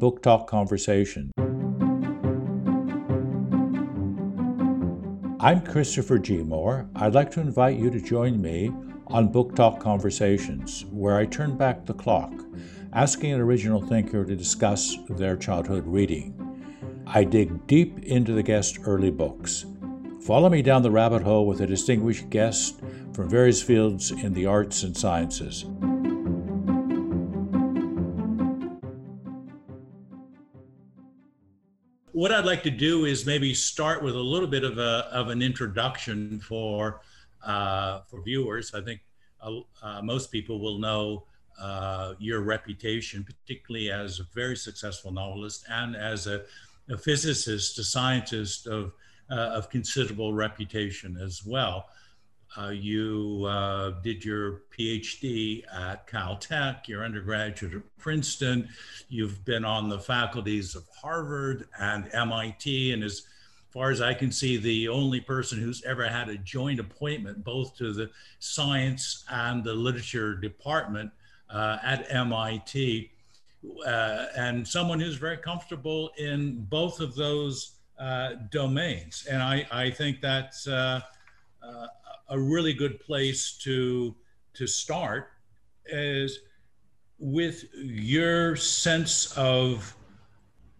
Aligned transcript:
Book 0.00 0.22
Talk 0.22 0.46
Conversation. 0.46 1.30
I'm 5.38 5.60
Christopher 5.60 6.18
G. 6.18 6.38
Moore. 6.38 6.88
I'd 6.96 7.12
like 7.12 7.30
to 7.32 7.40
invite 7.42 7.76
you 7.76 7.90
to 7.90 8.00
join 8.00 8.40
me 8.40 8.72
on 9.08 9.30
Book 9.30 9.54
Talk 9.54 9.78
Conversations, 9.78 10.86
where 10.86 11.18
I 11.18 11.26
turn 11.26 11.58
back 11.58 11.84
the 11.84 11.92
clock, 11.92 12.32
asking 12.94 13.32
an 13.32 13.42
original 13.42 13.82
thinker 13.82 14.24
to 14.24 14.34
discuss 14.34 14.96
their 15.10 15.36
childhood 15.36 15.86
reading. 15.86 16.34
I 17.06 17.24
dig 17.24 17.66
deep 17.66 17.98
into 17.98 18.32
the 18.32 18.42
guest's 18.42 18.78
early 18.86 19.10
books. 19.10 19.66
Follow 20.22 20.48
me 20.48 20.62
down 20.62 20.80
the 20.80 20.90
rabbit 20.90 21.20
hole 21.20 21.46
with 21.46 21.60
a 21.60 21.66
distinguished 21.66 22.30
guest 22.30 22.80
from 23.12 23.28
various 23.28 23.62
fields 23.62 24.12
in 24.12 24.32
the 24.32 24.46
arts 24.46 24.82
and 24.82 24.96
sciences. 24.96 25.66
What 32.20 32.32
I'd 32.32 32.44
like 32.44 32.62
to 32.64 32.70
do 32.70 33.06
is 33.06 33.24
maybe 33.24 33.54
start 33.54 34.02
with 34.02 34.14
a 34.14 34.20
little 34.20 34.46
bit 34.46 34.62
of 34.62 34.76
a 34.76 35.08
of 35.10 35.28
an 35.28 35.40
introduction 35.40 36.38
for 36.40 37.00
uh, 37.42 38.00
for 38.10 38.20
viewers. 38.20 38.74
I 38.74 38.82
think 38.82 39.00
uh, 39.40 39.60
uh, 39.82 40.02
most 40.02 40.30
people 40.30 40.60
will 40.60 40.78
know 40.78 41.24
uh, 41.58 42.12
your 42.18 42.42
reputation, 42.42 43.24
particularly 43.24 43.90
as 43.90 44.20
a 44.20 44.24
very 44.34 44.54
successful 44.54 45.10
novelist 45.10 45.64
and 45.70 45.96
as 45.96 46.26
a, 46.26 46.42
a 46.90 46.98
physicist, 46.98 47.78
a 47.78 47.84
scientist 47.84 48.66
of 48.66 48.92
uh, 49.30 49.56
of 49.56 49.70
considerable 49.70 50.34
reputation 50.34 51.16
as 51.16 51.46
well. 51.46 51.88
Uh, 52.58 52.70
you 52.70 53.44
uh, 53.48 53.90
did 54.02 54.24
your 54.24 54.62
PhD 54.76 55.62
at 55.72 56.08
Caltech, 56.08 56.88
your 56.88 57.04
undergraduate 57.04 57.74
at 57.74 57.96
Princeton. 57.98 58.68
You've 59.08 59.44
been 59.44 59.64
on 59.64 59.88
the 59.88 60.00
faculties 60.00 60.74
of 60.74 60.84
Harvard 61.00 61.68
and 61.78 62.10
MIT, 62.12 62.92
and 62.92 63.04
as 63.04 63.22
far 63.70 63.92
as 63.92 64.00
I 64.00 64.14
can 64.14 64.32
see, 64.32 64.56
the 64.56 64.88
only 64.88 65.20
person 65.20 65.60
who's 65.60 65.84
ever 65.84 66.08
had 66.08 66.28
a 66.28 66.38
joint 66.38 66.80
appointment 66.80 67.44
both 67.44 67.76
to 67.76 67.92
the 67.92 68.10
science 68.40 69.24
and 69.30 69.62
the 69.62 69.74
literature 69.74 70.34
department 70.34 71.12
uh, 71.50 71.78
at 71.84 72.12
MIT, 72.12 73.12
uh, 73.86 74.26
and 74.36 74.66
someone 74.66 74.98
who's 74.98 75.16
very 75.16 75.36
comfortable 75.36 76.10
in 76.18 76.64
both 76.64 76.98
of 76.98 77.14
those 77.14 77.74
uh, 78.00 78.30
domains. 78.50 79.28
And 79.30 79.40
I, 79.40 79.64
I 79.70 79.90
think 79.90 80.20
that's 80.20 80.66
uh, 80.66 81.00
a 82.30 82.38
really 82.38 82.72
good 82.72 83.00
place 83.00 83.52
to 83.58 84.14
to 84.54 84.66
start 84.66 85.28
is 85.86 86.40
with 87.18 87.64
your 87.74 88.56
sense 88.56 89.36
of 89.36 89.94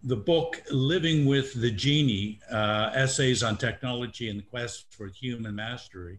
the 0.04 0.16
book 0.16 0.62
living 0.70 1.26
with 1.26 1.52
the 1.60 1.70
genie 1.70 2.40
uh, 2.50 2.90
essays 2.94 3.42
on 3.42 3.56
technology 3.56 4.30
and 4.30 4.38
the 4.38 4.44
quest 4.44 4.86
for 4.94 5.08
human 5.08 5.54
mastery. 5.54 6.18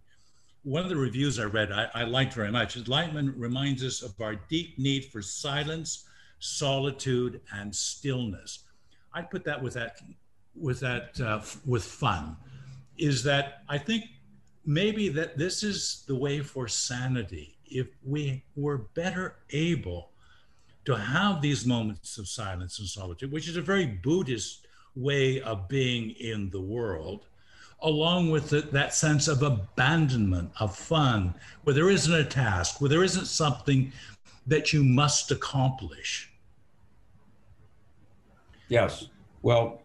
One 0.64 0.84
of 0.84 0.90
the 0.90 0.96
reviews 0.96 1.40
i 1.40 1.46
read 1.46 1.72
i, 1.72 1.90
I 1.94 2.04
liked 2.04 2.34
very 2.34 2.52
much. 2.52 2.76
Lightman 2.76 3.34
reminds 3.36 3.84
us 3.84 4.02
of 4.02 4.20
our 4.22 4.36
deep 4.36 4.78
need 4.78 5.06
for 5.06 5.22
silence 5.22 6.06
solitude 6.40 7.42
and 7.54 7.76
stillness. 7.76 8.64
I 9.14 9.22
put 9.22 9.44
that 9.46 9.62
with 9.62 9.74
that 9.74 9.98
with 10.56 10.80
that 10.82 11.20
uh, 11.20 11.42
with 11.66 11.84
fun 11.84 12.36
is 12.98 13.24
that 13.24 13.64
i 13.70 13.78
think 13.78 14.06
maybe 14.74 15.10
that 15.10 15.38
this 15.38 15.64
is 15.64 16.04
the 16.08 16.16
way 16.16 16.40
for 16.40 16.68
sanity. 16.68 17.58
If 17.66 17.88
we 18.06 18.44
were 18.56 18.78
better 18.94 19.36
able 19.52 20.12
to 20.86 20.96
have 20.96 21.42
these 21.42 21.66
moments 21.66 22.18
of 22.18 22.28
silence 22.28 22.80
and 22.80 22.88
solitude, 22.88 23.32
which 23.32 23.50
is 23.50 23.58
a 23.58 23.62
very 23.62 23.86
Buddhist 23.86 24.68
way 24.96 25.42
of 25.42 25.68
being 25.68 26.12
in 26.12 26.50
the 26.50 26.62
world, 26.62 27.26
along 27.82 28.32
with 28.32 28.50
the, 28.50 28.62
that 28.62 28.94
sense 28.94 29.28
of 29.28 29.44
abandonment, 29.44 30.52
of 30.60 30.76
fun, 30.76 31.34
where 31.64 31.74
there 31.74 31.90
isn't 31.90 32.14
a 32.14 32.24
task, 32.24 32.80
where 32.80 32.90
there 32.90 33.04
isn't 33.04 33.26
something 33.26 33.92
that 34.48 34.72
you 34.72 34.84
must 34.84 35.32
accomplish. 35.32 36.32
Yes. 38.70 39.08
Well, 39.42 39.82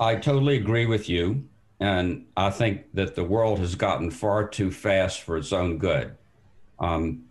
I 0.00 0.16
totally 0.16 0.56
agree 0.56 0.86
with 0.86 1.08
you. 1.08 1.44
And 1.82 2.26
I 2.36 2.50
think 2.50 2.94
that 2.94 3.16
the 3.16 3.24
world 3.24 3.58
has 3.58 3.74
gotten 3.74 4.12
far 4.12 4.46
too 4.46 4.70
fast 4.70 5.22
for 5.22 5.36
its 5.36 5.52
own 5.52 5.78
good. 5.78 6.16
Um, 6.78 7.24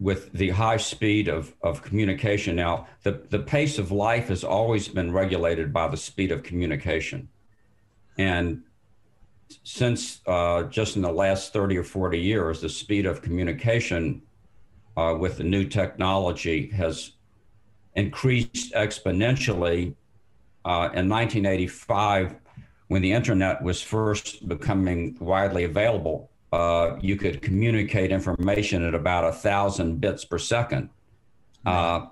with 0.00 0.32
the 0.32 0.48
high 0.48 0.78
speed 0.78 1.28
of, 1.28 1.52
of 1.60 1.82
communication 1.82 2.56
now, 2.56 2.88
the, 3.02 3.26
the 3.28 3.40
pace 3.40 3.78
of 3.78 3.92
life 3.92 4.28
has 4.28 4.42
always 4.42 4.88
been 4.88 5.12
regulated 5.12 5.70
by 5.70 5.86
the 5.86 5.98
speed 5.98 6.32
of 6.32 6.44
communication. 6.44 7.28
And 8.16 8.62
since 9.64 10.22
uh, 10.26 10.62
just 10.62 10.96
in 10.96 11.02
the 11.02 11.12
last 11.12 11.52
30 11.52 11.76
or 11.76 11.84
40 11.84 12.18
years, 12.18 12.62
the 12.62 12.70
speed 12.70 13.04
of 13.04 13.20
communication 13.20 14.22
uh, 14.96 15.14
with 15.20 15.36
the 15.36 15.44
new 15.44 15.66
technology 15.66 16.68
has 16.68 17.12
increased 17.96 18.72
exponentially. 18.72 19.94
Uh, 20.64 20.88
in 20.94 21.06
1985, 21.06 22.36
when 22.88 23.02
the 23.02 23.12
internet 23.12 23.62
was 23.62 23.82
first 23.82 24.48
becoming 24.48 25.16
widely 25.20 25.64
available, 25.64 26.30
uh, 26.52 26.96
you 27.00 27.16
could 27.16 27.42
communicate 27.42 28.12
information 28.12 28.84
at 28.84 28.94
about 28.94 29.24
a 29.24 29.32
thousand 29.32 30.00
bits 30.00 30.24
per 30.24 30.38
second. 30.38 30.88
Uh, 31.64 32.06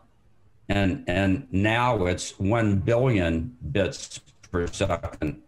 and, 0.69 1.05
and 1.07 1.47
now 1.53 2.07
it's 2.07 2.39
1 2.39 2.81
billion 2.81 3.57
bits 3.71 4.21
per 4.51 4.67
second. 4.67 5.43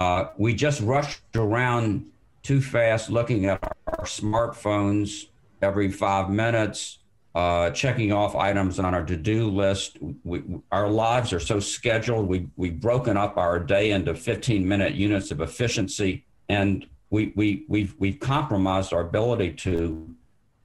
Uh, 0.00 0.26
we 0.38 0.54
just 0.54 0.80
rushed 0.80 1.20
around 1.34 2.10
too 2.42 2.60
fast 2.60 3.10
looking 3.10 3.46
at 3.46 3.62
our 3.86 4.04
smartphones 4.04 5.26
every 5.60 5.90
five 5.90 6.30
minutes, 6.30 6.99
uh, 7.34 7.70
checking 7.70 8.12
off 8.12 8.34
items 8.34 8.78
on 8.78 8.94
our 8.94 9.04
to-do 9.04 9.48
list. 9.48 9.98
We, 10.24 10.42
our 10.72 10.88
lives 10.88 11.32
are 11.32 11.40
so 11.40 11.60
scheduled. 11.60 12.26
We 12.26 12.48
we've 12.56 12.80
broken 12.80 13.16
up 13.16 13.36
our 13.36 13.58
day 13.58 13.92
into 13.92 14.14
15-minute 14.14 14.94
units 14.94 15.30
of 15.30 15.40
efficiency, 15.40 16.24
and 16.48 16.86
we 17.10 17.32
we 17.36 17.64
we've 17.68 17.94
we've 17.98 18.18
compromised 18.18 18.92
our 18.92 19.02
ability 19.02 19.52
to 19.52 20.14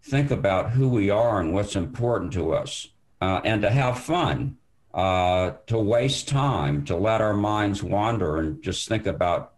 think 0.04 0.32
about 0.32 0.72
who 0.72 0.90
we 0.90 1.10
are 1.10 1.40
and 1.40 1.54
what's 1.54 1.76
important 1.76 2.34
to 2.34 2.54
us, 2.54 2.88
uh, 3.22 3.42
and 3.44 3.62
to 3.62 3.70
have 3.70 4.00
fun, 4.00 4.58
uh, 4.94 5.52
to 5.68 5.78
waste 5.78 6.28
time, 6.28 6.84
to 6.86 6.96
let 6.96 7.22
our 7.22 7.34
minds 7.34 7.84
wander, 7.84 8.38
and 8.38 8.64
just 8.64 8.88
think 8.88 9.06
about 9.06 9.54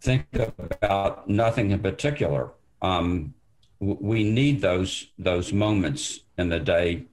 think 0.00 0.26
about 0.32 1.28
nothing 1.28 1.72
in 1.72 1.80
particular. 1.80 2.50
Um, 2.80 3.34
we 3.82 4.22
need 4.22 4.60
those 4.60 5.08
those 5.18 5.52
moments 5.52 6.20
in 6.38 6.48
the 6.48 6.60
day 6.60 7.04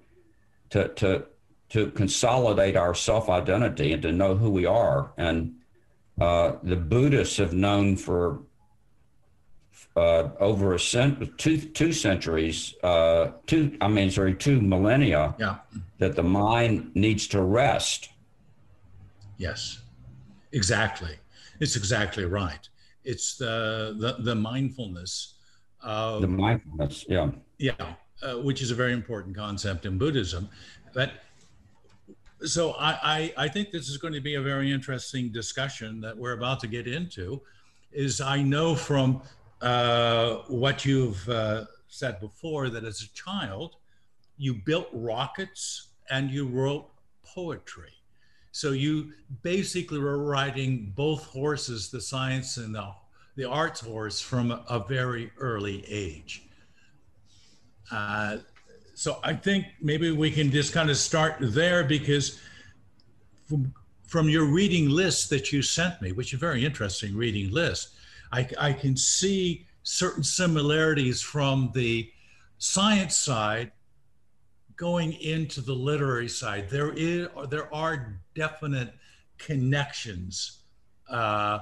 to 0.69 0.87
to 0.89 1.25
to 1.69 1.89
consolidate 1.91 2.75
our 2.75 2.93
self 2.93 3.27
identity 3.27 3.91
and 3.91 4.03
to 4.03 4.11
know 4.11 4.35
who 4.35 4.51
we 4.51 4.65
are. 4.65 5.11
And 5.17 5.55
uh, 6.21 6.53
the 6.61 6.75
Buddhists 6.75 7.37
have 7.37 7.53
known 7.53 7.95
for 7.95 8.41
uh, 9.95 10.29
over 10.39 10.75
a 10.75 10.79
cent 10.79 11.37
two 11.39 11.57
two 11.57 11.91
centuries, 11.91 12.75
uh, 12.83 13.31
two 13.47 13.75
I 13.81 13.87
mean 13.87 14.11
sorry 14.11 14.35
two 14.35 14.61
millennia, 14.61 15.35
yeah. 15.39 15.57
that 15.97 16.15
the 16.15 16.23
mind 16.23 16.91
needs 16.93 17.27
to 17.29 17.41
rest. 17.41 18.09
Yes, 19.39 19.81
exactly. 20.51 21.17
It's 21.59 21.75
exactly 21.75 22.25
right. 22.25 22.69
It's 23.03 23.37
the 23.37 23.95
the, 23.97 24.23
the 24.23 24.35
mindfulness 24.35 25.33
the 26.19 26.27
mindfulness, 26.27 27.05
yeah. 27.07 27.31
Yeah, 27.57 27.73
uh, 28.21 28.35
which 28.35 28.61
is 28.61 28.71
a 28.71 28.75
very 28.75 28.93
important 28.93 29.35
concept 29.35 29.85
in 29.85 29.97
Buddhism. 29.97 30.49
But 30.93 31.11
so 32.43 32.71
I, 32.73 32.91
I, 32.91 33.33
I 33.45 33.47
think 33.47 33.71
this 33.71 33.89
is 33.89 33.97
going 33.97 34.13
to 34.13 34.21
be 34.21 34.35
a 34.35 34.41
very 34.41 34.71
interesting 34.71 35.31
discussion 35.31 36.01
that 36.01 36.17
we're 36.17 36.33
about 36.33 36.59
to 36.61 36.67
get 36.67 36.87
into. 36.87 37.41
Is 37.91 38.21
I 38.21 38.41
know 38.41 38.75
from 38.75 39.21
uh, 39.61 40.35
what 40.47 40.85
you've 40.85 41.27
uh, 41.27 41.65
said 41.87 42.19
before 42.19 42.69
that 42.69 42.83
as 42.83 43.01
a 43.01 43.09
child, 43.13 43.75
you 44.37 44.53
built 44.53 44.87
rockets 44.93 45.89
and 46.09 46.31
you 46.31 46.47
wrote 46.47 46.89
poetry. 47.25 47.91
So 48.51 48.71
you 48.71 49.13
basically 49.43 49.99
were 49.99 50.23
riding 50.23 50.93
both 50.95 51.25
horses, 51.25 51.89
the 51.89 52.01
science 52.01 52.57
and 52.57 52.73
the 52.73 52.87
the 53.39 53.49
arts 53.49 53.79
horse 53.79 54.19
from 54.19 54.51
a, 54.51 54.83
very 54.85 55.31
early 55.37 55.85
age. 55.87 56.43
Uh, 57.89 58.37
so 58.93 59.19
I 59.23 59.33
think 59.33 59.65
maybe 59.81 60.11
we 60.11 60.29
can 60.29 60.51
just 60.51 60.73
kind 60.73 60.89
of 60.89 60.97
start 60.97 61.37
there 61.39 61.85
because 61.85 62.37
from, 63.47 63.73
from 64.05 64.27
your 64.27 64.43
reading 64.43 64.89
list 64.89 65.29
that 65.29 65.53
you 65.53 65.61
sent 65.61 66.01
me, 66.01 66.11
which 66.11 66.33
is 66.33 66.37
a 66.37 66.39
very 66.39 66.65
interesting 66.65 67.15
reading 67.15 67.49
list, 67.49 67.95
I, 68.33 68.45
I 68.59 68.73
can 68.73 68.97
see 68.97 69.65
certain 69.83 70.23
similarities 70.23 71.21
from 71.21 71.71
the 71.73 72.11
science 72.57 73.15
side 73.15 73.71
going 74.75 75.13
into 75.13 75.61
the 75.61 75.73
literary 75.73 76.27
side, 76.27 76.69
there 76.69 76.91
is 76.91 77.29
there 77.49 77.73
are 77.73 78.19
definite 78.35 78.93
connections 79.37 80.59
uh, 81.09 81.59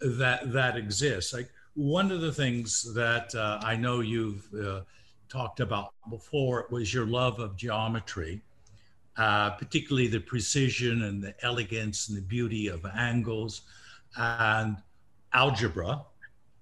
that 0.00 0.52
that 0.52 0.76
exist. 0.76 1.32
Like 1.32 1.50
one 1.74 2.10
of 2.10 2.20
the 2.20 2.32
things 2.32 2.92
that 2.94 3.34
uh, 3.34 3.60
I 3.62 3.76
know 3.76 4.00
you've 4.00 4.48
uh, 4.54 4.80
talked 5.28 5.60
about 5.60 5.92
before 6.10 6.66
was 6.70 6.92
your 6.92 7.06
love 7.06 7.38
of 7.38 7.56
geometry, 7.56 8.40
uh, 9.16 9.50
particularly 9.50 10.08
the 10.08 10.20
precision 10.20 11.02
and 11.02 11.22
the 11.22 11.34
elegance 11.44 12.08
and 12.08 12.16
the 12.16 12.22
beauty 12.22 12.68
of 12.68 12.84
angles 12.94 13.62
and 14.16 14.76
algebra, 15.32 16.02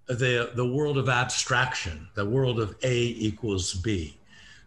the, 0.07 0.51
the 0.55 0.67
world 0.67 0.99
of 0.99 1.09
abstraction, 1.09 2.09
the 2.15 2.25
world 2.25 2.59
of 2.61 2.77
A 2.83 2.97
equals 2.97 3.75
B. 3.75 4.17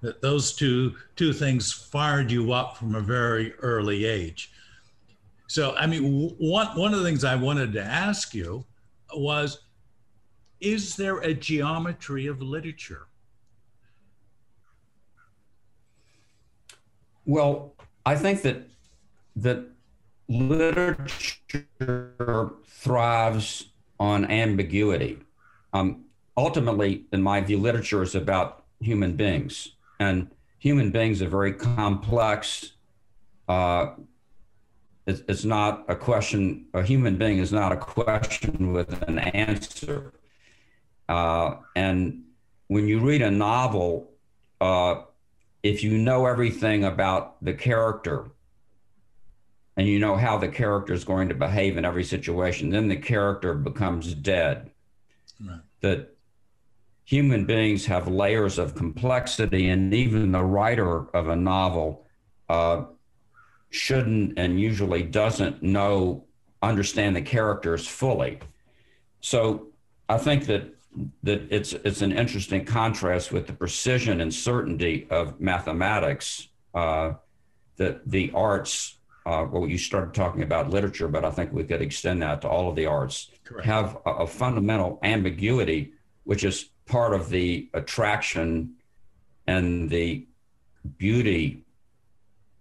That 0.02 0.22
those 0.22 0.54
two, 0.54 0.96
two 1.16 1.34
things 1.34 1.72
fired 1.72 2.32
you 2.32 2.54
up 2.54 2.78
from 2.78 2.96
a 2.96 3.02
very 3.02 3.54
early 3.56 4.06
age. 4.06 4.52
So, 5.48 5.76
I 5.76 5.88
mean, 5.88 6.36
one, 6.38 6.68
one 6.78 6.94
of 6.94 7.00
the 7.00 7.06
things 7.06 7.24
I 7.24 7.36
wanted 7.36 7.74
to 7.74 7.84
ask 7.84 8.34
you 8.34 8.66
was 9.16 9.60
Is 10.60 10.96
there 10.96 11.18
a 11.20 11.34
geometry 11.34 12.28
of 12.28 12.42
literature? 12.42 13.08
Well, 17.26 17.74
I 18.06 18.16
think 18.16 18.42
that 18.42 18.70
that 19.38 19.66
literature 20.30 21.66
thrives 22.66 23.66
on 24.00 24.26
ambiguity. 24.26 25.20
Um, 25.74 26.06
ultimately, 26.36 27.04
in 27.12 27.22
my 27.22 27.42
view, 27.42 27.58
literature 27.58 28.02
is 28.02 28.16
about 28.16 28.64
human 28.80 29.16
beings, 29.16 29.70
and 30.00 30.30
human 30.60 30.92
beings 30.92 31.22
are 31.22 31.30
very 31.30 31.54
complex. 31.54 32.74
Uh, 33.48 33.92
it's, 35.08 35.22
it's 35.28 35.46
not 35.46 35.86
a 35.88 35.96
question. 35.96 36.66
A 36.74 36.84
human 36.84 37.18
being 37.18 37.40
is 37.40 37.54
not 37.54 37.72
a 37.72 37.78
question 37.78 38.74
with 38.74 39.02
an 39.08 39.20
answer. 39.20 40.14
Uh, 41.08 41.56
and 41.76 42.24
when 42.68 42.88
you 42.88 43.00
read 43.00 43.22
a 43.22 43.32
novel, 43.32 44.12
uh, 44.60 45.02
if 45.64 45.82
you 45.84 45.98
know 45.98 46.26
everything 46.26 46.84
about 46.84 47.44
the 47.44 47.54
character 47.54 48.26
and 49.78 49.88
you 49.88 49.98
know 49.98 50.18
how 50.18 50.38
the 50.38 50.50
character 50.50 50.92
is 50.92 51.06
going 51.06 51.30
to 51.30 51.36
behave 51.36 51.78
in 51.78 51.86
every 51.86 52.04
situation, 52.04 52.70
then 52.70 52.90
the 52.90 52.98
character 52.98 53.54
becomes 53.54 54.14
dead. 54.14 54.72
Right. 55.40 55.60
That 55.82 56.18
human 57.06 57.46
beings 57.46 57.86
have 57.86 58.08
layers 58.08 58.58
of 58.58 58.76
complexity, 58.76 59.70
and 59.70 59.94
even 59.94 60.32
the 60.32 60.44
writer 60.44 61.08
of 61.16 61.30
a 61.30 61.36
novel 61.36 62.06
uh, 62.50 62.86
shouldn't 63.70 64.38
and 64.38 64.60
usually 64.60 65.04
doesn't 65.04 65.62
know, 65.62 66.24
understand 66.62 67.16
the 67.16 67.22
characters 67.22 67.88
fully. 67.88 68.40
So 69.20 69.68
I 70.10 70.18
think 70.18 70.46
that 70.46 70.74
that 71.24 71.48
it's 71.52 71.74
it's 71.74 72.02
an 72.02 72.12
interesting 72.12 72.66
contrast 72.66 73.32
with 73.32 73.48
the 73.48 73.54
precision 73.54 74.22
and 74.22 74.34
certainty 74.34 75.08
of 75.10 75.40
mathematics 75.40 76.50
uh, 76.74 77.14
that 77.78 78.10
the 78.10 78.32
arts 78.34 78.98
uh, 79.26 79.46
well 79.52 79.68
you 79.68 79.78
started 79.78 80.14
talking 80.14 80.42
about 80.42 80.70
literature 80.70 81.08
but 81.08 81.24
i 81.24 81.30
think 81.30 81.52
we 81.54 81.64
could 81.64 81.82
extend 81.82 82.22
that 82.22 82.42
to 82.42 82.48
all 82.48 82.70
of 82.70 82.76
the 82.76 82.86
arts 82.86 83.30
Correct. 83.44 83.66
have 83.68 83.98
a, 84.06 84.12
a, 84.12 84.28
fundamental 84.28 85.00
ambiguity 85.04 85.94
which 86.24 86.44
is 86.44 86.70
part 86.86 87.14
of 87.14 87.30
the 87.30 87.70
attraction 87.74 88.74
and 89.46 89.90
the 89.90 90.26
beauty 90.98 91.64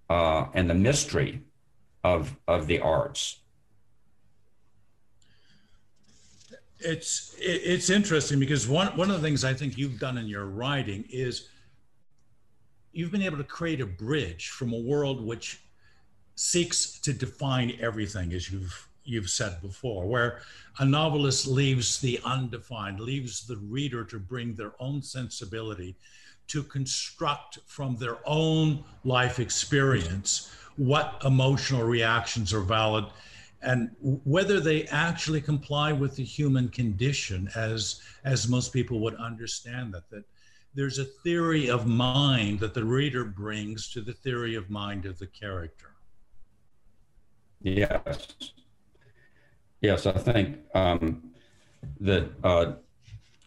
uh, 0.08 0.46
and 0.54 0.68
the 0.68 0.74
mystery 0.74 1.42
of 2.04 2.36
of 2.46 2.66
the 2.66 2.80
arts. 2.80 3.40
It's 6.78 7.34
it's 7.38 7.90
interesting 7.90 8.38
because 8.38 8.68
one 8.68 8.96
one 8.96 9.10
of 9.10 9.16
the 9.16 9.26
things 9.26 9.44
I 9.44 9.54
think 9.54 9.76
you've 9.76 9.98
done 9.98 10.18
in 10.18 10.26
your 10.26 10.46
writing 10.46 11.04
is 11.10 11.48
you've 12.92 13.10
been 13.10 13.22
able 13.22 13.38
to 13.38 13.44
create 13.44 13.80
a 13.80 13.86
bridge 13.86 14.48
from 14.50 14.72
a 14.72 14.78
world 14.78 15.24
which 15.24 15.60
seeks 16.36 17.00
to 17.00 17.12
define 17.12 17.76
everything, 17.80 18.32
as 18.32 18.50
you've 18.50 18.88
you've 19.04 19.30
said 19.30 19.60
before, 19.62 20.06
where 20.06 20.40
a 20.78 20.84
novelist 20.84 21.46
leaves 21.46 22.00
the 22.00 22.20
undefined, 22.24 23.00
leaves 23.00 23.46
the 23.46 23.56
reader 23.56 24.04
to 24.04 24.18
bring 24.18 24.54
their 24.54 24.72
own 24.80 25.00
sensibility, 25.00 25.96
to 26.48 26.62
construct 26.62 27.58
from 27.66 27.96
their 27.96 28.18
own 28.24 28.84
life 29.04 29.38
experience 29.38 30.52
what 30.76 31.20
emotional 31.24 31.82
reactions 31.82 32.52
are 32.52 32.60
valid 32.60 33.06
and 33.62 33.90
whether 34.00 34.60
they 34.60 34.84
actually 34.84 35.40
comply 35.40 35.92
with 35.92 36.14
the 36.16 36.22
human 36.22 36.68
condition 36.68 37.48
as 37.54 38.02
as 38.24 38.48
most 38.48 38.72
people 38.72 39.00
would 39.00 39.14
understand 39.16 39.92
that 39.92 40.08
that 40.10 40.24
there's 40.74 40.98
a 40.98 41.04
theory 41.04 41.70
of 41.70 41.86
mind 41.86 42.60
that 42.60 42.74
the 42.74 42.84
reader 42.84 43.24
brings 43.24 43.90
to 43.90 44.02
the 44.02 44.12
theory 44.12 44.54
of 44.54 44.68
mind 44.68 45.06
of 45.06 45.18
the 45.18 45.26
character. 45.26 45.92
Yes. 47.62 48.28
Yes 49.80 50.06
i 50.06 50.12
think 50.12 50.58
um, 50.74 51.30
that 52.00 52.30
uh, 52.44 52.72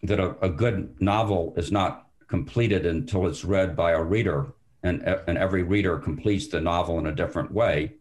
that 0.04 0.20
a, 0.20 0.36
a 0.42 0.50
good 0.50 1.00
novel 1.02 1.54
is 1.58 1.72
not 1.72 2.09
completed 2.30 2.86
until 2.86 3.28
it's 3.28 3.44
read 3.44 3.76
by 3.76 3.92
a 3.92 4.02
reader 4.02 4.54
and, 4.84 5.02
and 5.28 5.38
every 5.38 5.64
reader 5.64 5.98
completes 5.98 6.48
the 6.48 6.62
novel 6.62 7.00
in 7.00 7.08
a 7.08 7.12
different 7.16 7.52
way 7.52 7.94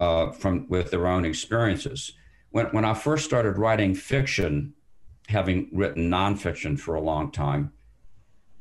uh, 0.00 0.30
from 0.30 0.68
with 0.68 0.90
their 0.90 1.06
own 1.06 1.24
experiences. 1.24 2.12
When 2.50 2.66
when 2.66 2.84
I 2.84 2.94
first 2.94 3.24
started 3.24 3.58
writing 3.58 3.94
fiction, 3.94 4.74
having 5.28 5.68
written 5.72 6.10
nonfiction 6.10 6.78
for 6.78 6.94
a 6.94 7.00
long 7.00 7.30
time, 7.30 7.72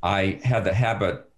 I 0.02 0.40
had 0.44 0.64
the 0.64 0.74
habit 0.74 1.30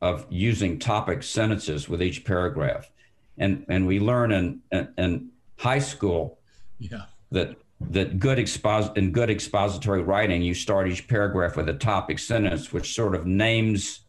of 0.00 0.26
using 0.28 0.78
topic 0.78 1.22
sentences 1.22 1.88
with 1.88 2.02
each 2.02 2.24
paragraph, 2.24 2.90
and 3.38 3.64
and 3.68 3.86
we 3.86 4.00
learn 4.00 4.32
in 4.32 4.60
in, 4.70 4.88
in 4.98 5.30
high 5.56 5.78
school 5.80 6.38
yeah. 6.78 7.06
that 7.30 7.56
that 7.80 8.18
good 8.18 8.38
expos- 8.38 8.96
in 8.96 9.12
good 9.12 9.30
expository 9.30 10.02
writing, 10.02 10.42
you 10.42 10.54
start 10.54 10.88
each 10.88 11.06
paragraph 11.08 11.56
with 11.56 11.68
a 11.68 11.74
topic 11.74 12.18
sentence, 12.18 12.72
which 12.72 12.94
sort 12.94 13.14
of 13.14 13.26
names 13.26 14.00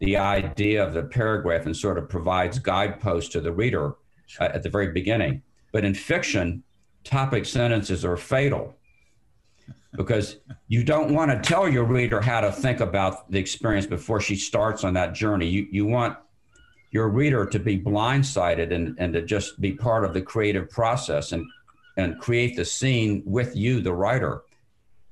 the 0.00 0.16
idea 0.16 0.84
of 0.84 0.94
the 0.94 1.02
paragraph 1.02 1.66
and 1.66 1.76
sort 1.76 1.98
of 1.98 2.08
provides 2.08 2.58
guideposts 2.58 3.30
to 3.30 3.40
the 3.40 3.52
reader 3.52 3.94
uh, 4.40 4.44
at 4.44 4.62
the 4.62 4.68
very 4.68 4.90
beginning. 4.92 5.42
But 5.72 5.84
in 5.84 5.94
fiction, 5.94 6.62
topic 7.04 7.44
sentences 7.44 8.04
are 8.04 8.16
fatal 8.16 8.74
because 9.92 10.38
you 10.68 10.82
don't 10.82 11.14
want 11.14 11.30
to 11.30 11.48
tell 11.48 11.68
your 11.68 11.84
reader 11.84 12.20
how 12.20 12.40
to 12.40 12.50
think 12.50 12.80
about 12.80 13.30
the 13.30 13.38
experience 13.38 13.86
before 13.86 14.20
she 14.20 14.34
starts 14.34 14.82
on 14.82 14.94
that 14.94 15.14
journey. 15.14 15.46
You, 15.46 15.66
you 15.70 15.86
want 15.86 16.16
your 16.90 17.08
reader 17.08 17.46
to 17.46 17.58
be 17.58 17.78
blindsided 17.78 18.72
and, 18.72 18.96
and 18.98 19.12
to 19.12 19.22
just 19.22 19.60
be 19.60 19.72
part 19.72 20.04
of 20.04 20.14
the 20.14 20.22
creative 20.22 20.70
process 20.70 21.32
and, 21.32 21.46
and 21.96 22.18
create 22.18 22.56
the 22.56 22.64
scene 22.64 23.22
with 23.24 23.54
you, 23.56 23.80
the 23.80 23.92
writer. 23.92 24.42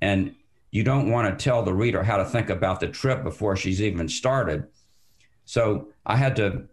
And 0.01 0.35
you 0.71 0.83
don't 0.83 1.11
want 1.11 1.39
to 1.39 1.45
tell 1.45 1.63
the 1.63 1.75
reader 1.75 2.03
how 2.03 2.17
to 2.17 2.25
think 2.25 2.51
about 2.51 2.81
the 2.81 2.89
trip 2.89 3.23
before 3.23 3.57
she's 3.57 3.81
even 3.81 4.09
started. 4.09 4.67
So 5.45 5.89
I 6.07 6.17
had 6.17 6.35
to 6.37 6.65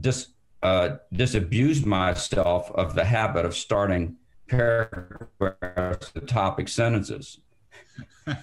just 0.00 0.30
uh, 0.62 0.96
disabused 1.12 1.86
myself 1.86 2.70
of 2.72 2.94
the 2.94 3.04
habit 3.04 3.44
of 3.44 3.54
starting 3.56 4.16
paragraphs 4.48 6.12
with 6.14 6.26
topic 6.26 6.68
sentences. 6.68 7.38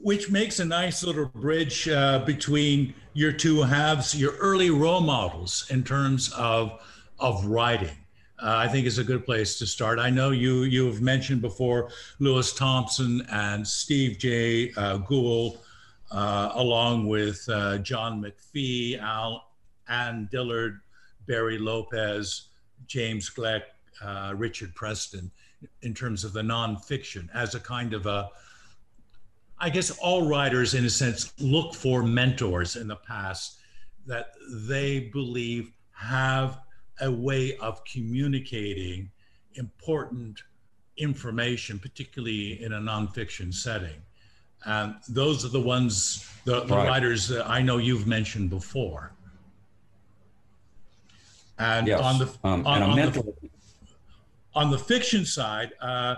Which 0.00 0.30
makes 0.30 0.60
a 0.60 0.64
nice 0.64 1.02
little 1.02 1.26
bridge 1.26 1.88
uh, 1.88 2.20
between 2.20 2.94
your 3.14 3.32
two 3.32 3.62
halves, 3.62 4.14
your 4.18 4.36
early 4.36 4.70
role 4.70 5.00
models 5.00 5.66
in 5.70 5.82
terms 5.84 6.32
of 6.32 6.80
of 7.18 7.44
writing. 7.44 7.96
Uh, 8.40 8.54
I 8.56 8.68
think 8.68 8.86
is 8.86 8.98
a 8.98 9.04
good 9.04 9.24
place 9.24 9.58
to 9.58 9.66
start. 9.66 9.98
I 9.98 10.10
know 10.10 10.30
you 10.30 10.62
you 10.62 10.86
have 10.86 11.00
mentioned 11.00 11.40
before 11.40 11.90
Lewis 12.20 12.52
Thomas 12.52 13.00
and 13.00 13.66
Steve 13.66 14.18
J. 14.18 14.72
Uh, 14.76 14.98
Gould, 14.98 15.58
uh, 16.12 16.52
along 16.54 17.08
with 17.08 17.44
uh, 17.48 17.78
John 17.78 18.22
McPhee, 18.22 19.00
Al 19.00 19.48
Ann 19.88 20.28
Dillard, 20.30 20.80
Barry 21.26 21.58
Lopez, 21.58 22.50
James 22.86 23.28
Gleick, 23.28 23.62
uh, 24.02 24.34
Richard 24.36 24.74
Preston, 24.74 25.30
in 25.82 25.92
terms 25.92 26.22
of 26.22 26.32
the 26.32 26.42
nonfiction 26.42 27.28
as 27.34 27.54
a 27.56 27.60
kind 27.60 27.92
of 27.92 28.06
a, 28.06 28.28
I 29.58 29.70
guess 29.70 29.90
all 29.98 30.28
writers, 30.28 30.74
in 30.74 30.84
a 30.84 30.90
sense, 30.90 31.32
look 31.40 31.74
for 31.74 32.04
mentors 32.04 32.76
in 32.76 32.86
the 32.86 32.96
past 32.96 33.58
that 34.06 34.34
they 34.48 35.00
believe 35.12 35.72
have 35.92 36.60
a 37.00 37.10
way 37.10 37.56
of 37.58 37.84
communicating 37.84 39.10
important 39.54 40.42
information, 40.96 41.78
particularly 41.78 42.62
in 42.62 42.72
a 42.72 42.80
nonfiction 42.80 43.52
setting. 43.52 44.00
And 44.64 44.96
those 45.08 45.44
are 45.44 45.48
the 45.48 45.60
ones, 45.60 46.28
the, 46.44 46.60
the 46.64 46.74
Right. 46.74 46.88
writers 46.88 47.28
that 47.28 47.48
I 47.48 47.62
know 47.62 47.78
you've 47.78 48.06
mentioned 48.06 48.50
before. 48.50 49.12
And 51.58 51.86
Yes. 51.86 52.00
on 52.00 52.18
the 52.18 52.26
um, 52.44 52.66
on, 52.66 52.82
on 52.82 52.96
the 52.96 53.34
on 54.54 54.70
the 54.70 54.78
fiction 54.78 55.24
side, 55.24 55.72
uh, 55.80 56.16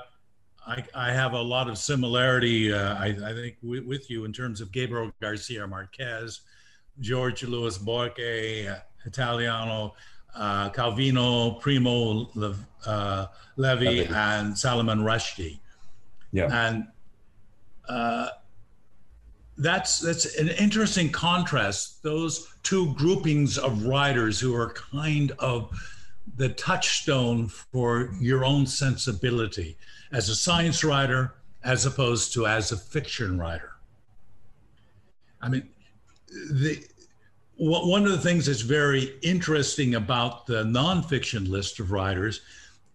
I, 0.67 0.85
I 0.95 1.13
have 1.13 1.33
a 1.33 1.41
lot 1.41 1.69
of 1.69 1.77
similarity, 1.77 2.73
uh, 2.73 2.95
I, 2.95 3.07
I 3.07 3.33
think, 3.33 3.57
with, 3.63 3.85
with 3.85 4.11
you 4.11 4.25
in 4.25 4.33
terms 4.33 4.61
of 4.61 4.71
Gabriel 4.73 5.11
Garcia 5.21 5.67
Marquez, 5.67 6.41
George 7.01 7.43
Luis 7.43 7.77
Borges, 7.77 8.69
uh, 8.69 8.81
Italiano, 9.05 9.95
uh, 10.35 10.71
Calvino, 10.71 11.61
Primo 11.61 12.31
Lev, 12.35 12.65
uh, 12.87 13.27
Levi, 13.57 13.85
Levi. 13.85 14.15
and 14.15 14.57
Salman 14.57 15.01
Rushdie. 15.01 15.59
yeah, 16.33 16.49
And 16.51 16.87
uh, 17.89 18.29
that's 19.59 19.99
that's 19.99 20.37
an 20.37 20.49
interesting 20.49 21.11
contrast. 21.11 22.03
Those 22.03 22.49
two 22.63 22.95
groupings 22.95 23.59
of 23.59 23.85
writers 23.85 24.41
who 24.41 24.55
are 24.55 24.73
kind 24.73 25.33
of 25.39 25.71
the 26.37 26.51
touchstone 26.51 27.49
for 27.49 28.15
your 28.21 28.45
own 28.45 28.67
sensibility 28.67 29.77
as 30.13 30.29
a 30.29 30.35
science 30.35 30.83
writer, 30.85 31.35
as 31.65 31.85
opposed 31.85 32.33
to 32.35 32.47
as 32.47 32.73
a 32.73 32.77
fiction 32.77 33.39
writer. 33.39 33.73
I 35.43 35.49
mean, 35.49 35.69
the 36.51 36.83
one 37.63 38.07
of 38.07 38.13
the 38.13 38.19
things 38.19 38.47
that's 38.47 38.63
very 38.63 39.19
interesting 39.21 39.95
about 39.95 40.47
the 40.47 40.65
nonfiction 40.65 41.47
list 41.47 41.79
of 41.79 41.91
writers 41.91 42.41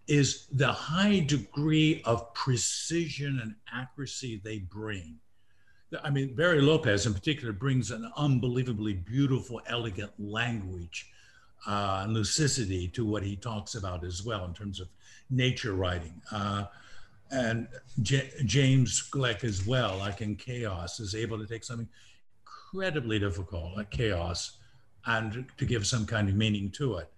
is 0.08 0.46
the 0.50 0.72
high 0.72 1.20
degree 1.20 2.02
of 2.04 2.34
precision 2.34 3.38
and 3.40 3.54
accuracy 3.72 4.40
they 4.42 4.58
bring. 4.58 5.18
I 6.02 6.10
mean, 6.10 6.34
Barry 6.34 6.60
Lopez 6.60 7.06
in 7.06 7.14
particular 7.14 7.52
brings 7.52 7.92
an 7.92 8.10
unbelievably 8.16 8.94
beautiful, 8.94 9.60
elegant 9.68 10.10
language 10.18 11.12
uh, 11.68 12.00
and 12.02 12.12
lucidity 12.12 12.88
to 12.88 13.04
what 13.04 13.22
he 13.22 13.36
talks 13.36 13.76
about 13.76 14.04
as 14.04 14.24
well 14.24 14.44
in 14.46 14.52
terms 14.52 14.80
of 14.80 14.88
nature 15.30 15.74
writing. 15.74 16.20
Uh, 16.32 16.64
and 17.30 17.68
J- 18.02 18.32
James 18.44 19.08
Gleick 19.12 19.44
as 19.44 19.64
well, 19.64 19.96
like 19.98 20.22
in 20.22 20.34
Chaos, 20.34 20.98
is 20.98 21.14
able 21.14 21.38
to 21.38 21.46
take 21.46 21.62
something 21.62 21.88
incredibly 22.72 23.18
difficult 23.18 23.76
like 23.76 23.90
Chaos 23.90 24.58
and 25.06 25.46
to 25.56 25.64
give 25.64 25.86
some 25.86 26.06
kind 26.06 26.28
of 26.28 26.34
meaning 26.34 26.70
to 26.70 26.96
it. 26.96 27.10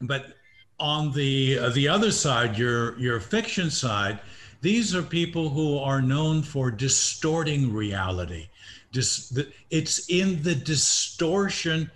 But 0.00 0.34
on 0.78 1.12
the 1.12 1.58
uh, 1.58 1.70
the 1.70 1.88
other 1.88 2.10
side, 2.10 2.58
your 2.58 2.98
your 2.98 3.20
fiction 3.20 3.70
side, 3.70 4.20
these 4.60 4.94
are 4.94 5.02
people 5.02 5.48
who 5.48 5.78
are 5.78 6.02
known 6.02 6.42
for 6.42 6.70
distorting 6.70 7.72
reality. 7.72 8.48
Dis- 8.92 9.30
the, 9.30 9.50
it's 9.70 10.08
in 10.10 10.42
the 10.42 10.54
distortion 10.54 11.90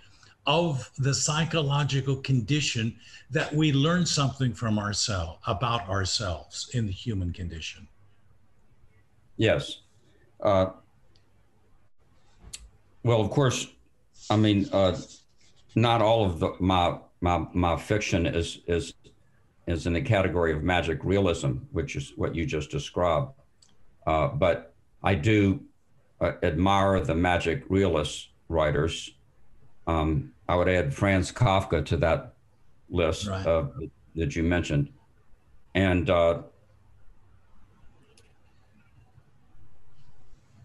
of 0.47 0.89
the 0.97 1.13
psychological 1.13 2.15
condition 2.15 2.95
that 3.29 3.53
we 3.53 3.71
learn 3.71 4.05
something 4.05 4.53
from 4.53 4.79
ourselves 4.79 5.39
about 5.45 5.87
ourselves 5.87 6.69
in 6.73 6.87
the 6.87 6.91
human 6.91 7.31
condition. 7.31 7.87
yes. 9.37 9.81
Uh, 10.41 10.71
well, 13.03 13.21
of 13.21 13.29
course, 13.29 13.67
I 14.29 14.35
mean, 14.37 14.67
uh, 14.71 14.97
not 15.75 16.01
all 16.01 16.25
of 16.25 16.39
the, 16.39 16.53
my 16.59 16.97
my 17.21 17.45
my 17.53 17.77
fiction 17.77 18.25
is 18.25 18.59
is 18.67 18.93
is 19.67 19.87
in 19.87 19.93
the 19.93 20.01
category 20.01 20.53
of 20.53 20.63
magic 20.63 20.99
realism, 21.03 21.51
which 21.71 21.95
is 21.95 22.13
what 22.15 22.35
you 22.35 22.45
just 22.45 22.69
described. 22.71 23.31
Uh, 24.05 24.27
but 24.29 24.73
I 25.03 25.15
do 25.15 25.61
uh, 26.19 26.33
admire 26.43 26.99
the 26.99 27.15
magic 27.15 27.63
realist 27.69 28.29
writers. 28.49 29.11
Um, 29.87 30.33
I 30.47 30.55
would 30.55 30.67
add 30.69 30.93
Franz 30.93 31.31
Kafka 31.31 31.85
to 31.85 31.97
that 31.97 32.33
list 32.89 33.27
Right. 33.27 33.45
uh, 33.45 33.65
that 34.15 34.35
you 34.35 34.43
mentioned, 34.43 34.89
and 35.73 36.09
uh, 36.09 36.41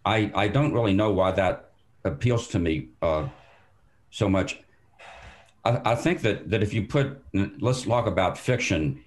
I 0.05 0.31
I 0.35 0.49
don't 0.49 0.73
really 0.73 0.95
know 0.95 1.13
why 1.13 1.31
that 1.33 1.66
appeals 2.07 2.49
to 2.49 2.59
me 2.59 2.89
uh, 3.03 3.29
so 4.11 4.29
much. 4.29 4.61
I, 5.65 5.93
I 5.93 5.95
think 5.95 6.23
that 6.23 6.51
that 6.51 6.63
if 6.63 6.73
you 6.73 6.87
put 6.87 7.23
let's 7.61 7.83
talk 7.83 8.07
about 8.07 8.39
fiction 8.39 9.05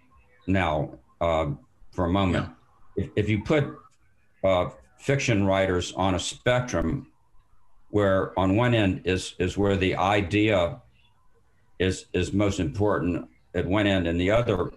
now 0.48 1.00
uh, 1.22 1.52
for 1.92 2.06
a 2.06 2.10
moment. 2.10 2.50
If, 2.96 3.10
if 3.16 3.30
you 3.30 3.44
put 3.44 3.66
uh, 4.44 4.70
fiction 4.98 5.46
writers 5.46 5.94
on 5.94 6.16
a 6.16 6.20
spectrum, 6.20 7.08
where 7.90 8.38
on 8.38 8.56
one 8.56 8.74
end 8.74 9.02
is 9.06 9.36
is 9.40 9.58
where 9.58 9.78
the 9.78 9.96
idea 9.96 10.82
is 11.80 12.06
is 12.14 12.34
most 12.34 12.60
important 12.60 13.28
at 13.56 13.66
one 13.66 13.88
end, 13.88 14.08
and 14.08 14.20
the 14.20 14.32
other 14.32 14.72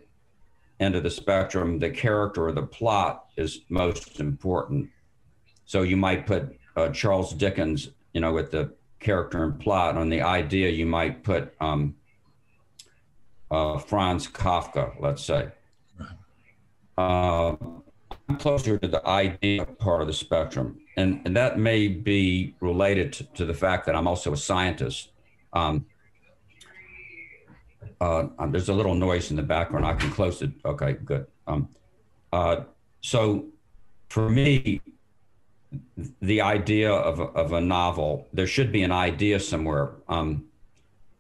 end 0.80 0.94
of 0.94 1.02
the 1.02 1.10
spectrum, 1.10 1.78
the 1.78 1.90
character 1.90 2.46
or 2.46 2.52
the 2.52 2.62
plot 2.62 3.26
is 3.36 3.60
most 3.68 4.20
important. 4.20 4.88
So 5.64 5.82
you 5.82 5.96
might 5.96 6.26
put 6.26 6.56
uh, 6.76 6.88
Charles 6.88 7.34
Dickens, 7.34 7.90
you 8.12 8.20
know, 8.20 8.32
with 8.32 8.50
the 8.50 8.72
character 9.00 9.44
and 9.44 9.58
plot. 9.58 9.96
On 9.96 10.08
the 10.08 10.22
idea, 10.22 10.68
you 10.70 10.86
might 10.86 11.22
put 11.22 11.54
um, 11.60 11.94
uh, 13.50 13.78
Franz 13.78 14.28
Kafka, 14.28 14.94
let's 15.00 15.24
say. 15.24 15.48
Uh, 16.96 17.56
I'm 18.28 18.36
closer 18.38 18.78
to 18.78 18.88
the 18.88 19.06
idea 19.06 19.64
part 19.64 20.00
of 20.00 20.06
the 20.06 20.12
spectrum, 20.12 20.80
and, 20.96 21.20
and 21.24 21.36
that 21.36 21.58
may 21.58 21.88
be 21.88 22.54
related 22.60 23.12
to, 23.14 23.24
to 23.24 23.44
the 23.44 23.54
fact 23.54 23.86
that 23.86 23.94
I'm 23.94 24.06
also 24.06 24.32
a 24.32 24.36
scientist. 24.36 25.10
Um, 25.52 25.86
uh, 28.00 28.26
there's 28.48 28.68
a 28.68 28.74
little 28.74 28.94
noise 28.94 29.30
in 29.30 29.36
the 29.36 29.42
background. 29.42 29.86
I 29.86 29.94
can 29.94 30.10
close 30.10 30.42
it. 30.42 30.50
Okay, 30.64 30.94
good. 31.04 31.26
Um, 31.46 31.68
uh, 32.32 32.62
so 33.00 33.46
for 34.08 34.28
me, 34.28 34.80
the 36.20 36.40
idea 36.40 36.92
of 36.92 37.20
a, 37.20 37.24
of 37.24 37.52
a 37.52 37.60
novel, 37.60 38.28
there 38.32 38.46
should 38.46 38.72
be 38.72 38.82
an 38.82 38.92
idea 38.92 39.40
somewhere. 39.40 39.92
Um, 40.08 40.44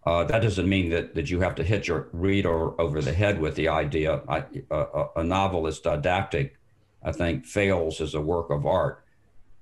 uh, 0.04 0.24
that 0.24 0.42
doesn't 0.42 0.68
mean 0.68 0.90
that, 0.90 1.14
that 1.14 1.30
you 1.30 1.40
have 1.40 1.54
to 1.54 1.62
hit 1.62 1.86
your 1.86 2.08
reader 2.12 2.80
over 2.80 3.00
the 3.00 3.12
head 3.12 3.40
with 3.40 3.54
the 3.54 3.68
idea. 3.68 4.20
I, 4.28 4.44
a, 4.70 5.06
a 5.16 5.24
novel 5.24 5.66
is 5.66 5.78
didactic, 5.78 6.56
I 7.02 7.12
think, 7.12 7.46
fails 7.46 8.00
as 8.00 8.14
a 8.14 8.20
work 8.20 8.50
of 8.50 8.66
art. 8.66 9.04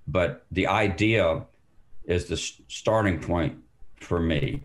But 0.06 0.44
the 0.50 0.66
idea 0.66 1.44
is 2.04 2.26
the 2.26 2.36
starting 2.68 3.20
point 3.20 3.58
for 3.96 4.18
me. 4.18 4.62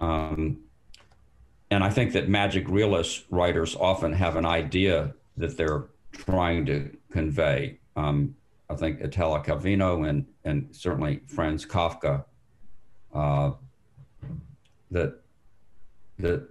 Um, 0.00 0.58
and 1.70 1.82
I 1.82 1.90
think 1.90 2.12
that 2.12 2.28
magic 2.28 2.68
realist 2.68 3.24
writers 3.30 3.76
often 3.76 4.12
have 4.12 4.36
an 4.36 4.44
idea 4.44 5.14
that 5.36 5.56
they're 5.56 5.84
trying 6.12 6.66
to 6.66 6.96
convey. 7.10 7.78
Um, 7.96 8.36
I 8.70 8.74
think 8.74 9.00
Italo 9.00 9.42
Calvino 9.42 10.08
and 10.08 10.26
and 10.44 10.68
certainly 10.74 11.20
Franz 11.26 11.66
Kafka 11.66 12.24
uh, 13.12 13.52
that 14.90 15.20
that 16.18 16.48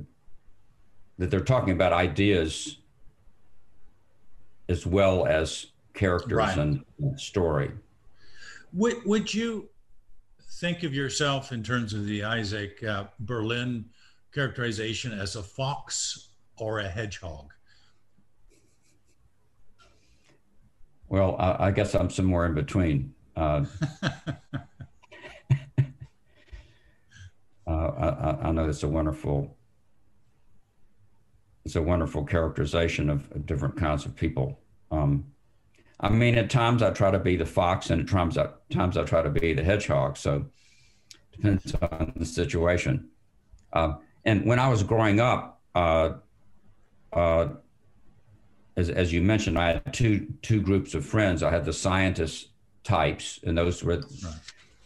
that 1.17 1.31
they're 1.31 1.39
talking 1.41 1.73
about 1.73 1.93
ideas 1.93 2.77
as 4.69 4.85
well 4.85 5.25
as 5.25 5.67
characters 5.93 6.37
Right. 6.37 6.57
and, 6.57 6.83
story. 7.17 7.71
Would, 8.71 9.05
would 9.05 9.33
you 9.33 9.69
think 10.53 10.83
of 10.83 10.93
yourself 10.93 11.51
in 11.51 11.61
terms 11.61 11.93
of 11.93 12.05
the 12.05 12.23
Isaac 12.23 12.81
uh, 12.83 13.05
Berlin 13.19 13.85
characterization 14.33 15.11
as 15.11 15.35
a 15.35 15.43
fox 15.43 16.29
or 16.57 16.79
a 16.79 16.87
hedgehog? 16.87 17.53
Well, 21.13 21.35
I, 21.37 21.67
I 21.67 21.71
guess 21.71 21.93
I'm 21.93 22.09
somewhere 22.09 22.47
in 22.47 22.55
between. 22.55 23.13
Uh, 23.35 23.65
uh, 24.01 24.09
I, 27.67 28.37
I- 28.47 28.51
know 28.51 28.67
it's 28.67 28.81
a 28.81 28.87
wonderful, 28.87 29.55
it's 31.65 31.75
a 31.75 31.83
wonderful 31.83 32.25
characterization 32.25 33.11
of, 33.11 33.29
of 33.31 33.45
different 33.45 33.77
kinds 33.77 34.07
of 34.07 34.15
people. 34.15 34.59
Um, 34.89 35.25
I 35.99 36.09
mean, 36.09 36.35
at 36.35 36.49
times 36.49 36.81
I 36.81 36.89
try 36.89 37.11
to 37.11 37.19
be 37.19 37.35
the 37.35 37.45
fox, 37.45 37.91
and 37.91 38.01
at 38.01 38.07
times 38.07 38.35
I, 38.35 38.47
times 38.71 38.97
I 38.97 39.03
try 39.03 39.21
to 39.21 39.29
be 39.29 39.53
the 39.53 39.63
hedgehog. 39.63 40.17
So 40.17 40.47
depends 41.31 41.75
on 41.75 42.13
the 42.15 42.25
situation. 42.25 43.09
Uh, 43.71 43.97
and 44.25 44.47
when 44.47 44.57
I 44.57 44.67
was 44.67 44.81
growing 44.81 45.19
up, 45.19 45.61
uh, 45.75 46.13
uh, 47.13 47.49
as, 48.75 48.89
as 48.89 49.13
you 49.13 49.21
mentioned, 49.21 49.57
I 49.57 49.73
had 49.73 49.93
two 49.93 50.27
two 50.41 50.61
groups 50.61 50.93
of 50.93 51.05
friends. 51.05 51.43
I 51.43 51.51
had 51.51 51.65
the 51.65 51.73
scientist 51.73 52.49
types, 52.83 53.39
and 53.43 53.57
those 53.57 53.83
were 53.83 54.01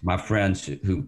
my 0.01 0.17
friends 0.17 0.65
who 0.65 1.07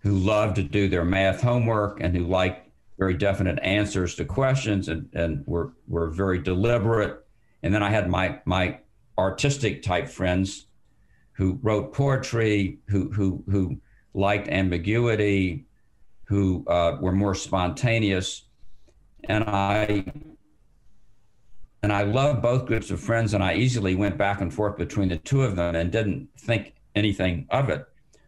who 0.00 0.18
loved 0.18 0.56
to 0.56 0.62
do 0.62 0.88
their 0.88 1.04
math 1.04 1.40
homework 1.40 2.00
and 2.00 2.16
who 2.16 2.24
liked 2.26 2.68
very 2.98 3.14
definite 3.14 3.58
answers 3.62 4.14
to 4.16 4.24
questions 4.24 4.88
and, 4.88 5.08
and 5.14 5.46
were 5.46 5.72
were 5.88 6.08
very 6.08 6.38
deliberate. 6.38 7.24
And 7.62 7.72
then 7.74 7.82
I 7.82 7.90
had 7.90 8.08
my 8.08 8.40
my 8.44 8.78
artistic 9.18 9.82
type 9.82 10.08
friends 10.08 10.66
who 11.32 11.58
wrote 11.62 11.94
poetry, 11.94 12.78
who 12.88 13.10
who 13.10 13.42
who 13.50 13.80
liked 14.14 14.48
ambiguity, 14.48 15.64
who 16.24 16.64
uh, 16.68 16.98
were 17.00 17.12
more 17.12 17.34
spontaneous, 17.34 18.44
and 19.24 19.44
I 19.44 20.04
and 21.82 21.92
I 21.92 22.02
loved 22.02 22.42
both 22.42 22.66
groups 22.66 22.90
of 22.90 23.00
friends, 23.00 23.34
and 23.34 23.42
I 23.42 23.54
easily 23.54 23.94
went 23.94 24.16
back 24.16 24.40
and 24.40 24.52
forth 24.52 24.76
between 24.76 25.08
the 25.08 25.16
two 25.18 25.42
of 25.42 25.56
them 25.56 25.74
and 25.74 25.90
didn't 25.90 26.28
think 26.38 26.74
anything 26.94 27.46
of 27.50 27.68
it. 27.70 27.86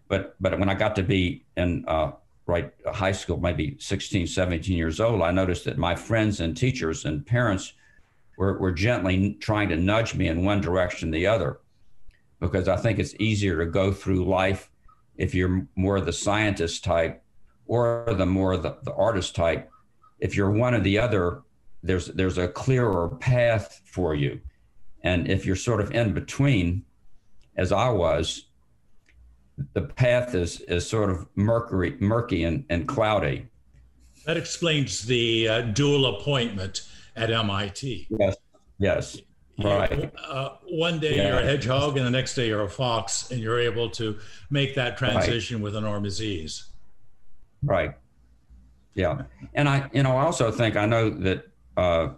But 0.08 0.36
but 0.40 0.58
when 0.58 0.68
I 0.68 0.74
got 0.74 0.96
to 0.96 1.02
be 1.02 1.44
in 1.56 1.84
uh, 1.86 2.12
right 2.46 2.72
high 2.92 3.12
school, 3.12 3.38
maybe 3.38 3.76
16, 3.78 4.26
17 4.26 4.76
years 4.76 5.00
old, 5.00 5.22
I 5.22 5.30
noticed 5.30 5.64
that 5.64 5.78
my 5.78 5.94
friends 5.94 6.40
and 6.40 6.56
teachers 6.56 7.04
and 7.04 7.24
parents 7.24 7.72
were, 8.36 8.58
were 8.58 8.72
gently 8.72 9.34
trying 9.40 9.68
to 9.68 9.76
nudge 9.76 10.14
me 10.14 10.28
in 10.28 10.44
one 10.44 10.60
direction 10.60 11.08
or 11.08 11.12
the 11.12 11.26
other 11.26 11.60
because 12.40 12.68
I 12.68 12.76
think 12.76 12.98
it's 12.98 13.14
easier 13.18 13.64
to 13.64 13.70
go 13.70 13.92
through 13.92 14.24
life 14.24 14.70
if 15.16 15.34
you're 15.34 15.66
more 15.76 16.00
the 16.00 16.12
scientist 16.12 16.84
type 16.84 17.22
or 17.66 18.04
the 18.16 18.26
more 18.26 18.56
the, 18.56 18.76
the 18.82 18.92
artist 18.94 19.34
type. 19.34 19.70
If 20.18 20.36
you're 20.36 20.50
one 20.50 20.74
or 20.74 20.80
the 20.80 20.98
other, 20.98 21.42
there's 21.84 22.06
there's 22.06 22.38
a 22.38 22.48
clearer 22.48 23.10
path 23.20 23.80
for 23.84 24.14
you. 24.14 24.40
And 25.02 25.30
if 25.30 25.44
you're 25.44 25.54
sort 25.54 25.80
of 25.80 25.92
in 25.92 26.14
between, 26.14 26.82
as 27.56 27.70
I 27.72 27.90
was, 27.90 28.46
the 29.74 29.82
path 29.82 30.34
is 30.34 30.60
is 30.62 30.88
sort 30.88 31.10
of 31.10 31.28
murky, 31.36 31.96
murky 32.00 32.44
and, 32.44 32.64
and 32.70 32.88
cloudy. 32.88 33.46
That 34.24 34.38
explains 34.38 35.02
the 35.02 35.48
uh, 35.48 35.60
dual 35.60 36.18
appointment 36.18 36.88
at 37.14 37.30
MIT. 37.30 38.08
Yes. 38.18 38.36
Yes. 38.78 39.20
Right. 39.62 40.10
Uh, 40.26 40.56
one 40.68 40.98
day 40.98 41.16
yeah. 41.16 41.28
you're 41.28 41.38
a 41.38 41.44
hedgehog, 41.44 41.96
and 41.96 42.04
the 42.04 42.10
next 42.10 42.34
day 42.34 42.48
you're 42.48 42.62
a 42.62 42.68
fox, 42.68 43.30
and 43.30 43.40
you're 43.40 43.60
able 43.60 43.88
to 43.90 44.18
make 44.50 44.74
that 44.74 44.96
transition 44.96 45.58
right. 45.58 45.64
with 45.64 45.76
enormous 45.76 46.20
ease. 46.20 46.70
Right. 47.62 47.94
Yeah, 48.94 49.22
and 49.54 49.68
I, 49.68 49.90
you 49.92 50.02
know, 50.02 50.16
I 50.16 50.24
also 50.24 50.50
think 50.50 50.76
I 50.76 50.86
know 50.86 51.10
that 51.10 51.46
uh, 51.76 52.08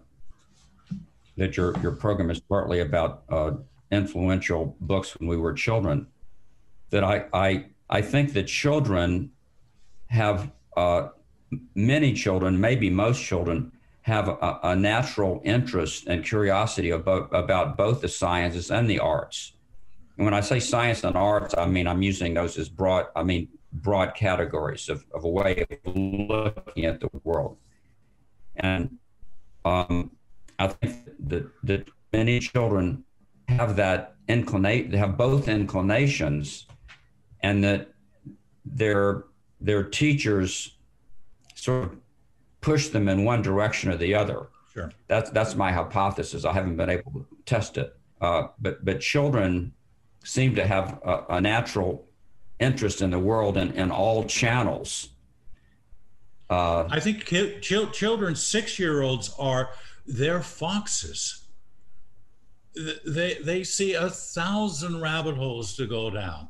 that 1.37 1.57
your 1.57 1.79
your 1.81 1.93
program 1.93 2.31
is 2.31 2.41
partly 2.41 2.81
about 2.81 3.23
uh, 3.29 3.53
influential 3.91 4.77
books 4.81 5.19
when 5.19 5.29
we 5.29 5.37
were 5.37 5.53
children. 5.53 6.07
That 6.91 7.05
I 7.05 7.27
I 7.33 7.67
I 7.89 8.03
think 8.03 8.33
that 8.33 8.45
children 8.45 9.31
have 10.07 10.51
uh, 10.77 11.09
many 11.75 12.13
children, 12.13 12.61
maybe 12.61 12.91
most 12.91 13.23
children, 13.23 13.73
have 14.03 14.29
a, 14.29 14.61
a 14.63 14.77
natural 14.77 15.41
interest 15.45 16.07
and 16.07 16.25
curiosity 16.25 16.91
about, 16.91 17.29
about 17.33 17.77
both 17.77 18.01
the 18.01 18.09
sciences 18.09 18.71
and 18.71 18.89
the 18.89 19.01
arts. 19.01 19.55
And 20.17 20.25
when 20.25 20.35
I 20.35 20.41
say 20.41 20.61
science 20.61 21.03
and 21.05 21.17
arts, 21.17 21.55
I 21.59 21.67
mean 21.67 21.87
I'm 21.87 22.03
using 22.03 22.35
those 22.35 22.57
as 22.57 22.69
broad. 22.69 23.07
I 23.17 23.23
mean 23.23 23.49
broad 23.73 24.15
categories 24.15 24.89
of, 24.89 25.05
of 25.13 25.25
a 25.25 25.29
way 25.29 25.67
of 25.69 25.95
looking 25.95 26.85
at 26.85 27.01
the 27.01 27.11
world. 27.25 27.57
And 28.55 28.97
um, 29.66 30.11
I 30.58 30.68
think 30.68 31.11
that, 31.28 31.50
that 31.64 31.88
many 32.12 32.38
children 32.38 33.04
have 33.49 33.76
that 33.76 34.14
inclination, 34.28 34.90
they 34.92 34.96
have 34.96 35.16
both 35.16 35.49
inclinations, 35.49 36.66
and 37.42 37.62
that 37.64 37.88
their 38.64 39.25
their 39.61 39.82
teachers 39.82 40.76
sort 41.54 41.85
of 41.85 41.96
push 42.61 42.88
them 42.88 43.08
in 43.08 43.25
one 43.25 43.42
direction 43.42 43.90
or 43.90 43.96
the 43.96 44.14
other. 44.14 44.46
Sure. 44.73 44.92
That's 45.08 45.30
that's 45.30 45.54
my 45.54 45.73
hypothesis. 45.73 46.44
I 46.44 46.52
haven't 46.52 46.76
been 46.76 46.90
able 46.90 47.12
to 47.12 47.26
test 47.44 47.76
it, 47.76 47.96
uh, 48.20 48.49
but 48.61 48.85
but 48.85 49.00
children 49.00 49.73
seem 50.25 50.54
to 50.54 50.66
have 50.66 51.00
a, 51.04 51.25
a 51.30 51.40
natural 51.40 52.06
interest 52.61 53.02
in 53.02 53.11
the 53.11 53.18
world 53.18 53.56
and 53.56 53.73
in, 53.73 53.85
in 53.85 53.90
all 53.90 54.25
channels. 54.25 55.11
Uh, 56.49 56.87
I 56.91 57.00
think 57.00 57.25
ki- 57.25 57.59
ch- 57.61 57.93
children, 57.93 58.37
six 58.37 58.79
year 58.79 59.03
olds 59.03 59.35
are 59.38 59.71
they're 60.07 60.42
foxes. 60.42 61.47
They 63.07 63.35
they 63.42 63.64
see 63.64 63.94
a 63.94 64.11
thousand 64.11 65.01
rabbit 65.01 65.37
holes 65.37 65.75
to 65.77 65.87
go 65.87 66.11
down. 66.11 66.49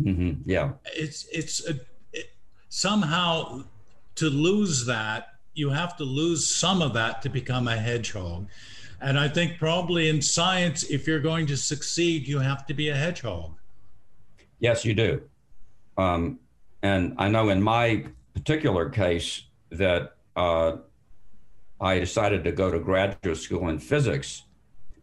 Mm-hmm. 0.00 0.48
Yeah, 0.48 0.72
it's 0.94 1.26
it's 1.32 1.66
a, 1.68 1.74
it, 2.12 2.30
somehow 2.68 3.64
to 4.14 4.30
lose 4.30 4.86
that 4.86 5.36
you 5.56 5.70
have 5.70 5.96
to 5.96 6.04
lose 6.04 6.46
some 6.46 6.82
of 6.82 6.92
that 6.92 7.22
to 7.22 7.28
become 7.28 7.66
a 7.66 7.76
hedgehog. 7.76 8.46
And 9.00 9.18
I 9.18 9.28
think 9.28 9.58
probably 9.58 10.08
in 10.08 10.22
science, 10.22 10.84
if 10.84 11.06
you're 11.06 11.20
going 11.20 11.46
to 11.46 11.56
succeed, 11.56 12.28
you 12.28 12.38
have 12.38 12.66
to 12.66 12.74
be 12.74 12.90
a 12.90 12.94
hedgehog. 12.94 13.52
Yes, 14.58 14.84
you 14.84 14.94
do. 14.94 15.22
Um, 15.98 16.38
and 16.82 17.14
I 17.18 17.28
know 17.28 17.48
in 17.48 17.62
my 17.62 18.04
particular 18.36 18.90
case 18.90 19.44
that 19.70 20.16
uh, 20.36 20.76
I 21.80 21.98
decided 21.98 22.44
to 22.44 22.52
go 22.52 22.70
to 22.70 22.78
graduate 22.78 23.38
school 23.38 23.70
in 23.70 23.78
physics 23.78 24.42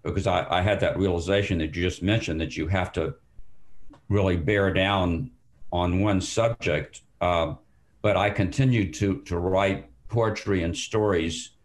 because 0.04 0.28
I, 0.28 0.46
I, 0.50 0.62
had 0.62 0.80
that 0.82 1.00
realization 1.00 1.58
that 1.58 1.76
you 1.76 1.82
just 1.82 2.04
mentioned 2.04 2.40
that 2.42 2.56
you 2.56 2.68
have 2.68 2.92
to 2.92 3.16
really 4.08 4.38
bear 4.38 4.72
down 4.72 5.32
on 5.72 6.02
one 6.02 6.22
subject. 6.22 7.02
Uh, 7.22 7.56
but 8.04 8.18
I 8.18 8.30
continued 8.30 8.94
to 8.96 9.22
to 9.22 9.40
write 9.40 9.90
poetry 10.10 10.62
and 10.62 10.78
stories 10.78 11.56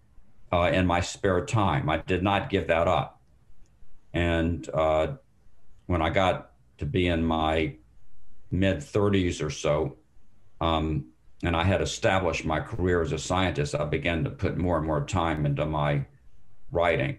uh, 0.50 0.70
in 0.72 0.86
my 0.86 1.00
spare 1.00 1.44
time. 1.44 1.90
I 1.90 1.98
did 1.98 2.22
not 2.22 2.48
give 2.48 2.68
that 2.68 2.88
up. 2.88 3.20
And 4.14 4.66
uh, 4.72 5.16
when 5.86 6.00
I 6.00 6.08
got 6.08 6.52
to 6.78 6.86
be 6.86 7.08
in 7.08 7.22
my 7.22 7.74
mid 8.50 8.78
30s 8.78 9.44
or 9.44 9.50
so, 9.50 9.98
um, 10.62 11.06
and 11.42 11.56
I 11.56 11.64
had 11.64 11.80
established 11.80 12.44
my 12.44 12.60
career 12.60 13.02
as 13.02 13.12
a 13.12 13.18
scientist, 13.18 13.74
I 13.74 13.84
began 13.84 14.24
to 14.24 14.30
put 14.30 14.56
more 14.56 14.76
and 14.76 14.86
more 14.86 15.04
time 15.04 15.46
into 15.46 15.64
my 15.64 16.04
writing. 16.72 17.18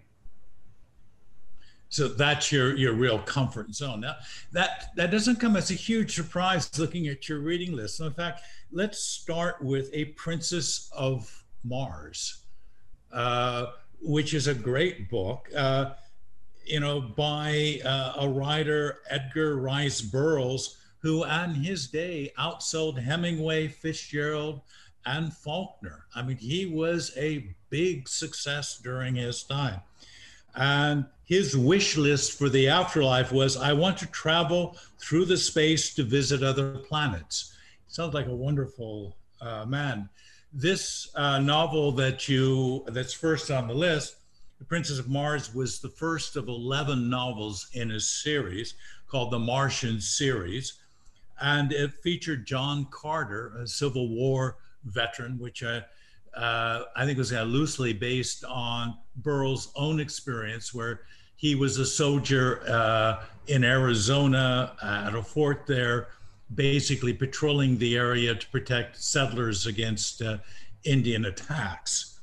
So 1.88 2.06
that's 2.06 2.52
your 2.52 2.76
your 2.76 2.94
real 2.94 3.18
comfort 3.18 3.74
zone. 3.74 4.02
Now 4.02 4.14
that 4.52 4.90
that 4.94 5.10
doesn't 5.10 5.40
come 5.40 5.56
as 5.56 5.72
a 5.72 5.74
huge 5.74 6.14
surprise 6.14 6.78
looking 6.78 7.08
at 7.08 7.28
your 7.28 7.40
reading 7.40 7.74
list. 7.74 7.96
So 7.96 8.06
In 8.06 8.12
fact, 8.12 8.42
let's 8.70 9.00
start 9.00 9.60
with 9.60 9.90
A 9.92 10.06
Princess 10.06 10.88
of 10.96 11.44
Mars, 11.64 12.44
uh, 13.12 13.66
which 14.00 14.34
is 14.34 14.46
a 14.46 14.54
great 14.54 15.10
book. 15.10 15.48
Uh, 15.54 15.94
you 16.64 16.78
know, 16.78 17.00
by 17.00 17.80
uh, 17.84 18.12
a 18.20 18.28
writer, 18.28 18.98
Edgar 19.08 19.56
Rice 19.56 20.00
Burroughs, 20.00 20.76
who 21.00 21.24
on 21.24 21.54
his 21.54 21.88
day 21.88 22.32
outsold 22.38 22.98
Hemingway, 22.98 23.68
Fitzgerald, 23.68 24.60
and 25.06 25.32
Faulkner. 25.32 26.04
I 26.14 26.22
mean, 26.22 26.36
he 26.36 26.66
was 26.66 27.12
a 27.16 27.54
big 27.70 28.08
success 28.08 28.78
during 28.82 29.14
his 29.14 29.42
time. 29.42 29.80
And 30.54 31.06
his 31.24 31.56
wish 31.56 31.96
list 31.96 32.36
for 32.36 32.48
the 32.48 32.68
afterlife 32.68 33.32
was 33.32 33.56
I 33.56 33.72
want 33.72 33.98
to 33.98 34.06
travel 34.06 34.76
through 34.98 35.26
the 35.26 35.36
space 35.36 35.94
to 35.94 36.02
visit 36.02 36.42
other 36.42 36.78
planets. 36.78 37.54
Sounds 37.86 38.14
like 38.14 38.26
a 38.26 38.34
wonderful 38.34 39.16
uh, 39.40 39.64
man. 39.64 40.08
This 40.52 41.10
uh, 41.14 41.38
novel 41.38 41.92
that 41.92 42.28
you 42.28 42.84
that's 42.88 43.12
first 43.12 43.50
on 43.50 43.68
the 43.68 43.74
list, 43.74 44.16
The 44.58 44.64
Princess 44.64 44.98
of 44.98 45.08
Mars, 45.08 45.54
was 45.54 45.78
the 45.78 45.88
first 45.88 46.36
of 46.36 46.48
11 46.48 47.08
novels 47.08 47.68
in 47.74 47.92
a 47.92 48.00
series 48.00 48.74
called 49.06 49.30
the 49.30 49.38
Martian 49.38 50.00
series. 50.00 50.79
And 51.40 51.72
it 51.72 51.94
featured 52.02 52.46
John 52.46 52.86
Carter, 52.90 53.52
a 53.58 53.66
Civil 53.66 54.08
War 54.08 54.56
veteran, 54.84 55.38
which 55.38 55.62
uh, 55.62 55.80
uh, 56.36 56.82
I 56.94 57.04
think 57.04 57.18
was 57.18 57.32
uh, 57.32 57.42
loosely 57.42 57.92
based 57.92 58.44
on 58.44 58.96
Burroughs' 59.16 59.72
own 59.74 60.00
experience, 60.00 60.74
where 60.74 61.02
he 61.36 61.54
was 61.54 61.78
a 61.78 61.86
soldier 61.86 62.62
uh, 62.68 63.24
in 63.46 63.64
Arizona 63.64 64.76
at 64.82 65.14
a 65.14 65.22
fort 65.22 65.66
there, 65.66 66.08
basically 66.54 67.14
patrolling 67.14 67.78
the 67.78 67.96
area 67.96 68.34
to 68.34 68.46
protect 68.48 69.02
settlers 69.02 69.66
against 69.66 70.20
uh, 70.22 70.38
Indian 70.84 71.24
attacks. 71.24 72.20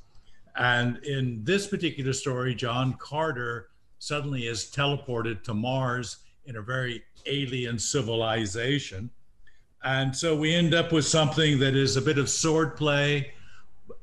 And 0.56 0.98
in 1.04 1.44
this 1.44 1.68
particular 1.68 2.14
story, 2.14 2.56
John 2.56 2.94
Carter 2.94 3.70
suddenly 4.00 4.48
is 4.48 4.66
teleported 4.66 5.44
to 5.44 5.54
Mars 5.54 6.18
in 6.46 6.56
a 6.56 6.62
very 6.62 7.04
alien 7.28 7.78
civilization. 7.78 9.10
And 9.84 10.16
so 10.16 10.36
we 10.36 10.54
end 10.54 10.74
up 10.74 10.92
with 10.92 11.06
something 11.06 11.60
that 11.60 11.76
is 11.76 11.96
a 11.98 12.02
bit 12.02 12.18
of 12.18 12.26
swordplay 12.26 13.28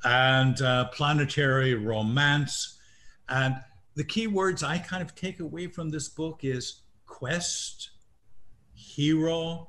and 0.04 0.60
uh, 0.62 0.86
planetary 0.86 1.74
romance. 1.74 2.78
And 3.28 3.56
the 3.94 4.04
key 4.04 4.26
words 4.26 4.62
I 4.62 4.78
kind 4.78 5.02
of 5.02 5.14
take 5.14 5.40
away 5.40 5.66
from 5.66 5.90
this 5.90 6.08
book 6.08 6.40
is 6.42 6.82
quest, 7.06 7.90
hero, 8.74 9.68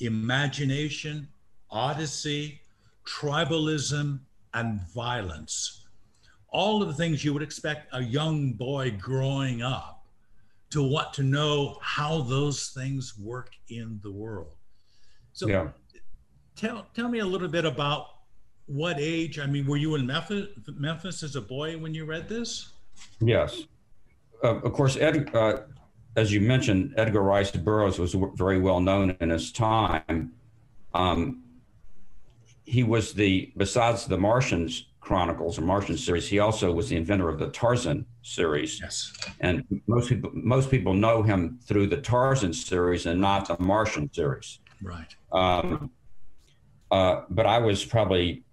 imagination, 0.00 1.28
odyssey, 1.70 2.60
tribalism, 3.06 4.20
and 4.54 4.80
violence. 4.94 5.86
All 6.50 6.82
of 6.82 6.88
the 6.88 6.94
things 6.94 7.24
you 7.24 7.32
would 7.32 7.42
expect 7.42 7.88
a 7.92 8.02
young 8.02 8.52
boy 8.52 8.96
growing 8.98 9.62
up 9.62 9.97
to 10.70 10.82
want 10.82 11.12
to 11.14 11.22
know 11.22 11.78
how 11.80 12.22
those 12.22 12.68
things 12.68 13.18
work 13.18 13.50
in 13.70 13.98
the 14.02 14.10
world. 14.10 14.52
So 15.32 15.48
yeah. 15.48 15.68
tell 16.56 16.86
tell 16.94 17.08
me 17.08 17.20
a 17.20 17.26
little 17.26 17.48
bit 17.48 17.64
about 17.64 18.06
what 18.66 18.96
age. 18.98 19.38
I 19.38 19.46
mean, 19.46 19.66
were 19.66 19.76
you 19.76 19.94
in 19.94 20.06
Memphis, 20.06 20.48
Memphis 20.74 21.22
as 21.22 21.36
a 21.36 21.40
boy 21.40 21.78
when 21.78 21.94
you 21.94 22.04
read 22.04 22.28
this? 22.28 22.72
Yes. 23.20 23.62
Uh, 24.44 24.56
of 24.56 24.72
course, 24.72 24.96
Ed, 24.96 25.34
uh, 25.34 25.60
as 26.16 26.32
you 26.32 26.40
mentioned, 26.40 26.94
Edgar 26.96 27.22
Rice 27.22 27.50
Burroughs 27.50 27.98
was 27.98 28.14
very 28.34 28.58
well 28.58 28.80
known 28.80 29.16
in 29.20 29.30
his 29.30 29.50
time. 29.52 30.32
Um, 30.94 31.42
he 32.64 32.82
was 32.82 33.14
the, 33.14 33.52
besides 33.56 34.04
the 34.04 34.18
Martians 34.18 34.87
Chronicles 35.08 35.58
or 35.58 35.62
Martian 35.62 35.96
series, 35.96 36.28
he 36.28 36.38
also 36.38 36.70
was 36.70 36.90
the 36.90 36.96
inventor 36.96 37.30
of 37.30 37.38
the 37.38 37.48
Tarzan 37.48 38.04
series. 38.20 38.78
Yes. 38.78 39.10
And 39.40 39.64
most 39.86 40.10
people, 40.10 40.30
most 40.34 40.70
people 40.70 40.92
know 40.92 41.22
him 41.22 41.58
through 41.64 41.86
the 41.86 41.96
Tarzan 41.96 42.52
series 42.52 43.06
and 43.06 43.18
not 43.18 43.48
the 43.48 43.56
Martian 43.58 44.12
series. 44.12 44.58
Right. 44.82 45.16
Um, 45.32 45.90
uh, 46.90 47.22
but 47.30 47.46
I 47.46 47.58
was 47.58 47.86
probably 47.86 48.44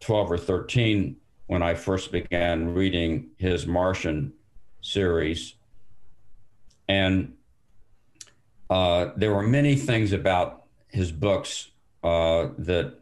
12 0.00 0.32
or 0.32 0.36
13 0.36 1.16
when 1.46 1.62
I 1.62 1.72
first 1.72 2.12
began 2.12 2.74
reading 2.74 3.30
his 3.38 3.66
Martian 3.66 4.34
series. 4.82 5.54
And 6.86 7.32
uh, 8.68 9.12
there 9.16 9.32
were 9.32 9.42
many 9.42 9.74
things 9.74 10.12
about 10.12 10.64
his 10.88 11.10
books 11.10 11.70
uh, 12.02 12.48
that 12.58 13.00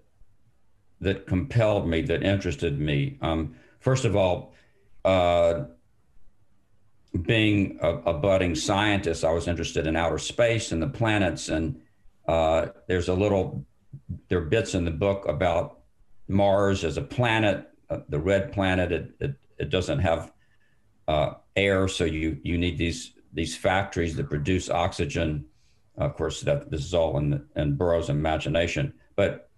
that 1.03 1.27
compelled 1.27 1.87
me, 1.87 2.01
that 2.03 2.23
interested 2.23 2.79
me. 2.79 3.19
Um, 3.21 3.57
first 3.81 4.05
of 4.05 4.17
all, 4.17 4.55
uh, 5.05 5.65
being 7.21 7.79
a, 7.83 7.89
a, 7.89 8.15
budding 8.15 8.55
scientist, 8.55 9.25
I 9.25 9.33
was 9.33 9.49
interested 9.49 9.87
in 9.87 9.97
outer 9.97 10.19
space 10.19 10.73
and 10.73 10.81
the 10.81 10.89
planets. 10.89 11.49
And 11.49 11.83
uh, 12.27 12.69
there's 12.87 13.09
a 13.09 13.15
little, 13.15 13.67
there 14.29 14.39
are 14.39 14.47
bits 14.47 14.75
in 14.75 14.85
the 14.85 14.93
book 14.93 15.27
about 15.29 15.81
Mars 16.29 16.85
as 16.85 16.97
a 16.97 17.03
planet, 17.03 17.69
uh, 17.91 17.99
the 18.09 18.21
red 18.21 18.53
planet. 18.53 18.93
It, 18.93 19.15
it, 19.21 19.35
it 19.59 19.71
doesn't 19.71 19.99
have 19.99 20.33
uh, 21.09 21.35
air, 21.57 21.89
so 21.89 22.05
you 22.05 22.39
you 22.43 22.57
need 22.57 22.79
these 22.79 23.13
these 23.33 23.57
factories 23.57 24.17
that 24.17 24.31
produce 24.31 24.71
oxygen. 24.71 25.45
Of 25.99 26.17
course, 26.17 26.41
that 26.43 26.71
this 26.71 26.85
is 26.85 26.95
all 26.95 27.19
in 27.19 27.45
in 27.57 27.77
Burroughs' 27.77 28.09
imagination, 28.09 28.95
but 29.15 29.51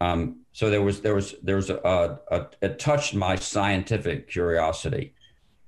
um, 0.00 0.40
so 0.52 0.70
there 0.70 0.82
was 0.82 1.00
there 1.00 1.14
was 1.14 1.34
there 1.42 1.56
was 1.56 1.70
a, 1.70 2.18
a, 2.30 2.46
it 2.62 2.78
touched 2.78 3.14
my 3.14 3.36
scientific 3.36 4.28
curiosity. 4.30 5.14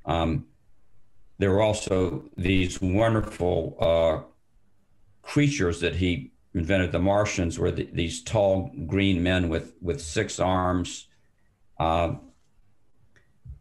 Um, 0.05 0.47
there 1.39 1.51
were 1.51 1.63
also 1.63 2.25
these 2.37 2.81
wonderful 2.81 3.77
uh, 3.81 4.29
creatures 5.23 5.81
that 5.81 5.97
he 5.97 6.33
invented. 6.55 6.93
The 6.93 6.99
Martians 6.99 7.59
were 7.59 7.71
the, 7.71 7.89
these 7.93 8.23
tall 8.23 8.71
green 8.87 9.23
men 9.23 9.49
with 9.49 9.75
with 9.81 10.01
six 10.01 10.39
arms, 10.39 11.09
uh, 11.79 12.15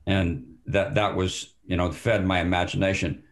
and 0.05 0.55
that 0.67 0.95
that 0.95 1.15
was 1.15 1.53
you 1.65 1.77
know 1.77 1.91
fed 1.91 2.25
my 2.25 2.41
imagination. 2.41 3.23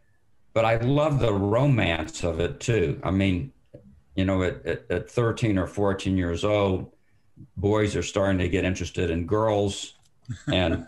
But 0.54 0.65
I 0.65 0.78
love 0.78 1.19
the 1.19 1.34
romance 1.34 2.23
of 2.23 2.39
it 2.39 2.60
too. 2.60 3.00
I 3.04 3.12
mean, 3.12 3.52
you 4.15 4.26
know, 4.26 4.41
at, 4.41 4.65
at, 4.65 4.86
at 4.89 5.12
13 5.12 5.60
or 5.60 5.67
14 5.67 6.17
years 6.17 6.43
old, 6.43 6.91
boys 7.56 7.95
are 7.95 8.04
starting 8.04 8.38
to 8.39 8.50
get 8.50 8.63
interested 8.63 9.10
in 9.10 9.26
girls 9.26 9.93
and 10.52 10.86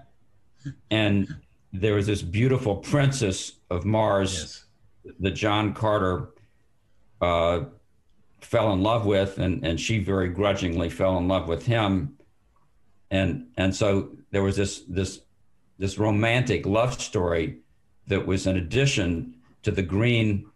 and 0.90 1.34
there 1.72 1.94
was 1.94 2.06
this 2.06 2.22
beautiful 2.22 2.76
princess 2.76 3.52
of 3.70 3.84
mars 3.84 4.66
yes. 5.04 5.14
that 5.20 5.30
john 5.32 5.72
carter 5.72 6.30
uh, 7.20 7.60
fell 8.40 8.72
in 8.72 8.82
love 8.82 9.06
with 9.06 9.38
and 9.38 9.64
and 9.64 9.80
she 9.80 9.98
very 9.98 10.28
grudgingly 10.28 10.90
fell 10.90 11.16
in 11.18 11.28
love 11.28 11.48
with 11.48 11.64
him 11.66 12.16
and 13.10 13.46
and 13.56 13.74
so 13.74 14.10
there 14.30 14.42
was 14.42 14.56
this 14.56 14.82
this 14.88 15.20
this 15.78 15.98
romantic 15.98 16.66
love 16.66 17.00
story 17.00 17.58
that 18.08 18.26
was 18.26 18.46
an 18.46 18.56
addition 18.56 19.34
to 19.62 19.70
the 19.70 19.82
green 19.82 20.46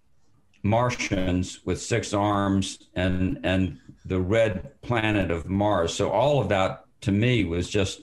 martians 0.67 1.61
with 1.65 1.81
six 1.81 2.13
arms 2.13 2.89
and 2.95 3.39
and 3.45 3.79
the 4.05 4.21
red 4.21 4.81
planet 4.83 5.31
of 5.31 5.47
Mars. 5.47 5.95
So 5.95 6.11
all 6.11 6.41
of 6.41 6.49
that 6.49 6.85
to 7.03 7.13
me 7.13 7.45
was 7.45 7.69
just 7.69 8.03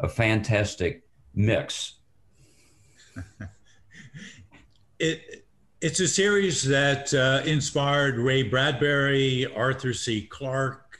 a 0.00 0.08
fantastic 0.08 1.02
mix. 1.34 1.94
it 4.98 5.44
it's 5.80 6.00
a 6.00 6.08
series 6.08 6.64
that 6.64 7.14
uh, 7.14 7.42
inspired 7.46 8.18
Ray 8.18 8.42
Bradbury, 8.42 9.46
Arthur 9.54 9.94
C. 9.94 10.26
Clarke, 10.26 10.98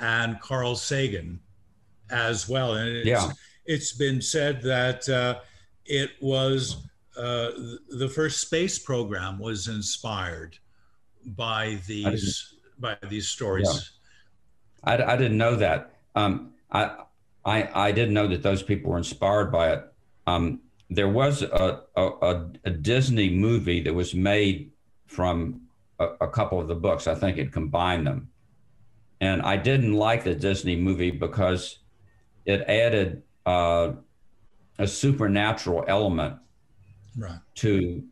and 0.00 0.40
Carl 0.40 0.76
Sagan 0.76 1.40
as 2.10 2.48
well. 2.48 2.74
And 2.74 2.88
it's, 2.88 3.06
yeah. 3.06 3.30
it's 3.66 3.92
been 3.92 4.22
said 4.22 4.62
that 4.62 5.06
uh, 5.08 5.40
it 5.84 6.12
was 6.22 6.86
uh, 7.16 7.50
the 7.90 8.08
first 8.08 8.40
space 8.40 8.78
program 8.78 9.38
was 9.38 9.68
inspired 9.68 10.58
by 11.24 11.78
these 11.86 12.54
by 12.78 12.96
these 13.08 13.28
stories. 13.28 13.92
Yeah. 14.86 14.92
I, 15.06 15.12
I 15.12 15.16
didn't 15.16 15.38
know 15.38 15.56
that. 15.56 15.94
Um, 16.14 16.52
I, 16.70 16.96
I, 17.44 17.68
I 17.74 17.92
didn't 17.92 18.14
know 18.14 18.26
that 18.28 18.42
those 18.42 18.62
people 18.62 18.90
were 18.90 18.98
inspired 18.98 19.50
by 19.50 19.72
it. 19.72 19.84
Um, 20.26 20.60
there 20.90 21.08
was 21.08 21.42
a, 21.42 21.82
a, 21.96 22.46
a, 22.64 22.70
Disney 22.70 23.30
movie 23.30 23.80
that 23.82 23.92
was 23.92 24.14
made 24.14 24.70
from 25.06 25.62
a, 25.98 26.06
a, 26.20 26.28
couple 26.28 26.60
of 26.60 26.68
the 26.68 26.74
books. 26.74 27.06
I 27.06 27.14
think 27.14 27.38
it 27.38 27.52
combined 27.52 28.06
them. 28.06 28.28
And 29.20 29.42
I 29.42 29.56
didn't 29.56 29.94
like 29.94 30.24
the 30.24 30.34
Disney 30.34 30.76
movie 30.76 31.10
because 31.10 31.78
it 32.44 32.62
added 32.62 33.22
uh, 33.46 33.92
a 34.78 34.86
supernatural 34.86 35.84
element 35.88 36.36
right. 37.16 37.38
to 37.56 38.02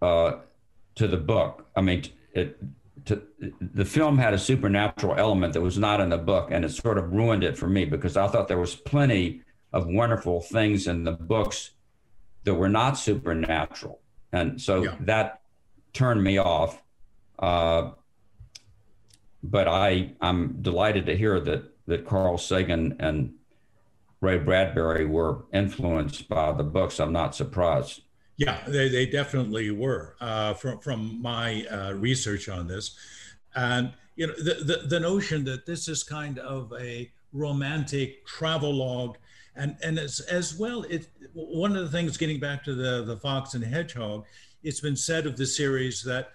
uh, 0.00 0.32
to 0.96 1.06
the 1.06 1.16
book. 1.16 1.66
I 1.76 1.80
mean, 1.80 2.04
it 2.34 2.58
to, 3.06 3.22
the 3.60 3.84
film 3.84 4.18
had 4.18 4.34
a 4.34 4.38
supernatural 4.38 5.14
element 5.16 5.54
that 5.54 5.60
was 5.60 5.78
not 5.78 6.00
in 6.00 6.10
the 6.10 6.18
book, 6.18 6.50
and 6.50 6.64
it 6.64 6.70
sort 6.70 6.98
of 6.98 7.12
ruined 7.12 7.44
it 7.44 7.56
for 7.56 7.68
me 7.68 7.84
because 7.84 8.16
I 8.16 8.28
thought 8.28 8.48
there 8.48 8.58
was 8.58 8.74
plenty 8.74 9.42
of 9.72 9.86
wonderful 9.86 10.40
things 10.40 10.86
in 10.86 11.04
the 11.04 11.12
books 11.12 11.70
that 12.44 12.54
were 12.54 12.68
not 12.68 12.98
supernatural, 12.98 14.00
and 14.32 14.60
so 14.60 14.84
yeah. 14.84 14.96
that 15.00 15.40
turned 15.92 16.22
me 16.22 16.38
off. 16.38 16.82
Uh, 17.38 17.90
but 19.42 19.66
I 19.66 20.12
I'm 20.20 20.62
delighted 20.62 21.06
to 21.06 21.16
hear 21.16 21.40
that 21.40 21.64
that 21.86 22.06
Carl 22.06 22.38
Sagan 22.38 22.96
and 23.00 23.34
Ray 24.22 24.38
Bradbury 24.38 25.04
were 25.04 25.44
influenced 25.52 26.28
by 26.28 26.52
the 26.52 26.62
books. 26.62 27.00
I'm 27.00 27.12
not 27.12 27.34
surprised. 27.34 28.02
Yeah, 28.36 28.62
they, 28.68 28.88
they 28.88 29.04
definitely 29.04 29.70
were 29.72 30.16
uh, 30.20 30.54
from 30.54 30.78
from 30.78 31.20
my 31.20 31.66
uh, 31.66 31.92
research 31.94 32.48
on 32.48 32.66
this, 32.66 32.96
and 33.54 33.92
you 34.16 34.28
know 34.28 34.34
the, 34.34 34.64
the, 34.64 34.86
the 34.86 35.00
notion 35.00 35.44
that 35.44 35.66
this 35.66 35.88
is 35.88 36.02
kind 36.02 36.38
of 36.38 36.72
a 36.80 37.10
romantic 37.32 38.24
travelogue, 38.24 39.16
and 39.56 39.76
and 39.82 39.98
as 39.98 40.20
as 40.20 40.56
well, 40.56 40.84
it 40.84 41.08
one 41.34 41.76
of 41.76 41.82
the 41.82 41.90
things 41.90 42.16
getting 42.16 42.40
back 42.40 42.64
to 42.64 42.74
the 42.74 43.04
the 43.04 43.16
fox 43.16 43.54
and 43.54 43.64
hedgehog, 43.64 44.24
it's 44.62 44.80
been 44.80 44.96
said 44.96 45.26
of 45.26 45.36
the 45.36 45.46
series 45.46 46.02
that 46.04 46.30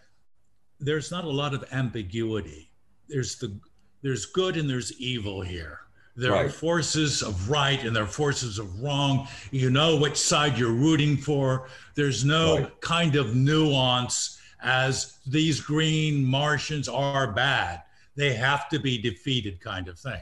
there's 0.79 1.09
not 1.09 1.23
a 1.23 1.29
lot 1.29 1.53
of 1.53 1.63
ambiguity. 1.71 2.69
There's 3.07 3.37
the 3.37 3.57
there's 4.01 4.25
good 4.25 4.57
and 4.57 4.69
there's 4.69 4.91
evil 4.99 5.41
here 5.41 5.86
there 6.17 6.31
right. 6.31 6.47
are 6.47 6.49
forces 6.49 7.21
of 7.21 7.47
right 7.47 7.83
and 7.83 7.95
there 7.95 8.03
are 8.03 8.07
forces 8.07 8.57
of 8.57 8.81
wrong. 8.81 9.27
You 9.51 9.69
know 9.69 9.95
which 9.95 10.17
side 10.17 10.57
you're 10.57 10.71
rooting 10.71 11.15
for. 11.15 11.69
There's 11.93 12.25
no 12.25 12.57
right. 12.57 12.81
kind 12.81 13.15
of 13.15 13.35
nuance 13.35 14.41
as 14.61 15.19
these 15.27 15.61
green 15.61 16.25
Martians 16.25 16.89
are 16.89 17.31
bad. 17.31 17.83
They 18.15 18.33
have 18.33 18.67
to 18.69 18.79
be 18.79 18.97
defeated, 18.97 19.61
kind 19.61 19.87
of 19.87 19.99
thing. 19.99 20.21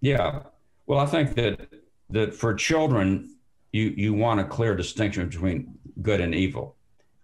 Yeah. 0.00 0.40
Well, 0.86 0.98
I 0.98 1.06
think 1.06 1.34
that 1.34 1.68
that 2.08 2.34
for 2.34 2.54
children, 2.54 3.36
you 3.72 3.92
you 3.96 4.14
want 4.14 4.40
a 4.40 4.44
clear 4.44 4.74
distinction 4.74 5.28
between 5.28 5.78
good 6.00 6.22
and 6.22 6.34
evil, 6.34 6.76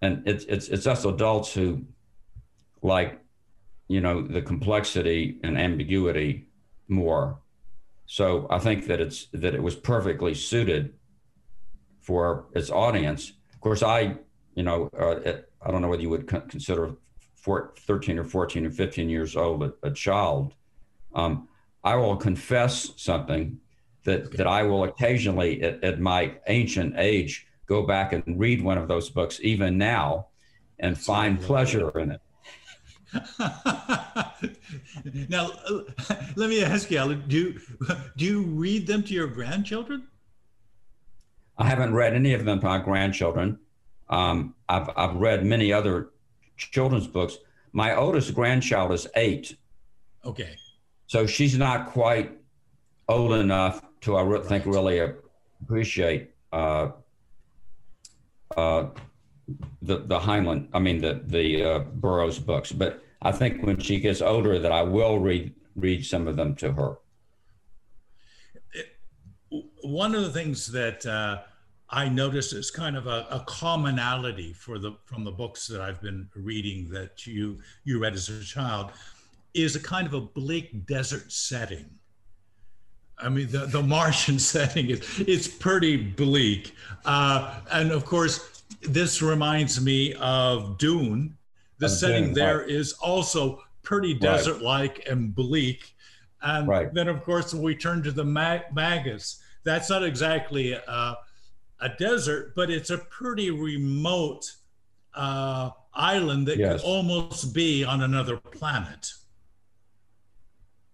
and 0.02 0.22
it's 0.26 0.44
it's 0.44 0.68
it's 0.68 0.86
us 0.86 1.06
adults 1.06 1.54
who 1.54 1.86
like, 2.82 3.18
you 3.88 4.02
know, 4.02 4.20
the 4.20 4.42
complexity 4.42 5.38
and 5.42 5.58
ambiguity 5.58 6.49
more. 6.90 7.38
So 8.06 8.46
I 8.50 8.58
think 8.58 8.86
that 8.86 9.00
it's 9.00 9.28
that 9.32 9.54
it 9.54 9.62
was 9.62 9.76
perfectly 9.76 10.34
suited 10.34 10.94
for 12.00 12.46
its 12.54 12.70
audience. 12.70 13.32
Of 13.54 13.60
course, 13.60 13.82
I, 13.82 14.16
you 14.54 14.62
know, 14.62 14.90
uh, 14.98 15.38
I 15.62 15.70
don't 15.70 15.82
know 15.82 15.88
whether 15.88 16.02
you 16.02 16.10
would 16.10 16.26
consider 16.26 16.96
four, 17.36 17.72
13 17.78 18.18
or 18.18 18.24
14 18.24 18.66
or 18.66 18.70
15 18.70 19.08
years 19.08 19.36
old 19.36 19.62
a, 19.62 19.72
a 19.82 19.90
child. 19.90 20.54
Um, 21.14 21.48
I 21.84 21.96
will 21.96 22.16
confess 22.16 22.90
something 22.96 23.58
that, 24.04 24.36
that 24.36 24.46
I 24.46 24.62
will 24.64 24.84
occasionally, 24.84 25.62
at, 25.62 25.82
at 25.84 26.00
my 26.00 26.34
ancient 26.48 26.94
age, 26.96 27.46
go 27.66 27.86
back 27.86 28.12
and 28.12 28.22
read 28.38 28.62
one 28.62 28.78
of 28.78 28.88
those 28.88 29.10
books 29.10 29.40
even 29.42 29.78
now 29.78 30.26
and 30.78 30.98
find 30.98 31.40
pleasure 31.40 31.96
in 31.98 32.12
it. 32.12 32.20
now, 35.28 35.50
let 36.36 36.48
me 36.48 36.62
ask 36.62 36.90
you, 36.90 36.98
Alan, 36.98 37.24
do 37.26 37.36
you, 37.36 37.60
do 38.16 38.24
you 38.24 38.42
read 38.42 38.86
them 38.86 39.02
to 39.02 39.14
your 39.14 39.26
grandchildren? 39.26 40.06
I 41.58 41.68
haven't 41.68 41.94
read 41.94 42.14
any 42.14 42.34
of 42.34 42.44
them 42.44 42.60
to 42.60 42.66
my 42.66 42.78
grandchildren. 42.78 43.58
Um, 44.08 44.54
I've, 44.68 44.90
I've 44.96 45.16
read 45.16 45.44
many 45.44 45.72
other 45.72 46.10
children's 46.56 47.06
books. 47.06 47.38
My 47.72 47.94
oldest 47.94 48.34
grandchild 48.34 48.92
is 48.92 49.06
eight. 49.14 49.56
Okay. 50.24 50.56
So 51.06 51.26
she's 51.26 51.58
not 51.58 51.90
quite 51.90 52.32
old 53.08 53.32
enough 53.32 53.84
to, 54.02 54.16
I 54.16 54.22
right. 54.22 54.44
think, 54.44 54.66
really 54.66 55.00
appreciate 55.62 56.30
uh, 56.52 56.90
uh, 58.56 58.86
the 59.82 59.98
the 59.98 60.18
Heinlein, 60.18 60.68
I 60.72 60.78
mean 60.78 61.00
the 61.00 61.20
the 61.26 61.64
uh, 61.64 61.78
Burroughs 61.80 62.38
books. 62.38 62.72
But 62.72 63.02
I 63.22 63.32
think 63.32 63.62
when 63.64 63.78
she 63.78 64.00
gets 64.00 64.22
older, 64.22 64.58
that 64.58 64.72
I 64.72 64.82
will 64.82 65.18
read 65.18 65.54
read 65.76 66.04
some 66.04 66.26
of 66.28 66.36
them 66.36 66.54
to 66.56 66.72
her. 66.72 66.98
one 69.82 70.14
of 70.14 70.22
the 70.22 70.30
things 70.30 70.70
that 70.70 71.04
uh, 71.06 71.42
I 71.88 72.08
noticed 72.08 72.52
is 72.52 72.70
kind 72.70 72.96
of 72.96 73.06
a, 73.06 73.26
a, 73.30 73.44
commonality 73.46 74.52
for 74.52 74.78
the 74.78 74.92
from 75.04 75.24
the 75.24 75.32
books 75.32 75.66
that 75.66 75.80
I've 75.80 76.00
been 76.00 76.28
reading 76.36 76.88
that 76.90 77.26
you 77.26 77.58
you 77.84 77.98
read 77.98 78.14
as 78.14 78.28
a 78.28 78.44
child 78.44 78.92
is 79.54 79.74
a 79.74 79.80
kind 79.80 80.06
of 80.06 80.14
a 80.14 80.20
bleak 80.20 80.86
desert 80.86 81.32
setting. 81.32 81.86
I 83.18 83.28
mean, 83.28 83.50
the, 83.50 83.66
the 83.66 83.82
Martian 83.82 84.38
setting 84.54 84.90
is 84.90 85.00
it's 85.20 85.48
pretty 85.48 85.96
bleak, 85.96 86.74
uh, 87.04 87.60
and 87.72 87.90
of 87.90 88.04
course, 88.04 88.59
this 88.82 89.22
reminds 89.22 89.80
me 89.80 90.14
of 90.14 90.78
Dune. 90.78 91.36
The 91.78 91.88
setting 91.88 92.26
Dune, 92.26 92.34
there 92.34 92.58
right. 92.58 92.68
is 92.68 92.92
also 92.94 93.62
pretty 93.82 94.14
desert 94.14 94.62
like 94.62 94.98
right. 94.98 95.08
and 95.08 95.34
bleak. 95.34 95.94
And 96.42 96.68
right. 96.68 96.92
then, 96.92 97.08
of 97.08 97.22
course, 97.24 97.54
we 97.54 97.74
turn 97.74 98.02
to 98.02 98.12
the 98.12 98.24
Mag- 98.24 98.72
Magus. 98.72 99.42
That's 99.64 99.90
not 99.90 100.02
exactly 100.04 100.72
a, 100.72 101.16
a, 101.80 101.88
desert, 101.98 102.54
but 102.54 102.70
it's 102.70 102.90
a 102.90 102.98
pretty 102.98 103.50
remote 103.50 104.50
uh, 105.14 105.70
island 105.92 106.46
that 106.48 106.56
yes. 106.56 106.80
could 106.80 106.86
almost 106.86 107.54
be 107.54 107.84
on 107.84 108.02
another 108.02 108.38
planet. 108.38 109.12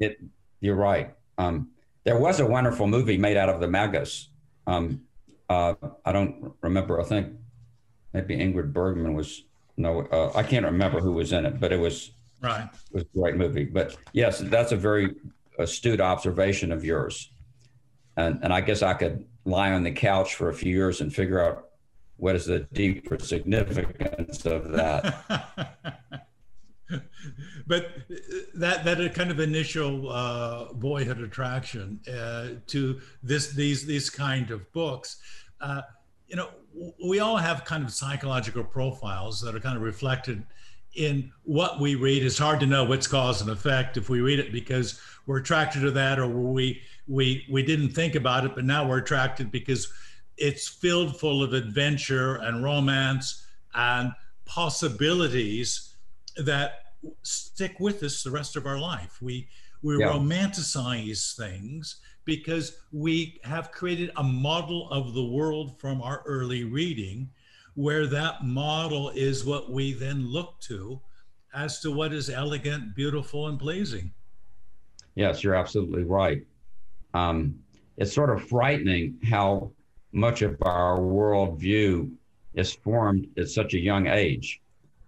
It, 0.00 0.20
you're 0.60 0.74
right. 0.74 1.14
Um, 1.38 1.70
there 2.04 2.18
was 2.18 2.40
a 2.40 2.46
wonderful 2.46 2.86
movie 2.86 3.18
made 3.18 3.36
out 3.36 3.48
of 3.48 3.60
the 3.60 3.68
Magus. 3.68 4.30
Um, 4.66 5.02
uh, 5.48 5.74
I 6.04 6.12
don't 6.12 6.54
remember. 6.60 7.00
I 7.00 7.04
think 7.04 7.34
maybe 8.16 8.36
Ingrid 8.36 8.72
Bergman 8.72 9.14
was 9.14 9.44
no, 9.76 10.00
uh, 10.06 10.32
I 10.34 10.42
can't 10.42 10.64
remember 10.64 11.00
who 11.00 11.12
was 11.12 11.32
in 11.32 11.44
it, 11.44 11.60
but 11.60 11.70
it 11.70 11.78
was 11.78 12.12
right. 12.40 12.64
It 12.64 12.94
was 12.94 13.02
a 13.02 13.18
great 13.18 13.36
movie. 13.36 13.64
But 13.64 13.96
yes, 14.12 14.38
that's 14.38 14.72
a 14.72 14.76
very 14.76 15.14
astute 15.58 16.00
observation 16.00 16.72
of 16.72 16.82
yours, 16.82 17.30
and 18.16 18.40
and 18.42 18.52
I 18.54 18.62
guess 18.62 18.82
I 18.82 18.94
could 18.94 19.26
lie 19.44 19.72
on 19.72 19.82
the 19.82 19.92
couch 19.92 20.34
for 20.34 20.48
a 20.48 20.54
few 20.54 20.72
years 20.72 21.02
and 21.02 21.14
figure 21.14 21.40
out 21.40 21.68
what 22.16 22.34
is 22.34 22.46
the 22.46 22.60
deeper 22.72 23.18
significance 23.18 24.46
of 24.46 24.72
that. 24.72 25.04
but 27.66 27.90
that 28.54 28.84
that 28.84 29.14
kind 29.14 29.30
of 29.30 29.40
initial 29.40 30.10
uh, 30.10 30.72
boyhood 30.72 31.20
attraction 31.20 32.00
uh, 32.10 32.48
to 32.68 32.98
this 33.22 33.52
these 33.52 33.84
these 33.84 34.08
kind 34.08 34.50
of 34.50 34.72
books, 34.72 35.18
uh, 35.60 35.82
you 36.28 36.36
know, 36.36 36.48
we 37.04 37.20
all 37.20 37.36
have 37.36 37.64
kind 37.64 37.84
of 37.84 37.92
psychological 37.92 38.64
profiles 38.64 39.40
that 39.40 39.54
are 39.54 39.60
kind 39.60 39.76
of 39.76 39.82
reflected 39.82 40.44
in 40.94 41.30
what 41.44 41.80
we 41.80 41.94
read. 41.94 42.24
It's 42.24 42.38
hard 42.38 42.60
to 42.60 42.66
know 42.66 42.84
what's 42.84 43.06
cause 43.06 43.40
and 43.40 43.50
effect 43.50 43.96
if 43.96 44.08
we 44.08 44.20
read 44.20 44.38
it 44.38 44.52
because 44.52 45.00
we're 45.26 45.38
attracted 45.38 45.82
to 45.82 45.90
that, 45.92 46.18
or 46.18 46.26
we 46.26 46.82
we 47.06 47.46
we 47.50 47.62
didn't 47.62 47.90
think 47.90 48.14
about 48.14 48.44
it, 48.44 48.54
but 48.54 48.64
now 48.64 48.88
we're 48.88 48.98
attracted 48.98 49.50
because 49.50 49.92
it's 50.36 50.68
filled 50.68 51.18
full 51.18 51.42
of 51.42 51.52
adventure 51.52 52.36
and 52.36 52.62
romance 52.62 53.46
and 53.74 54.12
possibilities 54.44 55.94
that 56.36 56.84
stick 57.22 57.78
with 57.80 58.02
us 58.02 58.22
the 58.22 58.30
rest 58.30 58.56
of 58.56 58.66
our 58.66 58.78
life. 58.78 59.20
We 59.20 59.48
we 59.82 59.98
yeah. 59.98 60.06
romanticize 60.06 61.36
things 61.36 61.96
because 62.26 62.80
we 62.92 63.40
have 63.44 63.72
created 63.72 64.10
a 64.16 64.22
model 64.22 64.90
of 64.90 65.14
the 65.14 65.24
world 65.24 65.80
from 65.80 66.02
our 66.02 66.22
early 66.26 66.64
reading, 66.64 67.30
where 67.74 68.06
that 68.06 68.44
model 68.44 69.10
is 69.10 69.46
what 69.46 69.70
we 69.70 69.94
then 69.94 70.26
look 70.26 70.60
to 70.60 71.00
as 71.54 71.80
to 71.80 71.90
what 71.90 72.12
is 72.12 72.28
elegant, 72.28 72.94
beautiful, 72.94 73.46
and 73.48 73.58
pleasing. 73.58 74.12
Yes, 75.14 75.42
you're 75.42 75.54
absolutely 75.54 76.02
right. 76.02 76.42
Um, 77.14 77.54
it's 77.96 78.12
sort 78.12 78.28
of 78.28 78.46
frightening 78.46 79.18
how 79.24 79.72
much 80.12 80.42
of 80.42 80.56
our 80.62 80.98
worldview 80.98 82.12
is 82.54 82.72
formed 82.72 83.28
at 83.38 83.48
such 83.48 83.72
a 83.74 83.78
young 83.78 84.06
age. 84.08 84.60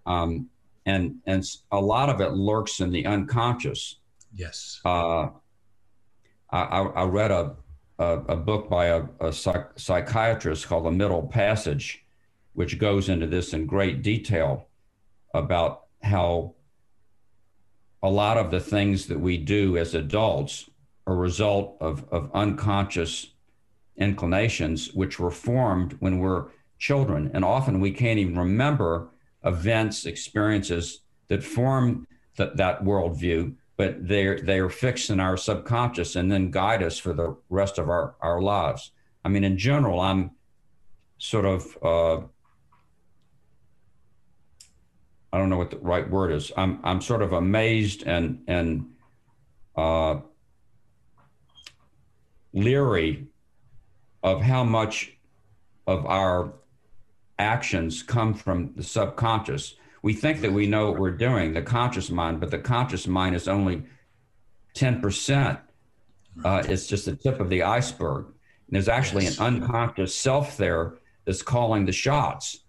Um, 0.05 0.49
and, 0.85 1.15
and 1.27 1.43
a 1.71 1.79
lot 1.79 2.09
of 2.09 2.21
it 2.21 2.31
lurks 2.31 2.79
in 2.79 2.91
the 2.91 3.05
unconscious. 3.05 3.97
Yes. 4.33 4.79
Uh, 4.85 5.27
I, 6.51 6.81
I 6.81 7.03
read 7.03 7.31
a, 7.31 7.55
a, 7.99 8.05
a, 8.29 8.35
book 8.35 8.69
by 8.69 8.87
a, 8.87 9.03
a 9.19 9.31
psych, 9.31 9.77
psychiatrist 9.77 10.67
called 10.67 10.85
The 10.85 10.91
Middle 10.91 11.27
Passage, 11.27 12.03
which 12.53 12.79
goes 12.79 13.09
into 13.09 13.27
this 13.27 13.53
in 13.53 13.65
great 13.65 14.01
detail 14.01 14.67
about 15.33 15.83
how 16.01 16.55
a 18.01 18.09
lot 18.09 18.37
of 18.37 18.49
the 18.51 18.59
things 18.59 19.07
that 19.07 19.19
we 19.19 19.37
do 19.37 19.77
as 19.77 19.93
adults 19.93 20.69
are 21.05 21.13
a 21.13 21.17
result 21.17 21.77
of, 21.81 22.05
of 22.11 22.31
unconscious 22.33 23.33
inclinations, 23.97 24.93
which 24.93 25.19
were 25.19 25.31
formed 25.31 25.97
when 25.99 26.19
we're 26.19 26.45
children. 26.77 27.29
And 27.33 27.43
often 27.43 27.79
we 27.79 27.91
can't 27.91 28.19
even 28.19 28.37
remember 28.37 29.09
events, 29.43 30.05
experiences 30.05 31.01
that 31.27 31.43
form 31.43 32.07
th- 32.37 32.51
that 32.55 32.83
worldview 32.83 33.55
but 33.79 34.05
they're 34.09 34.37
they 34.41 34.59
are 34.59 34.69
fixed 34.69 35.09
in 35.09 35.21
our 35.21 35.37
subconscious 35.37 36.17
and 36.17 36.29
then 36.29 36.51
guide 36.51 36.83
us 36.83 36.99
for 36.99 37.13
the 37.13 37.37
rest 37.49 37.77
of 37.77 37.87
our 37.87 38.13
our 38.19 38.41
lives. 38.41 38.91
I 39.23 39.29
mean, 39.29 39.45
in 39.45 39.57
general, 39.57 40.01
I'm 40.01 40.31
sort 41.17 41.45
of 41.45 41.77
uh, 41.81 42.17
I 45.31 45.37
don't 45.37 45.49
know 45.49 45.57
what 45.57 45.71
the 45.71 45.77
right 45.77 46.09
word 46.09 46.33
is. 46.33 46.51
I'm 46.57 46.81
I'm 46.83 46.99
sort 46.99 47.21
of 47.21 47.31
amazed 47.31 48.03
and 48.05 48.43
and 48.49 48.85
uh, 49.77 50.17
leery 52.51 53.27
of 54.21 54.41
how 54.41 54.65
much 54.65 55.17
of 55.87 56.05
our 56.05 56.53
actions 57.37 58.03
come 58.03 58.33
from 58.33 58.73
the 58.75 58.83
subconscious 58.83 59.75
we 60.01 60.13
think 60.13 60.41
that 60.41 60.51
we 60.51 60.67
know 60.67 60.89
what 60.91 60.99
we're 60.99 61.11
doing, 61.11 61.53
the 61.53 61.61
conscious 61.61 62.09
mind, 62.09 62.39
but 62.39 62.51
the 62.51 62.59
conscious 62.59 63.07
mind 63.07 63.35
is 63.35 63.47
only 63.47 63.83
10%. 64.75 65.59
Uh, 66.43 66.63
it's 66.67 66.87
just 66.87 67.05
the 67.05 67.15
tip 67.15 67.39
of 67.39 67.49
the 67.49 67.63
iceberg. 67.63 68.25
And 68.25 68.75
there's 68.75 68.87
actually 68.87 69.25
an 69.25 69.33
unconscious 69.39 70.15
self 70.15 70.57
there 70.57 70.95
that's 71.25 71.41
calling 71.41 71.85
the 71.85 71.91
shots. 71.91 72.59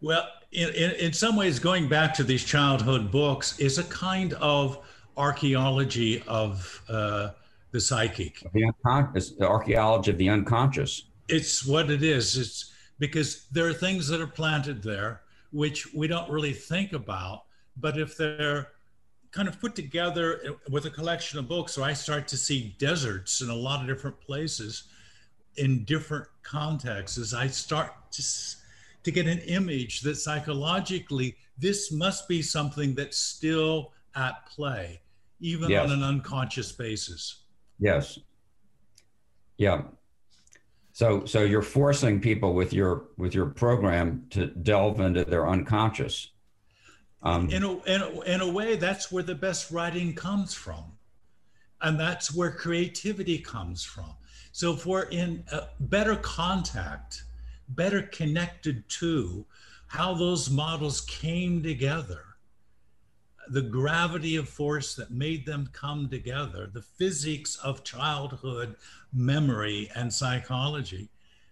Well, 0.00 0.26
in, 0.52 0.68
in, 0.70 0.90
in, 0.92 1.12
some 1.12 1.36
ways, 1.36 1.58
going 1.58 1.88
back 1.88 2.12
to 2.14 2.24
these 2.24 2.44
childhood 2.44 3.10
books 3.10 3.58
is 3.58 3.78
a 3.78 3.84
kind 3.84 4.34
of 4.34 4.84
archaeology 5.16 6.22
of 6.26 6.82
uh, 6.88 7.30
the 7.70 7.80
psychic. 7.80 8.40
The, 8.52 8.70
uncon- 8.84 9.38
the 9.38 9.48
archaeology 9.48 10.10
of 10.10 10.18
the 10.18 10.28
unconscious. 10.28 11.04
It's 11.28 11.64
what 11.64 11.90
it 11.90 12.02
is. 12.02 12.36
It's 12.36 12.72
because 12.98 13.46
there 13.50 13.66
are 13.66 13.72
things 13.72 14.06
that 14.08 14.20
are 14.20 14.26
planted 14.26 14.82
there 14.82 15.22
which 15.52 15.92
we 15.94 16.06
don't 16.08 16.30
really 16.30 16.52
think 16.52 16.92
about. 16.92 17.44
But 17.76 17.98
if 17.98 18.16
they're 18.16 18.68
kind 19.30 19.48
of 19.48 19.60
put 19.60 19.74
together 19.74 20.56
with 20.70 20.84
a 20.86 20.90
collection 20.90 21.38
of 21.38 21.48
books, 21.48 21.72
so 21.72 21.82
I 21.82 21.92
start 21.92 22.28
to 22.28 22.36
see 22.36 22.74
deserts 22.78 23.40
in 23.40 23.48
a 23.48 23.54
lot 23.54 23.80
of 23.80 23.86
different 23.86 24.20
places 24.20 24.84
in 25.56 25.84
different 25.84 26.26
contexts, 26.42 27.34
I 27.34 27.46
start 27.46 27.92
to, 28.12 28.22
to 29.04 29.10
get 29.10 29.26
an 29.26 29.38
image 29.40 30.00
that 30.02 30.16
psychologically 30.16 31.36
this 31.58 31.92
must 31.92 32.28
be 32.28 32.42
something 32.42 32.94
that's 32.94 33.18
still 33.18 33.92
at 34.14 34.46
play, 34.46 35.00
even 35.40 35.70
yes. 35.70 35.84
on 35.84 35.92
an 35.92 36.02
unconscious 36.02 36.72
basis. 36.72 37.44
Yes. 37.78 38.18
Yeah. 39.56 39.82
So, 40.92 41.24
so 41.24 41.42
you're 41.42 41.62
forcing 41.62 42.20
people 42.20 42.54
with 42.54 42.72
your 42.72 43.04
with 43.16 43.34
your 43.34 43.46
program 43.46 44.26
to 44.30 44.46
delve 44.46 45.00
into 45.00 45.24
their 45.24 45.48
unconscious. 45.48 46.28
Um, 47.22 47.48
in, 47.50 47.62
a, 47.62 47.72
in, 47.84 48.02
a, 48.02 48.20
in 48.22 48.40
a 48.40 48.50
way, 48.50 48.76
that's 48.76 49.12
where 49.12 49.22
the 49.22 49.34
best 49.34 49.70
writing 49.70 50.12
comes 50.14 50.54
from, 50.54 50.84
and 51.80 51.98
that's 51.98 52.34
where 52.34 52.50
creativity 52.50 53.38
comes 53.38 53.84
from. 53.84 54.14
So, 54.50 54.74
if 54.74 54.84
we're 54.84 55.04
in 55.04 55.44
better 55.80 56.16
contact 56.16 57.22
better 57.68 58.02
connected 58.02 58.88
to 58.88 59.44
how 59.86 60.14
those 60.14 60.50
models 60.50 61.02
came 61.02 61.62
together 61.62 62.31
the 63.48 63.62
gravity 63.62 64.36
of 64.36 64.48
force 64.48 64.94
that 64.94 65.10
made 65.10 65.46
them 65.46 65.68
come 65.72 66.08
together, 66.08 66.70
the 66.72 66.82
physics 66.82 67.56
of 67.56 67.84
childhood 67.84 68.76
memory 69.12 69.90
and 69.94 70.12
psychology, 70.12 71.08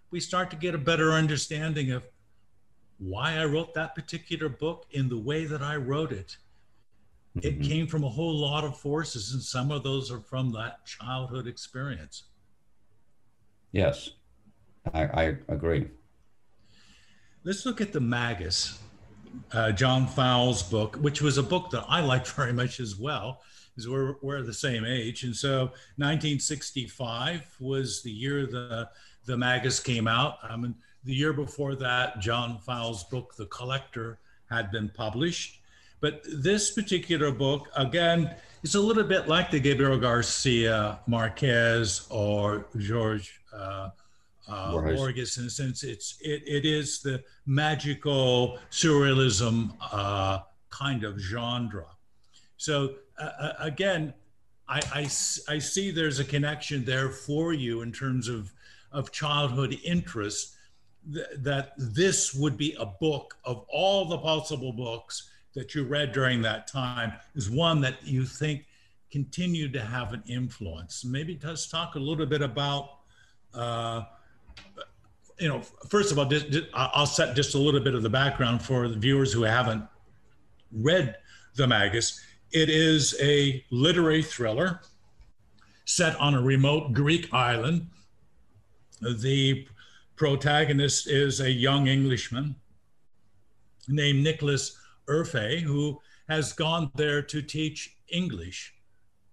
we 0.09 0.19
start 0.19 0.49
to 0.51 0.55
get 0.55 0.75
a 0.75 0.79
better 0.79 1.11
understanding 1.11 1.91
of 1.91 2.03
why 2.97 3.37
I 3.37 3.45
wrote 3.45 3.73
that 3.73 3.95
particular 3.95 4.49
book 4.49 4.85
in 4.91 5.09
the 5.09 5.17
way 5.17 5.45
that 5.45 5.61
I 5.61 5.75
wrote 5.75 6.11
it. 6.11 6.37
It 7.35 7.59
mm-hmm. 7.59 7.69
came 7.69 7.87
from 7.87 8.03
a 8.03 8.09
whole 8.09 8.35
lot 8.35 8.63
of 8.63 8.77
forces, 8.77 9.33
and 9.33 9.41
some 9.41 9.71
of 9.71 9.83
those 9.83 10.11
are 10.11 10.19
from 10.19 10.51
that 10.51 10.85
childhood 10.85 11.47
experience. 11.47 12.23
Yes, 13.71 14.11
I, 14.93 15.03
I 15.05 15.23
agree. 15.47 15.87
Let's 17.43 17.65
look 17.65 17.81
at 17.81 17.93
the 17.93 18.01
Magus 18.01 18.77
uh, 19.51 19.71
John 19.71 20.07
Fowles' 20.07 20.63
book, 20.63 20.97
which 20.97 21.21
was 21.21 21.37
a 21.37 21.43
book 21.43 21.69
that 21.71 21.85
I 21.87 22.01
liked 22.01 22.27
very 22.31 22.53
much 22.53 22.79
as 22.79 22.97
well, 22.97 23.41
because 23.69 23.89
we're, 23.89 24.15
we're 24.21 24.41
the 24.41 24.53
same 24.53 24.85
age. 24.85 25.23
And 25.23 25.35
so 25.35 25.71
1965 25.97 27.57
was 27.59 28.01
the 28.01 28.11
year 28.11 28.45
the, 28.45 28.89
the 29.25 29.37
Magus 29.37 29.79
came 29.79 30.07
out. 30.07 30.37
I 30.43 30.55
mean, 30.55 30.75
the 31.03 31.13
year 31.13 31.33
before 31.33 31.75
that, 31.75 32.19
John 32.19 32.59
Fowles' 32.59 33.03
book, 33.05 33.35
The 33.35 33.47
Collector, 33.47 34.19
had 34.49 34.71
been 34.71 34.89
published. 34.89 35.61
But 35.99 36.23
this 36.31 36.71
particular 36.71 37.31
book, 37.31 37.69
again, 37.75 38.35
is 38.63 38.75
a 38.75 38.79
little 38.79 39.03
bit 39.03 39.27
like 39.27 39.51
the 39.51 39.59
Gabriel 39.59 39.97
Garcia 39.97 40.99
Marquez 41.07 42.07
or 42.09 42.67
George 42.77 43.39
uh, 43.53 43.89
uh, 44.47 44.79
right. 44.81 44.95
Borges 44.95 45.37
in 45.37 45.45
a 45.45 45.49
sense. 45.49 45.83
It's 45.83 46.17
it, 46.21 46.43
it 46.45 46.65
is 46.65 47.01
the 47.01 47.23
magical 47.45 48.59
surrealism 48.71 49.73
uh, 49.91 50.39
kind 50.69 51.03
of 51.03 51.19
genre. 51.19 51.85
So 52.57 52.95
uh, 53.19 53.29
uh, 53.39 53.53
again, 53.59 54.13
I, 54.67 54.81
I, 54.93 55.01
I 55.01 55.59
see 55.59 55.91
there's 55.91 56.19
a 56.19 56.25
connection 56.25 56.85
there 56.85 57.09
for 57.09 57.53
you 57.53 57.81
in 57.81 57.91
terms 57.91 58.27
of 58.27 58.51
of 58.91 59.11
childhood 59.11 59.77
interest. 59.83 60.55
Th- 61.11 61.25
that 61.37 61.73
this 61.77 62.33
would 62.33 62.57
be 62.57 62.75
a 62.79 62.85
book 62.85 63.35
of 63.43 63.65
all 63.69 64.05
the 64.05 64.17
possible 64.17 64.71
books 64.71 65.29
that 65.53 65.73
you 65.75 65.83
read 65.83 66.11
during 66.11 66.41
that 66.43 66.67
time 66.67 67.13
is 67.35 67.49
one 67.49 67.81
that 67.81 67.95
you 68.03 68.25
think 68.25 68.65
continued 69.11 69.73
to 69.73 69.81
have 69.81 70.13
an 70.13 70.23
influence. 70.27 71.03
Maybe 71.03 71.39
let's 71.43 71.67
talk 71.67 71.95
a 71.95 71.99
little 71.99 72.25
bit 72.25 72.41
about 72.41 72.99
uh, 73.53 74.03
you 75.39 75.47
know, 75.47 75.61
first 75.89 76.11
of 76.11 76.19
all, 76.19 76.31
I'll 76.73 77.07
set 77.07 77.35
just 77.35 77.55
a 77.55 77.57
little 77.57 77.79
bit 77.79 77.95
of 77.95 78.03
the 78.03 78.09
background 78.09 78.61
for 78.61 78.87
the 78.87 78.97
viewers 78.97 79.33
who 79.33 79.41
haven't 79.41 79.83
read 80.71 81.15
The 81.55 81.67
Magus. 81.67 82.21
It 82.51 82.69
is 82.69 83.15
a 83.19 83.65
literary 83.71 84.21
thriller 84.21 84.81
set 85.85 86.15
on 86.19 86.35
a 86.35 86.41
remote 86.41 86.93
Greek 86.93 87.33
island. 87.33 87.87
The 89.01 89.67
protagonist 90.15 91.09
is 91.09 91.39
a 91.39 91.51
young 91.51 91.87
Englishman 91.87 92.55
named 93.87 94.23
Nicholas 94.23 94.77
Urfe, 95.07 95.61
who 95.61 95.99
has 96.29 96.53
gone 96.53 96.91
there 96.95 97.23
to 97.23 97.41
teach 97.41 97.97
English 98.09 98.75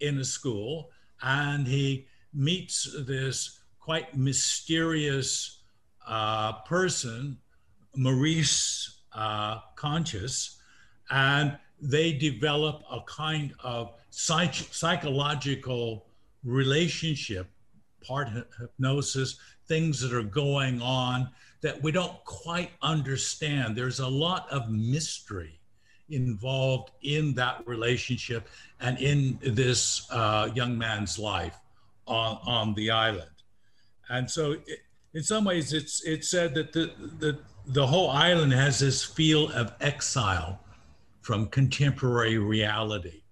in 0.00 0.18
a 0.18 0.24
school. 0.24 0.90
And 1.20 1.66
he 1.66 2.06
meets 2.32 2.96
this 3.06 3.57
quite 3.88 4.14
mysterious 4.14 5.62
uh, 6.06 6.52
person, 6.66 7.38
Maurice 7.96 9.00
uh, 9.14 9.60
Conchis, 9.76 10.56
and 11.08 11.56
they 11.80 12.12
develop 12.12 12.82
a 12.92 13.00
kind 13.06 13.54
of 13.64 13.94
psych- 14.10 14.68
psychological 14.72 16.04
relationship, 16.44 17.46
part 18.06 18.28
hypnosis, 18.60 19.38
things 19.68 20.02
that 20.02 20.12
are 20.12 20.22
going 20.22 20.82
on 20.82 21.30
that 21.62 21.82
we 21.82 21.90
don't 21.90 22.22
quite 22.26 22.72
understand. 22.82 23.74
There's 23.74 24.00
a 24.00 24.06
lot 24.06 24.50
of 24.50 24.68
mystery 24.68 25.58
involved 26.10 26.90
in 27.00 27.32
that 27.36 27.66
relationship 27.66 28.48
and 28.80 28.98
in 28.98 29.38
this 29.42 30.06
uh, 30.10 30.50
young 30.54 30.76
man's 30.76 31.18
life 31.18 31.56
on, 32.06 32.38
on 32.44 32.74
the 32.74 32.90
island. 32.90 33.30
And 34.10 34.30
so 34.30 34.52
it, 34.52 34.80
in 35.14 35.22
some 35.22 35.44
ways, 35.44 35.72
it's 35.72 36.04
it's 36.04 36.30
said 36.30 36.54
that 36.54 36.72
the 36.72 36.92
the 37.18 37.38
the 37.66 37.86
whole 37.86 38.10
island 38.10 38.52
has 38.52 38.78
this 38.78 39.04
feel 39.04 39.50
of 39.52 39.72
exile 39.80 40.60
from 41.20 41.46
contemporary 41.48 42.38
reality. 42.38 43.22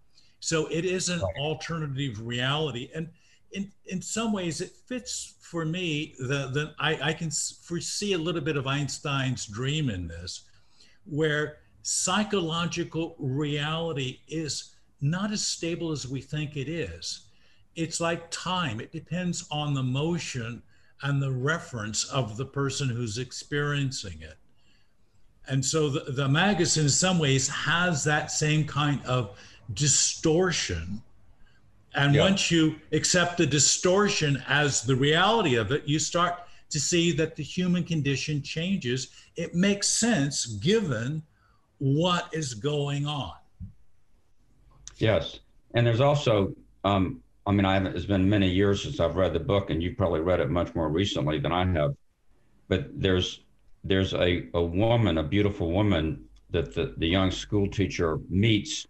So 0.40 0.66
it 0.66 0.84
is 0.84 1.08
an 1.08 1.22
alternative 1.38 2.20
reality, 2.20 2.90
and 2.94 3.08
in 3.52 3.70
in 3.86 4.02
some 4.02 4.32
ways, 4.32 4.60
it 4.60 4.72
fits 4.86 5.34
for 5.40 5.64
me. 5.64 6.14
The 6.18 6.48
the 6.48 6.74
I, 6.78 7.10
I 7.10 7.12
can 7.12 7.30
foresee 7.30 8.12
a 8.14 8.18
little 8.18 8.40
bit 8.40 8.56
of 8.56 8.66
Einstein's 8.66 9.46
dream 9.46 9.90
in 9.90 10.08
this, 10.08 10.44
where 11.04 11.58
psychological 11.82 13.16
reality 13.18 14.20
is 14.28 14.74
not 15.00 15.30
as 15.30 15.46
stable 15.46 15.92
as 15.92 16.08
we 16.08 16.20
think 16.20 16.56
it 16.56 16.68
is. 16.68 17.28
It's 17.76 18.00
like 18.00 18.30
time; 18.30 18.80
it 18.80 18.92
depends 18.92 19.46
on 19.50 19.74
the 19.74 19.82
motion 19.82 20.62
and 21.02 21.22
the 21.22 21.32
reference 21.32 22.04
of 22.04 22.37
the 22.37 22.46
person 22.46 22.88
who's 22.88 23.18
experiencing 23.18 24.20
it. 24.20 24.37
And 25.48 25.64
so 25.64 25.88
the, 25.88 26.12
the 26.12 26.28
Magus, 26.28 26.76
in 26.76 26.88
some 26.88 27.18
ways, 27.18 27.48
has 27.48 28.02
that 28.04 28.30
same 28.30 28.64
kind 28.64 29.00
of 29.06 29.38
distortion. 29.74 31.02
And 31.94 32.14
yeah. 32.14 32.22
once 32.22 32.50
you 32.50 32.76
accept 32.92 33.38
the 33.38 33.46
distortion 33.46 34.42
as 34.48 34.82
the 34.82 34.96
reality 34.96 35.54
of 35.54 35.70
it, 35.72 35.85
you 35.87 35.98
start 35.98 36.46
to 36.70 36.80
see 36.80 37.12
that 37.12 37.37
the 37.37 37.42
human 37.42 37.85
condition 37.85 38.42
changes. 38.42 39.09
It 39.37 39.54
makes 39.54 39.88
sense 39.88 40.46
given 40.46 41.22
what 41.78 42.28
is 42.32 42.54
going 42.54 43.06
on. 43.06 43.35
Yes. 44.96 45.40
And 45.74 45.87
there's 45.87 46.00
also 46.00 46.54
um, 46.85 47.22
I 47.46 47.52
mean, 47.52 47.64
I 47.64 47.74
haven't, 47.74 47.96
it's 47.96 48.06
been 48.06 48.28
many 48.28 48.48
years 48.48 48.82
since 48.82 48.98
I've 48.98 49.14
read 49.14 49.32
the 49.32 49.40
book, 49.40 49.70
and 49.70 49.82
you've 49.82 49.96
probably 49.96 50.20
read 50.20 50.40
it 50.40 50.50
much 50.50 50.74
more 50.74 50.88
recently 50.88 51.38
than 51.38 51.52
I 51.52 51.64
have. 51.72 51.94
But 52.68 53.00
there's 53.00 53.44
there's 53.85 54.14
a, 54.14 54.48
a 54.54 54.62
woman, 54.62 55.18
a 55.18 55.22
beautiful 55.22 55.70
woman 55.70 56.24
that 56.50 56.74
the, 56.74 56.94
the 56.96 57.06
young 57.06 57.30
school 57.30 57.68
teacher 57.68 58.18
meets. 58.28 58.87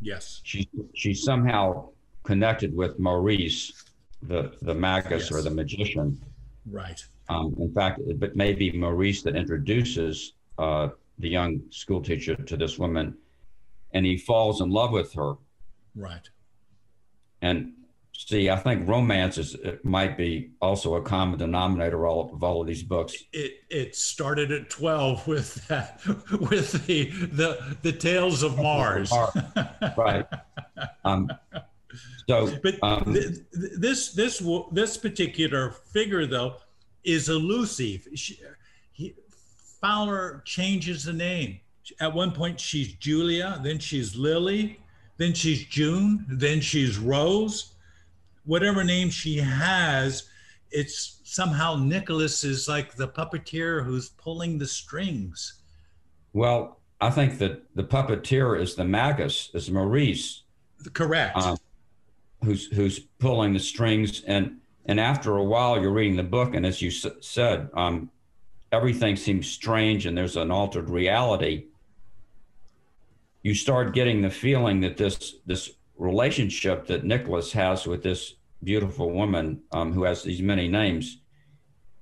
Yes. 0.00 0.40
She 0.42 0.68
she's 0.94 1.22
somehow 1.22 1.90
connected 2.24 2.74
with 2.74 2.98
Maurice, 2.98 3.84
the 4.22 4.52
the 4.62 4.74
magus 4.74 5.30
yes. 5.30 5.32
or 5.32 5.42
the 5.42 5.50
magician. 5.50 6.20
Right. 6.68 7.04
Um, 7.28 7.54
in 7.60 7.72
fact, 7.72 8.00
but 8.16 8.34
maybe 8.34 8.72
Maurice 8.72 9.22
that 9.22 9.36
introduces 9.36 10.32
uh, 10.58 10.88
the 11.20 11.28
young 11.28 11.60
school 11.70 12.02
teacher 12.02 12.34
to 12.34 12.56
this 12.56 12.78
woman, 12.78 13.16
and 13.92 14.04
he 14.04 14.16
falls 14.16 14.60
in 14.60 14.70
love 14.70 14.90
with 14.90 15.12
her. 15.14 15.34
Right. 15.94 16.28
And 17.42 17.72
see, 18.28 18.50
I 18.50 18.56
think 18.56 18.88
romance 18.88 19.38
is 19.38 19.54
it 19.54 19.84
might 19.84 20.16
be 20.16 20.50
also 20.60 20.96
a 20.96 21.02
common 21.02 21.38
denominator 21.38 22.06
all 22.06 22.30
of 22.32 22.42
all 22.42 22.60
of 22.60 22.66
these 22.66 22.82
books. 22.82 23.14
It 23.32 23.64
it 23.70 23.96
started 23.96 24.52
at 24.52 24.70
twelve 24.70 25.26
with 25.26 25.66
that, 25.68 26.00
with 26.40 26.86
the 26.86 27.10
the 27.10 27.76
the 27.82 27.92
tales 27.92 28.42
of 28.42 28.56
Mars. 28.58 29.12
right. 29.96 30.26
Um, 31.04 31.30
so, 32.28 32.52
but 32.62 32.82
um, 32.82 33.12
th- 33.12 33.38
this 33.52 34.12
this 34.12 34.42
this 34.72 34.96
particular 34.96 35.70
figure 35.70 36.26
though 36.26 36.56
is 37.04 37.28
elusive. 37.28 38.08
She, 38.14 38.38
he, 38.92 39.14
Fowler 39.80 40.42
changes 40.44 41.04
the 41.04 41.12
name. 41.12 41.60
At 42.00 42.14
one 42.14 42.30
point, 42.30 42.60
she's 42.60 42.92
Julia, 42.92 43.60
then 43.64 43.80
she's 43.80 44.14
Lily, 44.14 44.78
then 45.16 45.34
she's 45.34 45.64
June, 45.64 46.24
then 46.28 46.60
she's 46.60 46.96
Rose 46.96 47.71
whatever 48.44 48.84
name 48.84 49.10
she 49.10 49.38
has, 49.38 50.28
it's 50.70 51.20
somehow 51.24 51.76
Nicholas 51.76 52.44
is 52.44 52.68
like 52.68 52.94
the 52.94 53.08
puppeteer 53.08 53.84
who's 53.84 54.10
pulling 54.10 54.58
the 54.58 54.66
strings. 54.66 55.62
Well, 56.32 56.80
I 57.00 57.10
think 57.10 57.38
that 57.38 57.62
the 57.74 57.84
puppeteer 57.84 58.60
is 58.60 58.74
the 58.74 58.84
Magus, 58.84 59.50
is 59.54 59.70
Maurice. 59.70 60.44
Correct. 60.92 61.36
Um, 61.36 61.56
who's 62.44 62.66
who's 62.66 63.00
pulling 63.18 63.52
the 63.52 63.60
strings, 63.60 64.22
and 64.26 64.58
and 64.86 64.98
after 64.98 65.36
a 65.36 65.44
while, 65.44 65.80
you're 65.80 65.92
reading 65.92 66.16
the 66.16 66.22
book, 66.22 66.54
and 66.54 66.66
as 66.66 66.82
you 66.82 66.88
s- 66.88 67.06
said, 67.20 67.70
um, 67.74 68.10
everything 68.72 69.16
seems 69.16 69.48
strange, 69.48 70.06
and 70.06 70.16
there's 70.16 70.36
an 70.36 70.50
altered 70.50 70.88
reality. 70.88 71.66
You 73.42 73.54
start 73.54 73.94
getting 73.94 74.22
the 74.22 74.30
feeling 74.30 74.80
that 74.80 74.96
this 74.96 75.36
this 75.46 75.70
relationship 76.02 76.86
that 76.88 77.04
Nicholas 77.04 77.52
has 77.52 77.86
with 77.86 78.02
this 78.02 78.34
beautiful 78.64 79.10
woman 79.10 79.62
um, 79.70 79.92
who 79.92 80.02
has 80.02 80.22
these 80.22 80.42
many 80.42 80.66
names 80.66 81.20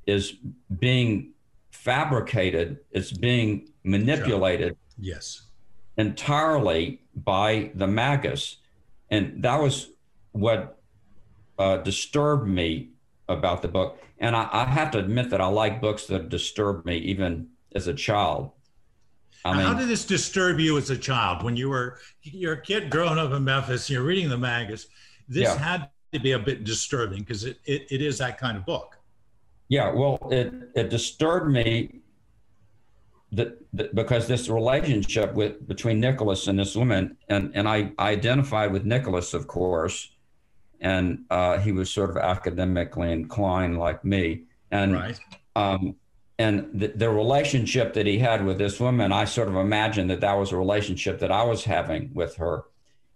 is 0.07 0.35
being 0.79 1.33
fabricated, 1.71 2.79
it's 2.91 3.13
being 3.13 3.69
manipulated. 3.85 4.77
Yes. 4.99 5.43
Entirely 5.99 7.03
by 7.15 7.71
the 7.75 7.87
magus. 7.87 8.57
And 9.11 9.43
that 9.43 9.61
was 9.61 9.91
what 10.33 10.79
uh, 11.59 11.77
disturbed 11.79 12.49
me 12.49 12.91
about 13.29 13.61
the 13.61 13.69
book. 13.69 14.03
And 14.19 14.35
I, 14.35 14.49
I, 14.51 14.65
have 14.65 14.91
to 14.93 14.99
admit 14.99 15.31
that 15.31 15.41
I 15.41 15.47
like 15.47 15.81
books 15.81 16.07
that 16.07 16.29
disturb 16.29 16.87
me 16.87 16.97
even 16.99 17.49
as 17.75 17.87
a 17.87 17.95
child. 17.95 18.51
I 19.45 19.57
mean, 19.57 19.67
how 19.67 19.75
did 19.75 19.89
this 19.89 20.05
disturb 20.05 20.61
you 20.61 20.77
as 20.77 20.91
a 20.91 20.99
child 20.99 21.43
when 21.43 21.57
you 21.57 21.69
were 21.71 21.99
you're 22.23 22.55
a 22.55 22.61
kid 22.61 22.91
growing 22.91 23.19
up 23.19 23.33
in 23.33 23.45
Memphis? 23.45 23.89
And 23.89 23.95
You're 23.95 24.03
reading 24.03 24.29
the 24.29 24.39
Magus. 24.39 24.87
This 25.29 25.45
yeah. 25.45 25.57
had 25.57 25.89
to 26.13 26.21
be 26.21 26.33
a 26.33 26.39
bit 26.39 26.65
disturbing 26.65 27.21
because 27.21 27.45
it, 27.45 27.59
it, 27.65 27.87
it 27.91 28.03
is 28.03 28.19
that 28.19 28.39
kind 28.39 28.57
of 28.57 28.67
book. 28.67 28.99
Yeah, 29.69 29.93
well, 29.93 30.19
it 30.31 30.53
it 30.75 30.91
disturbed 30.91 31.51
me 31.51 32.01
that, 33.33 33.59
that 33.73 33.95
because 33.95 34.27
this 34.27 34.49
relationship 34.49 35.33
with 35.35 35.67
between 35.69 36.01
Nicholas 36.01 36.49
and 36.49 36.59
this 36.59 36.75
woman, 36.77 37.17
and 37.29 37.53
and 37.55 37.69
I, 37.69 37.93
I 37.99 38.11
identified 38.11 38.73
with 38.73 38.85
Nicholas, 38.85 39.33
of 39.33 39.47
course, 39.47 40.11
and 40.81 41.21
uh, 41.31 41.59
he 41.59 41.73
was 41.73 41.91
sort 41.91 42.11
of 42.11 42.17
academically 42.17 43.13
inclined 43.13 43.79
like 43.79 44.05
me, 44.05 44.43
and 44.71 44.95
right. 44.95 45.21
um, 45.55 45.95
and 46.41 46.71
the, 46.73 46.89
the 46.89 47.11
relationship 47.11 47.93
that 47.93 48.07
he 48.07 48.19
had 48.19 48.47
with 48.47 48.57
this 48.57 48.81
woman, 48.81 49.13
I 49.13 49.27
sort 49.27 49.49
of 49.49 49.57
imagined 49.57 50.09
that 50.09 50.23
that 50.23 50.39
was 50.39 50.53
a 50.53 50.57
relationship 50.57 51.19
that 51.19 51.31
I 51.31 51.43
was 51.43 51.65
having 51.65 52.15
with 52.15 52.37
her, 52.37 52.65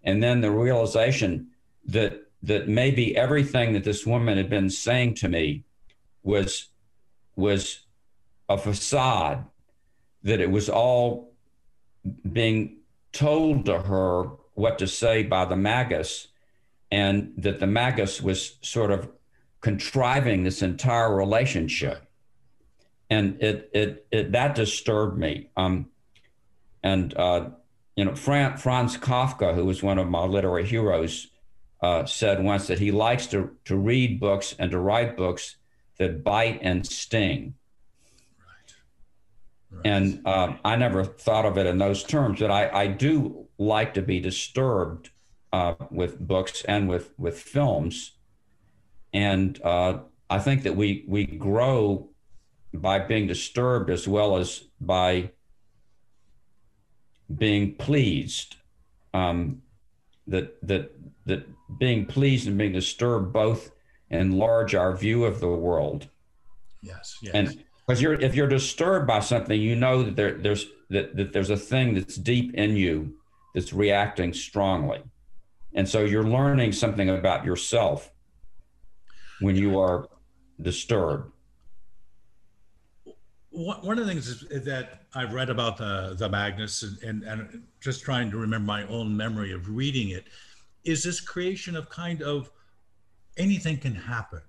and 0.03 0.21
then 0.21 0.41
the 0.41 0.51
realization 0.51 1.47
that 1.87 2.21
that 2.43 2.67
maybe 2.67 3.17
everything 3.17 3.73
that 3.73 3.83
this 3.83 4.05
woman 4.05 4.37
had 4.37 4.47
been 4.47 4.69
saying 4.69 5.15
to 5.15 5.27
me 5.27 5.63
was 6.21 6.69
was 7.35 7.87
a 8.47 8.59
facade 8.59 9.43
that 10.21 10.39
it 10.39 10.51
was 10.51 10.69
all 10.69 11.33
being 12.31 12.77
told 13.11 13.65
to 13.65 13.79
her 13.79 14.25
what 14.53 14.77
to 14.77 14.85
say 14.85 15.23
by 15.23 15.45
the 15.45 15.55
magus 15.55 16.27
and 16.91 17.33
that 17.37 17.59
the 17.59 17.65
magus 17.65 18.21
was 18.21 18.57
sort 18.61 18.91
of 18.91 19.09
contriving 19.61 20.43
this 20.43 20.61
entire 20.61 21.15
relationship 21.15 22.04
and 23.09 23.41
it 23.41 23.69
it, 23.73 24.07
it 24.11 24.31
that 24.31 24.55
disturbed 24.55 25.17
me. 25.17 25.49
Um, 25.55 25.87
and 26.83 27.13
uh, 27.17 27.49
you 27.95 28.05
know, 28.05 28.15
Fran, 28.15 28.57
Franz 28.57 28.97
Kafka, 28.97 29.55
who 29.55 29.65
was 29.65 29.81
one 29.81 29.97
of 29.97 30.07
my 30.09 30.25
literary 30.25 30.65
heroes, 30.65 31.27
uh, 31.81 32.05
said 32.05 32.43
once 32.43 32.67
that 32.67 32.79
he 32.79 32.91
likes 32.91 33.27
to 33.27 33.51
to 33.65 33.75
read 33.75 34.19
books 34.19 34.55
and 34.57 34.71
to 34.71 34.79
write 34.79 35.17
books 35.17 35.57
that 35.97 36.23
bite 36.23 36.59
and 36.61 36.85
sting. 36.85 37.55
Right. 38.39 38.75
Right. 39.71 39.81
And 39.85 40.21
uh, 40.25 40.55
I 40.63 40.75
never 40.75 41.05
thought 41.05 41.45
of 41.45 41.57
it 41.57 41.65
in 41.65 41.77
those 41.77 42.03
terms, 42.03 42.39
but 42.39 42.51
I, 42.51 42.69
I 42.69 42.87
do 42.87 43.47
like 43.57 43.93
to 43.93 44.01
be 44.01 44.19
disturbed 44.19 45.11
uh, 45.53 45.75
with 45.89 46.19
books 46.19 46.63
and 46.65 46.89
with 46.89 47.13
with 47.17 47.39
films, 47.39 48.13
and 49.13 49.61
uh, 49.63 49.99
I 50.29 50.39
think 50.39 50.63
that 50.63 50.75
we 50.75 51.05
we 51.07 51.25
grow 51.25 52.09
by 52.79 52.99
being 52.99 53.27
disturbed 53.27 53.89
as 53.89 54.07
well 54.07 54.37
as 54.37 54.63
by 54.79 55.31
being 57.33 57.75
pleased. 57.75 58.55
Um, 59.13 59.61
that 60.27 60.57
that 60.67 60.91
that 61.25 61.47
being 61.79 62.05
pleased 62.05 62.47
and 62.47 62.57
being 62.57 62.73
disturbed 62.73 63.31
both 63.33 63.71
enlarge 64.09 64.75
our 64.75 64.95
view 64.95 65.25
of 65.25 65.39
the 65.39 65.47
world. 65.47 66.07
Yes. 66.81 67.17
yes. 67.21 67.33
And 67.33 67.63
because 67.85 68.01
you're 68.01 68.13
if 68.13 68.35
you're 68.35 68.47
disturbed 68.47 69.07
by 69.07 69.19
something, 69.19 69.59
you 69.59 69.75
know 69.75 70.03
that 70.03 70.15
there, 70.15 70.33
there's 70.33 70.67
that, 70.89 71.15
that 71.15 71.33
there's 71.33 71.49
a 71.49 71.57
thing 71.57 71.95
that's 71.95 72.15
deep 72.15 72.53
in 72.53 72.75
you 72.75 73.15
that's 73.53 73.73
reacting 73.73 74.33
strongly. 74.33 75.01
And 75.73 75.87
so 75.87 76.03
you're 76.03 76.23
learning 76.23 76.71
something 76.71 77.09
about 77.09 77.45
yourself 77.45 78.11
when 79.39 79.55
you 79.55 79.79
are 79.79 80.07
disturbed 80.61 81.31
one 83.55 83.97
of 83.97 84.05
the 84.05 84.11
things 84.11 84.43
that 84.65 85.03
I've 85.13 85.33
read 85.33 85.49
about 85.49 85.77
the 85.77 86.15
the 86.17 86.27
Magus 86.27 86.83
and, 86.83 87.01
and, 87.03 87.23
and 87.23 87.63
just 87.79 88.03
trying 88.03 88.29
to 88.31 88.37
remember 88.37 88.65
my 88.65 88.85
own 88.87 89.15
memory 89.15 89.53
of 89.53 89.69
reading 89.69 90.09
it 90.09 90.25
is 90.83 91.03
this 91.03 91.19
creation 91.19 91.75
of 91.75 91.89
kind 91.89 92.21
of 92.21 92.51
anything 93.37 93.77
can 93.77 93.95
happen 93.95 94.41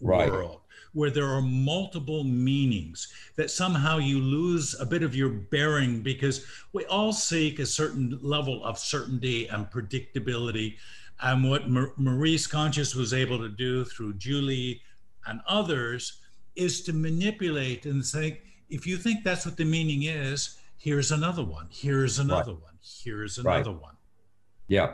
right. 0.00 0.30
world 0.30 0.60
where 0.92 1.10
there 1.10 1.26
are 1.26 1.42
multiple 1.42 2.24
meanings 2.24 3.12
that 3.36 3.50
somehow 3.50 3.98
you 3.98 4.20
lose 4.20 4.74
a 4.80 4.86
bit 4.86 5.02
of 5.02 5.14
your 5.14 5.28
bearing 5.28 6.00
because 6.00 6.46
we 6.72 6.84
all 6.86 7.12
seek 7.12 7.58
a 7.58 7.66
certain 7.66 8.18
level 8.22 8.64
of 8.64 8.78
certainty 8.78 9.46
and 9.48 9.70
predictability 9.70 10.76
and 11.20 11.48
what 11.48 11.68
Maurice 11.68 12.46
Conchis 12.46 12.94
was 12.94 13.12
able 13.12 13.38
to 13.38 13.48
do 13.48 13.84
through 13.84 14.14
Julie 14.14 14.80
and 15.26 15.40
others 15.48 16.17
is 16.58 16.82
to 16.82 16.92
manipulate 16.92 17.86
and 17.86 18.04
say, 18.04 18.40
if 18.68 18.86
you 18.86 18.96
think 18.96 19.24
that's 19.24 19.46
what 19.46 19.56
the 19.56 19.64
meaning 19.64 20.02
is, 20.02 20.58
here's 20.76 21.12
another 21.12 21.44
one, 21.44 21.68
here's 21.70 22.18
another 22.18 22.52
right. 22.52 22.62
one, 22.62 22.78
here's 23.02 23.38
another 23.38 23.70
right. 23.70 23.80
one. 23.80 23.94
Yeah. 24.66 24.92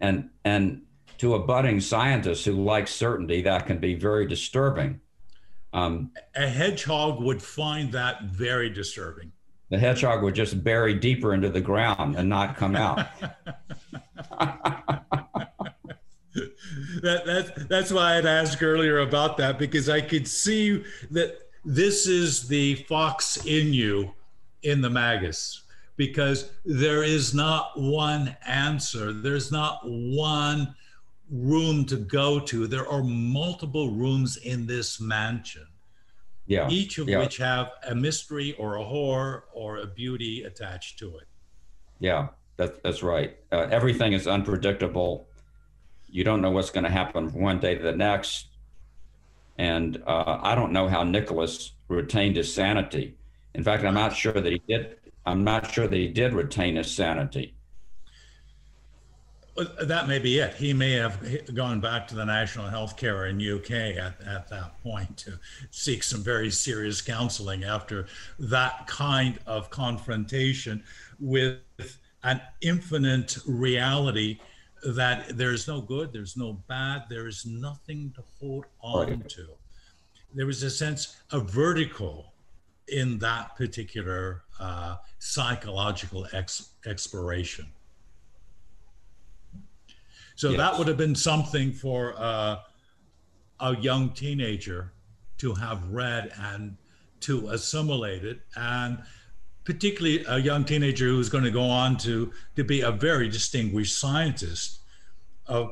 And 0.00 0.30
and 0.44 0.82
to 1.18 1.34
a 1.34 1.38
budding 1.38 1.80
scientist 1.80 2.44
who 2.44 2.52
likes 2.52 2.92
certainty, 2.92 3.42
that 3.42 3.66
can 3.66 3.78
be 3.78 3.94
very 3.94 4.26
disturbing. 4.26 5.00
Um, 5.72 6.12
a 6.34 6.48
hedgehog 6.48 7.20
would 7.20 7.42
find 7.42 7.92
that 7.92 8.22
very 8.24 8.70
disturbing. 8.70 9.32
The 9.70 9.78
hedgehog 9.78 10.22
would 10.22 10.34
just 10.34 10.62
bury 10.64 10.94
deeper 10.94 11.34
into 11.34 11.50
the 11.50 11.60
ground 11.60 12.16
and 12.16 12.28
not 12.28 12.56
come 12.56 12.74
out. 12.76 13.06
that, 17.02 17.26
that's 17.26 17.50
that's 17.68 17.92
why 17.92 18.16
I'd 18.16 18.26
asked 18.26 18.62
earlier 18.62 19.00
about 19.00 19.36
that 19.38 19.58
because 19.58 19.88
I 19.88 20.00
could 20.00 20.26
see 20.26 20.84
that 21.10 21.38
this 21.64 22.06
is 22.06 22.48
the 22.48 22.76
fox 22.88 23.44
in 23.44 23.72
you 23.72 24.12
in 24.62 24.80
the 24.80 24.90
magus 24.90 25.64
because 25.96 26.50
there 26.64 27.02
is 27.02 27.34
not 27.34 27.72
one 27.78 28.36
answer. 28.46 29.12
There's 29.12 29.50
not 29.50 29.80
one 29.84 30.74
room 31.30 31.84
to 31.86 31.96
go 31.96 32.40
to. 32.40 32.66
There 32.66 32.88
are 32.88 33.02
multiple 33.02 33.90
rooms 33.90 34.36
in 34.38 34.66
this 34.66 35.00
mansion 35.00 35.66
yeah 36.46 36.66
each 36.70 36.96
of 36.96 37.06
yeah. 37.08 37.18
which 37.18 37.36
have 37.36 37.72
a 37.88 37.94
mystery 37.94 38.54
or 38.58 38.76
a 38.76 38.84
horror 38.84 39.44
or 39.52 39.78
a 39.78 39.86
beauty 39.86 40.44
attached 40.44 40.98
to 40.98 41.18
it. 41.18 41.26
Yeah 42.00 42.28
that, 42.58 42.82
that's 42.82 43.02
right. 43.02 43.36
Uh, 43.50 43.68
everything 43.70 44.12
is 44.12 44.26
unpredictable 44.26 45.27
you 46.10 46.24
don't 46.24 46.40
know 46.40 46.50
what's 46.50 46.70
going 46.70 46.84
to 46.84 46.90
happen 46.90 47.28
from 47.30 47.42
one 47.42 47.60
day 47.60 47.74
to 47.74 47.82
the 47.82 47.92
next. 47.92 48.46
And 49.58 50.02
uh, 50.06 50.38
I 50.42 50.54
don't 50.54 50.72
know 50.72 50.88
how 50.88 51.02
Nicholas 51.02 51.72
retained 51.88 52.36
his 52.36 52.52
sanity. 52.52 53.16
In 53.54 53.64
fact, 53.64 53.84
I'm 53.84 53.94
not 53.94 54.14
sure 54.14 54.32
that 54.32 54.52
he 54.52 54.62
did. 54.68 54.96
I'm 55.26 55.44
not 55.44 55.70
sure 55.70 55.88
that 55.88 55.96
he 55.96 56.08
did 56.08 56.32
retain 56.32 56.76
his 56.76 56.90
sanity. 56.90 57.54
That 59.82 60.06
may 60.06 60.20
be 60.20 60.38
it. 60.38 60.54
He 60.54 60.72
may 60.72 60.92
have 60.92 61.20
gone 61.52 61.80
back 61.80 62.06
to 62.08 62.14
the 62.14 62.24
National 62.24 62.68
health 62.68 62.96
care 62.96 63.26
in 63.26 63.40
UK 63.40 63.70
at, 63.70 64.20
at 64.24 64.48
that 64.50 64.80
point 64.84 65.16
to 65.18 65.38
seek 65.72 66.04
some 66.04 66.22
very 66.22 66.50
serious 66.50 67.02
counseling 67.02 67.64
after 67.64 68.06
that 68.38 68.86
kind 68.86 69.40
of 69.46 69.68
confrontation 69.68 70.84
with 71.18 71.58
an 72.22 72.40
infinite 72.60 73.38
reality 73.46 74.38
that 74.84 75.36
there's 75.36 75.66
no 75.66 75.80
good, 75.80 76.12
there's 76.12 76.36
no 76.36 76.54
bad, 76.68 77.04
there 77.08 77.26
is 77.26 77.46
nothing 77.46 78.12
to 78.16 78.22
hold 78.40 78.66
on 78.80 79.08
right. 79.08 79.28
to. 79.28 79.46
There 80.34 80.46
was 80.46 80.62
a 80.62 80.70
sense 80.70 81.16
of 81.30 81.50
vertical 81.50 82.32
in 82.88 83.18
that 83.18 83.56
particular 83.56 84.42
uh, 84.60 84.96
psychological 85.18 86.26
ex- 86.32 86.70
exploration. 86.86 87.66
So 90.36 90.50
yes. 90.50 90.58
that 90.58 90.78
would 90.78 90.88
have 90.88 90.96
been 90.96 91.14
something 91.16 91.72
for 91.72 92.14
uh, 92.16 92.58
a 93.60 93.76
young 93.76 94.10
teenager 94.10 94.92
to 95.38 95.54
have 95.54 95.84
read 95.88 96.32
and 96.40 96.76
to 97.20 97.48
assimilate 97.48 98.24
it 98.24 98.40
and 98.56 99.02
particularly 99.68 100.24
a 100.28 100.38
young 100.38 100.64
teenager 100.64 101.08
who's 101.08 101.28
going 101.28 101.44
to 101.44 101.50
go 101.50 101.64
on 101.64 101.94
to 101.94 102.32
to 102.56 102.64
be 102.64 102.80
a 102.80 102.90
very 102.90 103.28
distinguished 103.28 103.98
scientist 103.98 104.80
of 105.44 105.70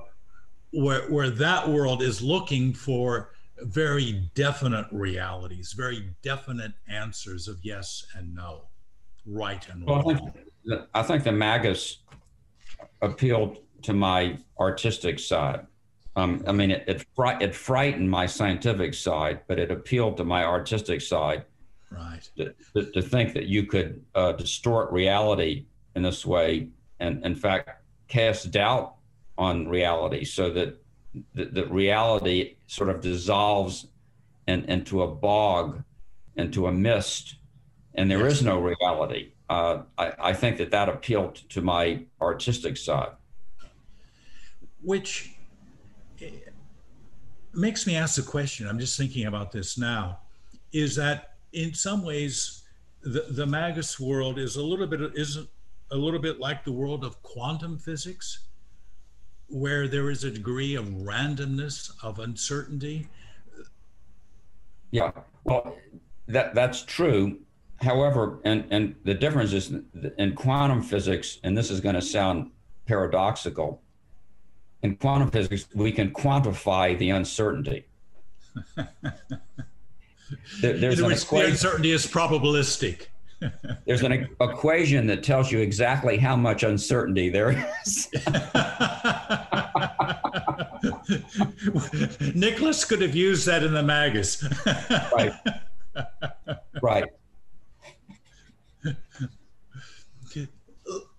where 0.70 1.11
where 1.11 1.30
that 1.30 1.66
world 1.66 2.03
is 2.03 2.20
looking 2.20 2.74
for 2.74 3.30
very 3.62 4.28
definite 4.34 4.86
realities 4.92 5.72
very 5.72 6.11
definite 6.20 6.72
answers 6.86 7.49
of 7.49 7.57
yes 7.62 8.07
and 8.14 8.34
no 8.34 8.64
right 9.24 9.66
and 9.70 9.88
wrong 9.88 10.05
well, 10.05 10.14
I, 10.14 10.18
think, 10.18 10.82
I 10.92 11.03
think 11.03 11.24
the 11.24 11.32
magus 11.32 12.03
appealed 13.01 13.61
to 13.80 13.94
my 13.94 14.36
artistic 14.61 15.18
side. 15.18 15.66
Um, 16.16 16.42
I 16.47 16.53
mean, 16.53 16.70
it, 16.70 16.84
it, 16.86 17.07
it 17.40 17.55
frightened 17.55 18.11
my 18.11 18.26
scientific 18.26 18.94
side, 18.94 19.40
but 19.49 19.59
it 19.59 19.70
appealed 19.70 20.16
to 20.16 20.24
my 20.24 20.44
artistic 20.44 21.01
side 21.01 21.44
Right. 21.91 22.28
To, 22.37 22.55
to, 22.74 22.91
to 22.93 23.03
think 23.03 23.32
that 23.34 23.47
you 23.47 23.64
could 23.64 24.05
uh, 24.14 24.32
distort 24.32 24.91
reality 24.93 25.66
in 25.95 26.03
this 26.03 26.26
way, 26.26 26.68
and 27.01 27.24
in 27.24 27.34
fact, 27.34 27.82
cast 28.09 28.51
doubt 28.51 28.97
on 29.39 29.68
reality, 29.68 30.24
so 30.24 30.51
that 30.51 30.82
that 31.34 31.70
reality 31.70 32.57
sort 32.66 32.91
of 32.91 33.01
dissolves 33.01 33.87
in, 34.47 34.64
into 34.64 35.03
a 35.03 35.09
bog, 35.09 35.82
into 36.37 36.66
a 36.66 36.72
mist, 36.72 37.37
and 37.95 38.11
there 38.11 38.20
yes. 38.20 38.39
is 38.39 38.43
no 38.43 38.59
reality. 38.59 39.32
Uh, 39.49 39.82
I, 39.97 40.12
I 40.18 40.32
think 40.32 40.59
that 40.59 40.70
that 40.72 40.89
appealed 40.89 41.37
to 41.51 41.62
my 41.62 42.05
artistic 42.20 42.76
side. 42.76 43.11
Which 44.82 45.34
eh, 46.20 46.30
makes 47.55 47.87
me 47.87 47.97
ask 47.97 48.16
the 48.16 48.22
question. 48.22 48.66
I'm 48.66 48.78
just 48.78 48.99
thinking 48.99 49.26
about 49.26 49.53
this 49.53 49.78
now. 49.78 50.20
Is 50.72 50.97
that 50.97 51.36
in 51.57 51.72
some 51.74 52.04
ways 52.04 52.62
the, 53.02 53.26
the 53.30 53.46
Magus 53.46 53.98
world 53.98 54.38
is 54.38 54.57
a 54.57 54.62
little 54.62 54.86
bit 54.86 55.00
is 55.14 55.38
a 55.90 55.96
little 55.96 56.20
bit 56.20 56.38
like 56.38 56.64
the 56.64 56.72
world 56.72 57.04
of 57.04 57.20
quantum 57.22 57.78
physics, 57.78 58.46
where 59.48 59.88
there 59.88 60.11
is 60.11 60.24
a 60.24 60.30
degree 60.30 60.74
of 60.74 60.84
randomness 60.86 61.90
of 62.02 62.18
uncertainty. 62.18 63.09
Yeah, 64.90 65.12
well, 65.44 65.76
that 66.28 66.54
that's 66.54 66.82
true. 66.82 67.38
However, 67.80 68.40
and 68.44 68.66
and 68.70 68.94
the 69.04 69.14
difference 69.14 69.52
is 69.52 69.72
in 70.18 70.34
quantum 70.34 70.82
physics, 70.82 71.38
and 71.42 71.57
this 71.57 71.70
is 71.70 71.80
going 71.80 71.94
to 71.94 72.02
sound 72.02 72.50
paradoxical. 72.86 73.82
In 74.82 74.96
quantum 74.96 75.30
physics, 75.30 75.68
we 75.74 75.90
can 75.90 76.11
quantify 76.11 76.98
the 76.98 77.11
uncertainty. 77.11 77.86
there, 80.61 80.79
there's 80.79 81.03
which 81.03 81.22
equation, 81.22 81.47
the 81.47 81.53
uncertainty 81.53 81.93
is 81.93 82.07
probabilistic. 82.07 83.07
there's 83.87 84.03
an 84.03 84.29
equation 84.41 85.07
that 85.07 85.22
tells 85.22 85.53
you 85.53 85.61
exactly 85.61 86.16
how 86.16 86.35
much 86.37 86.62
uncertainty 86.62 87.29
there 87.29 87.66
is. 87.85 88.09
Nicholas 92.35 92.85
could 92.85 93.01
have 93.03 93.14
used 93.14 93.47
that 93.47 93.62
in 93.62 93.72
the 93.72 93.83
magus. 93.83 94.43
right. 95.14 95.33
Right. 96.83 97.05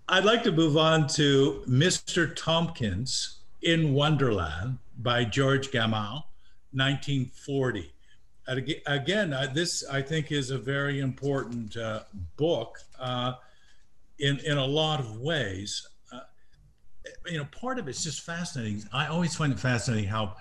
I'd 0.10 0.26
like 0.26 0.43
to 0.43 0.51
move 0.51 0.78
on 0.78 1.08
to 1.10 1.64
Mr. 1.68 2.34
Tompkins 2.36 3.39
in 3.62 3.93
Wonderland 3.93 4.78
by 4.97 5.26
George 5.26 5.70
Gamow, 5.70 6.24
1940 6.72 7.91
again, 8.48 9.34
uh, 9.34 9.48
this 9.54 9.84
I 9.91 10.02
think 10.02 10.32
is 10.32 10.52
a 10.52 10.58
very 10.58 11.00
important 11.00 11.76
uh, 11.76 12.02
book 12.38 12.80
uh, 13.00 13.34
in 14.20 14.39
in 14.39 14.58
a 14.58 14.66
lot 14.66 15.00
of 15.00 15.20
ways. 15.20 15.88
Uh, 16.12 16.20
you 17.26 17.38
know, 17.38 17.45
part 17.52 17.80
of 17.80 17.88
it's 17.88 18.04
just 18.04 18.22
fascinating. 18.22 18.84
I 18.93 19.08
always 19.08 19.36
find 19.36 19.52
it 19.52 19.60
fascinating 19.60 20.10
how 20.10 20.36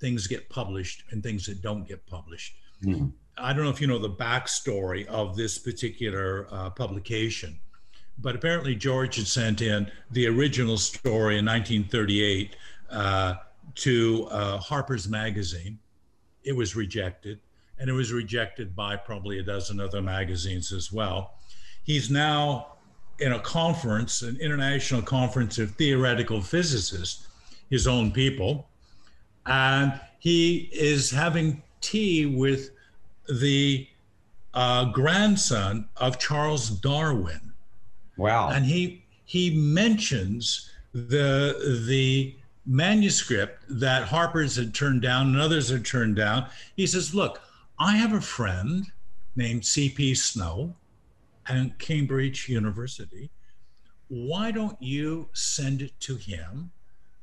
things 0.00 0.26
get 0.26 0.48
published 0.48 1.04
and 1.10 1.22
things 1.22 1.46
that 1.46 1.62
don't 1.62 1.86
get 1.86 2.04
published. 2.06 2.54
Mm-hmm. 2.84 3.06
I 3.38 3.52
don't 3.52 3.64
know 3.64 3.70
if 3.70 3.80
you 3.80 3.86
know 3.86 3.98
the 3.98 4.10
backstory 4.10 5.06
of 5.06 5.36
this 5.36 5.58
particular 5.58 6.48
uh, 6.50 6.70
publication, 6.70 7.58
but 8.18 8.34
apparently 8.34 8.74
George 8.74 9.16
had 9.16 9.26
sent 9.26 9.62
in 9.62 9.90
the 10.10 10.26
original 10.26 10.78
story 10.78 11.38
in 11.38 11.44
1938 11.44 12.56
uh, 12.90 13.34
to 13.76 14.26
Harper's 14.26 15.08
Magazine 15.08 15.78
it 16.46 16.56
was 16.56 16.76
rejected, 16.76 17.40
and 17.78 17.90
it 17.90 17.92
was 17.92 18.12
rejected 18.12 18.74
by 18.74 18.96
probably 18.96 19.40
a 19.40 19.42
dozen 19.42 19.80
other 19.80 20.00
magazines 20.00 20.72
as 20.72 20.92
well. 20.92 21.34
He's 21.82 22.10
now 22.10 22.76
in 23.18 23.32
a 23.32 23.40
conference, 23.40 24.22
an 24.22 24.36
international 24.40 25.02
conference 25.02 25.58
of 25.58 25.72
theoretical 25.72 26.40
physicists, 26.40 27.26
his 27.68 27.86
own 27.86 28.12
people, 28.12 28.68
and 29.44 30.00
he 30.18 30.70
is 30.72 31.10
having 31.10 31.62
tea 31.80 32.26
with 32.26 32.70
the 33.28 33.86
uh, 34.54 34.86
grandson 34.86 35.88
of 35.96 36.18
Charles 36.18 36.70
Darwin. 36.70 37.52
Wow! 38.16 38.50
And 38.50 38.64
he 38.64 39.04
he 39.24 39.50
mentions 39.50 40.70
the 40.92 41.84
the 41.86 42.36
manuscript 42.66 43.62
that 43.68 44.08
Harper's 44.08 44.56
had 44.56 44.74
turned 44.74 45.02
down 45.02 45.28
and 45.28 45.40
others 45.40 45.70
had 45.70 45.84
turned 45.84 46.16
down. 46.16 46.48
He 46.74 46.86
says, 46.86 47.14
Look, 47.14 47.40
I 47.78 47.96
have 47.96 48.12
a 48.12 48.20
friend 48.20 48.86
named 49.36 49.64
C.P. 49.64 50.14
Snow 50.14 50.74
at 51.46 51.78
Cambridge 51.78 52.48
University. 52.48 53.30
Why 54.08 54.50
don't 54.50 54.80
you 54.80 55.28
send 55.32 55.82
it 55.82 55.98
to 56.00 56.16
him 56.16 56.70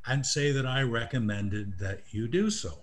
and 0.05 0.25
say 0.25 0.51
that 0.51 0.65
I 0.65 0.81
recommended 0.83 1.77
that 1.79 2.03
you 2.11 2.27
do 2.27 2.49
so? 2.49 2.79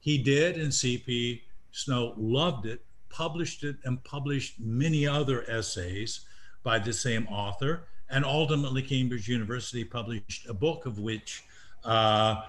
He 0.00 0.18
did, 0.18 0.56
and 0.56 0.72
C.P. 0.72 1.42
Snow 1.72 2.14
loved 2.16 2.66
it, 2.66 2.84
published 3.08 3.64
it, 3.64 3.76
and 3.84 4.02
published 4.04 4.60
many 4.60 5.06
other 5.06 5.48
essays 5.50 6.20
by 6.62 6.78
the 6.78 6.92
same 6.92 7.26
author. 7.28 7.84
And 8.10 8.24
ultimately, 8.24 8.82
Cambridge 8.82 9.28
University 9.28 9.84
published 9.84 10.48
a 10.48 10.54
book 10.54 10.86
of 10.86 10.98
which 10.98 11.44
uh, 11.84 12.42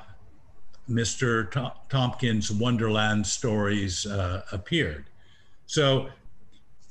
Mr. 0.90 1.50
Tom- 1.52 1.72
Tompkins' 1.90 2.52
Wonderland 2.52 3.26
stories 3.26 4.06
uh, 4.06 4.44
appeared. 4.52 5.06
So 5.66 6.10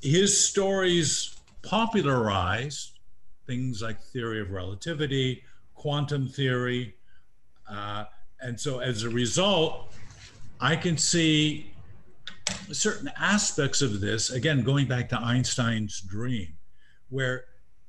his 0.01 0.47
stories 0.47 1.37
popularized 1.63 2.99
things 3.47 3.83
like 3.83 4.01
theory 4.01 4.41
of 4.41 4.51
relativity, 4.51 5.43
quantum 5.75 6.29
theory. 6.29 6.95
Uh, 7.69 8.05
and 8.41 8.59
so 8.59 8.81
as 8.81 9.05
a 9.05 9.11
result, 9.11 9.93
I 10.61 10.77
can 10.77 10.97
see 10.97 11.73
certain 12.71 13.11
aspects 13.17 13.83
of 13.83 14.01
this, 14.01 14.31
again, 14.31 14.63
going 14.63 14.87
back 14.87 15.09
to 15.11 15.19
Einstein's 15.19 16.01
dream, 16.01 16.55
where 17.09 17.45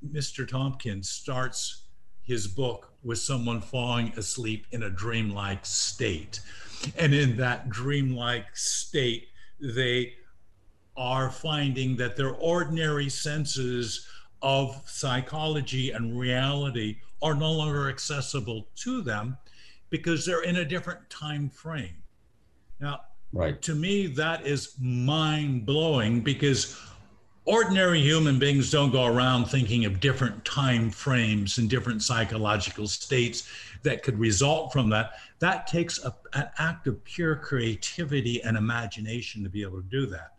Mr. 0.06 0.48
Tompkins 0.48 1.10
starts 1.10 1.83
his 2.24 2.48
book 2.48 2.94
with 3.04 3.20
someone 3.20 3.62
falling 3.62 4.14
asleep 4.18 4.66
in 4.72 4.84
a 4.84 4.90
dreamlike 4.90 5.66
state. 5.66 6.40
And 6.98 7.14
in 7.14 7.38
that 7.38 7.70
dreamlike 7.70 8.56
state, 8.56 9.28
they 9.60 10.14
are 10.96 11.30
finding 11.30 11.96
that 11.98 12.16
their 12.16 12.34
ordinary 12.36 13.10
senses 13.10 14.08
of 14.42 14.82
psychology 14.86 15.92
and 15.92 16.20
reality 16.20 16.98
are 17.22 17.34
no 17.34 17.52
longer 17.52 17.90
accessible 17.90 18.68
to 18.76 19.02
them 19.02 19.38
because 19.90 20.26
they're 20.26 20.44
in 20.44 20.58
a 20.58 20.66
different 20.66 21.10
time 21.10 21.50
frame. 21.50 21.96
Now, 22.80 23.02
right. 23.32 23.62
to 23.62 23.76
me, 23.76 24.08
that 24.08 24.46
is 24.46 24.76
mind 24.80 25.66
blowing 25.66 26.22
because 26.22 26.80
ordinary 27.46 28.02
human 28.02 28.40
beings 28.40 28.72
don't 28.72 28.92
go 28.92 29.06
around 29.06 29.46
thinking 29.46 29.86
of 29.86 30.00
different 30.00 30.44
time 30.46 30.90
frames 30.90 31.58
and 31.58 31.70
different 31.70 32.02
psychological 32.02 32.88
states 32.88 33.48
that 33.84 34.02
could 34.02 34.18
result 34.18 34.72
from 34.72 34.90
that. 34.90 35.14
That 35.40 35.68
takes 35.68 36.04
a, 36.04 36.16
an 36.34 36.50
act 36.58 36.88
of 36.88 37.04
pure 37.04 37.36
creativity 37.36 38.42
and 38.44 38.56
imagination 38.56 39.44
to 39.44 39.50
be 39.50 39.62
able 39.62 39.82
to 39.82 39.90
do 39.90 40.06
that. 40.08 40.34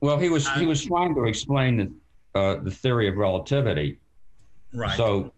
Well 0.00 0.18
he 0.18 0.28
was 0.28 0.46
and, 0.46 0.60
he 0.60 0.66
was 0.66 0.84
trying 0.84 1.14
to 1.14 1.24
explain 1.24 1.76
the, 2.34 2.38
uh, 2.38 2.56
the 2.62 2.70
theory 2.70 3.08
of 3.08 3.16
relativity. 3.16 3.98
Right. 4.72 4.96
So 4.96 5.32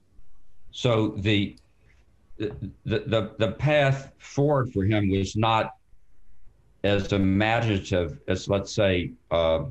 so 0.70 1.08
the 1.18 1.56
the, 2.36 2.52
the 2.84 3.34
the 3.38 3.52
path 3.52 4.12
forward 4.18 4.72
for 4.72 4.84
him 4.84 5.08
was 5.10 5.36
not 5.36 5.76
as 6.82 7.12
imaginative 7.12 8.18
as 8.28 8.48
let's 8.48 8.74
say 8.74 9.12
uh, 9.30 9.64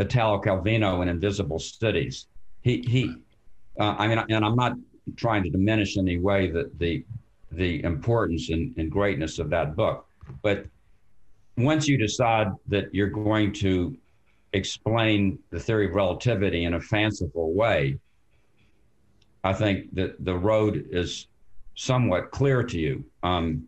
Italo 0.00 0.40
Calvino 0.40 1.02
in 1.02 1.08
Invisible 1.08 1.58
Cities. 1.58 2.26
He 2.62 2.82
he. 2.82 3.14
Uh, 3.78 3.94
I 3.98 4.08
mean, 4.08 4.18
and 4.18 4.44
I'm 4.44 4.56
not 4.56 4.74
trying 5.16 5.42
to 5.44 5.50
diminish 5.50 5.96
in 5.96 6.08
any 6.08 6.18
way 6.18 6.50
that 6.50 6.78
the 6.78 7.04
the 7.52 7.82
importance 7.82 8.50
and, 8.50 8.74
and 8.76 8.90
greatness 8.90 9.38
of 9.38 9.50
that 9.50 9.74
book, 9.74 10.06
but 10.42 10.66
once 11.56 11.88
you 11.88 11.98
decide 11.98 12.48
that 12.68 12.94
you're 12.94 13.08
going 13.08 13.52
to 13.52 13.96
explain 14.52 15.38
the 15.50 15.58
theory 15.58 15.86
of 15.86 15.94
relativity 15.94 16.64
in 16.64 16.74
a 16.74 16.80
fanciful 16.80 17.52
way, 17.52 17.98
I 19.42 19.52
think 19.52 19.94
that 19.94 20.24
the 20.24 20.36
road 20.36 20.86
is 20.90 21.26
somewhat 21.74 22.30
clear 22.30 22.62
to 22.62 22.78
you. 22.78 23.04
Um, 23.22 23.66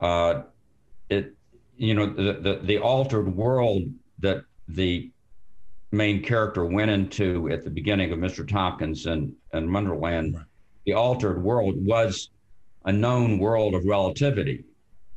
uh, 0.00 0.42
it, 1.08 1.34
you 1.76 1.94
know, 1.94 2.06
the, 2.06 2.34
the, 2.34 2.60
the 2.62 2.78
altered 2.78 3.34
world 3.34 3.82
that 4.18 4.44
the 4.68 5.10
main 5.94 6.22
character 6.22 6.64
went 6.64 6.90
into 6.90 7.48
at 7.50 7.64
the 7.64 7.70
beginning 7.70 8.12
of 8.12 8.18
Mr. 8.18 8.46
Tompkins 8.46 9.06
and, 9.06 9.32
and 9.52 9.72
Wonderland, 9.72 10.34
right. 10.34 10.44
the 10.84 10.92
altered 10.92 11.42
world 11.42 11.74
was 11.78 12.30
a 12.84 12.92
known 12.92 13.38
world 13.38 13.74
of 13.74 13.84
relativity. 13.84 14.64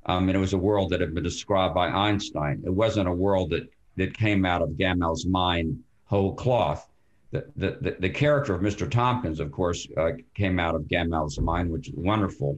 Um, 0.05 0.29
and 0.29 0.37
it 0.37 0.39
was 0.39 0.53
a 0.53 0.57
world 0.57 0.91
that 0.91 1.01
had 1.01 1.13
been 1.13 1.23
described 1.23 1.75
by 1.75 1.89
Einstein. 1.89 2.63
It 2.65 2.73
wasn't 2.73 3.09
a 3.09 3.13
world 3.13 3.49
that, 3.49 3.69
that 3.97 4.17
came 4.17 4.45
out 4.45 4.61
of 4.61 4.77
Gamow's 4.77 5.25
mind 5.25 5.83
whole 6.05 6.33
cloth. 6.33 6.87
The, 7.31 7.45
the, 7.57 7.77
the, 7.81 7.97
the 7.99 8.09
character 8.09 8.55
of 8.55 8.61
Mr. 8.61 8.89
Tompkins, 8.89 9.41
of 9.41 9.51
course, 9.51 9.85
uh, 9.97 10.11
came 10.33 10.59
out 10.59 10.75
of 10.75 10.87
Gamow's 10.87 11.37
mind, 11.39 11.69
which 11.69 11.89
is 11.89 11.95
wonderful. 11.95 12.57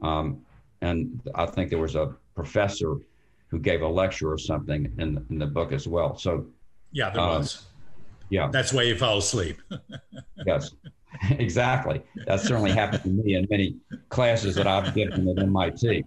Um, 0.00 0.40
and 0.80 1.20
I 1.34 1.44
think 1.46 1.68
there 1.68 1.78
was 1.78 1.96
a 1.96 2.14
professor 2.34 2.96
who 3.48 3.58
gave 3.58 3.82
a 3.82 3.88
lecture 3.88 4.32
or 4.32 4.38
something 4.38 4.90
in, 4.98 5.24
in 5.30 5.38
the 5.38 5.46
book 5.46 5.72
as 5.72 5.86
well. 5.86 6.16
So, 6.16 6.46
yeah, 6.92 7.10
there 7.10 7.20
uh, 7.20 7.38
was. 7.38 7.66
Yeah. 8.30 8.48
That's 8.50 8.72
why 8.72 8.82
you 8.82 8.96
fell 8.96 9.18
asleep. 9.18 9.60
yes. 10.46 10.72
exactly. 11.38 12.02
That 12.26 12.40
certainly 12.40 12.72
happened 12.72 13.02
to 13.02 13.08
me 13.08 13.34
in 13.34 13.46
many 13.50 13.76
classes 14.08 14.54
that 14.56 14.66
I've 14.66 14.94
given 14.94 15.28
at 15.28 15.38
MIT. 15.38 16.04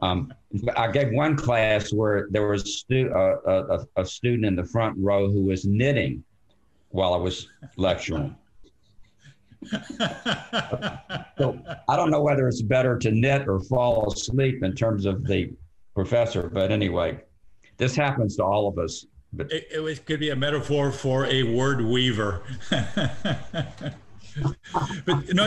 Um, 0.00 0.32
I 0.76 0.90
gave 0.90 1.12
one 1.12 1.36
class 1.36 1.92
where 1.92 2.28
there 2.30 2.46
was 2.46 2.78
stu- 2.78 3.12
uh, 3.14 3.84
a, 3.96 4.00
a, 4.00 4.04
student 4.04 4.46
in 4.46 4.56
the 4.56 4.64
front 4.64 4.96
row 4.98 5.30
who 5.30 5.42
was 5.42 5.64
knitting 5.64 6.22
while 6.90 7.14
I 7.14 7.16
was 7.16 7.48
lecturing. 7.76 8.36
so 11.38 11.58
I 11.88 11.96
don't 11.96 12.10
know 12.10 12.22
whether 12.22 12.46
it's 12.48 12.62
better 12.62 12.98
to 12.98 13.10
knit 13.10 13.48
or 13.48 13.60
fall 13.60 14.12
asleep 14.12 14.62
in 14.62 14.74
terms 14.74 15.06
of 15.06 15.26
the 15.26 15.52
professor, 15.94 16.50
but 16.50 16.70
anyway, 16.70 17.18
this 17.78 17.96
happens 17.96 18.36
to 18.36 18.44
all 18.44 18.68
of 18.68 18.78
us. 18.78 19.06
But 19.36 19.52
it, 19.52 19.68
it 19.70 20.06
could 20.06 20.20
be 20.20 20.30
a 20.30 20.36
metaphor 20.36 20.92
for 20.92 21.26
a 21.26 21.42
word 21.42 21.80
weaver. 21.80 22.42
but 25.04 25.34
no, 25.34 25.46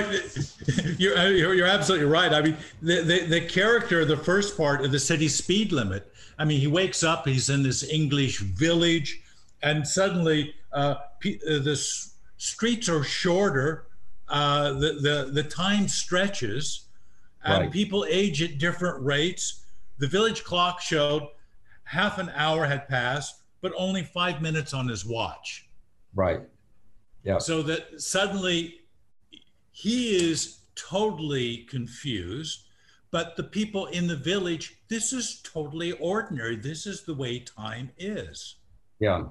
you're, 0.98 1.32
you're, 1.32 1.54
you're 1.54 1.68
absolutely 1.68 2.08
right. 2.08 2.34
I 2.34 2.42
mean, 2.42 2.58
the, 2.82 3.02
the, 3.02 3.26
the 3.26 3.42
character, 3.42 4.06
the 4.06 4.18
first 4.18 4.58
part 4.58 4.84
of 4.84 4.92
the 4.92 5.00
city 5.00 5.28
speed 5.28 5.72
limit. 5.72 6.14
I 6.38 6.46
mean, 6.46 6.60
he 6.60 6.68
wakes 6.68 7.04
up, 7.04 7.28
he's 7.28 7.50
in 7.50 7.64
this 7.64 7.84
English 7.84 8.40
village, 8.40 9.22
and 9.64 9.88
suddenly 9.88 10.54
uh, 10.72 10.78
uh 10.78 11.00
the 11.24 11.76
streets 12.38 12.90
are 12.90 13.04
shorter, 13.04 13.88
uh, 14.30 14.74
the, 14.74 15.00
the, 15.02 15.32
the 15.34 15.44
time 15.44 15.88
stretches, 15.88 16.86
and 17.44 17.64
right. 17.64 17.72
people 17.72 18.06
age 18.10 18.42
at 18.44 18.58
different 18.58 19.04
rates. 19.04 19.64
The 19.98 20.08
village 20.08 20.44
clock 20.44 20.80
showed 20.80 21.28
half 21.84 22.20
an 22.20 22.30
hour 22.36 22.66
had 22.66 22.88
passed, 22.88 23.42
but 23.62 23.74
only 23.78 24.04
five 24.04 24.42
minutes 24.42 24.74
on 24.74 24.88
his 24.88 25.06
watch. 25.06 25.68
Right. 26.16 26.42
Yeah. 27.24 27.40
So 27.40 27.62
that 27.64 28.02
suddenly 28.02 28.82
he 29.72 30.16
is 30.16 30.60
totally 30.76 31.58
confused, 31.70 32.68
but 33.12 33.36
the 33.36 33.44
people 33.44 33.88
in 33.88 34.08
the 34.08 34.16
village, 34.16 34.80
this 34.88 35.14
is 35.14 35.42
totally 35.44 35.94
ordinary. 35.94 36.56
This 36.56 36.86
is 36.86 37.04
the 37.04 37.14
way 37.14 37.40
time 37.40 37.92
is. 37.98 38.56
Yeah. 39.00 39.26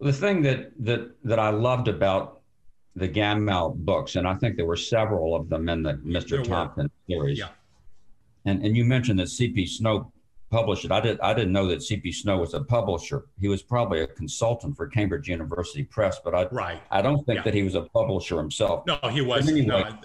The 0.00 0.12
thing 0.12 0.42
that 0.42 0.72
that 0.80 1.10
that 1.24 1.38
I 1.38 1.50
loved 1.50 1.88
about 1.88 2.42
the 2.96 3.08
Gamow 3.08 3.74
books, 3.74 4.16
and 4.16 4.26
I 4.26 4.34
think 4.34 4.56
there 4.56 4.66
were 4.66 4.76
several 4.76 5.34
of 5.34 5.48
them 5.48 5.68
in 5.68 5.82
the 5.82 5.94
Mr. 5.94 6.42
Tompkins 6.44 6.90
series. 7.08 7.38
Yeah. 7.38 7.48
And 8.44 8.64
and 8.64 8.76
you 8.76 8.84
mentioned 8.84 9.18
that 9.20 9.28
C.P. 9.28 9.66
Snow 9.66 10.12
publish 10.56 10.86
it. 10.86 10.90
I 10.90 11.00
did 11.00 11.20
I 11.20 11.34
didn't 11.34 11.52
know 11.52 11.66
that 11.66 11.82
C.P. 11.82 12.12
Snow 12.12 12.38
was 12.38 12.54
a 12.54 12.60
publisher. 12.60 13.26
He 13.38 13.48
was 13.48 13.62
probably 13.62 14.00
a 14.00 14.06
consultant 14.06 14.74
for 14.76 14.86
Cambridge 14.86 15.28
University 15.28 15.84
Press, 15.84 16.18
but 16.24 16.34
I 16.34 16.46
right. 16.46 16.80
I 16.90 17.02
don't 17.02 17.24
think 17.26 17.38
yeah. 17.38 17.42
that 17.42 17.54
he 17.54 17.62
was 17.62 17.74
a 17.74 17.82
publisher 17.82 18.38
himself. 18.38 18.86
No, 18.86 18.96
he 19.10 19.20
was. 19.20 19.48
Anyway, 19.48 19.66
no, 19.66 19.98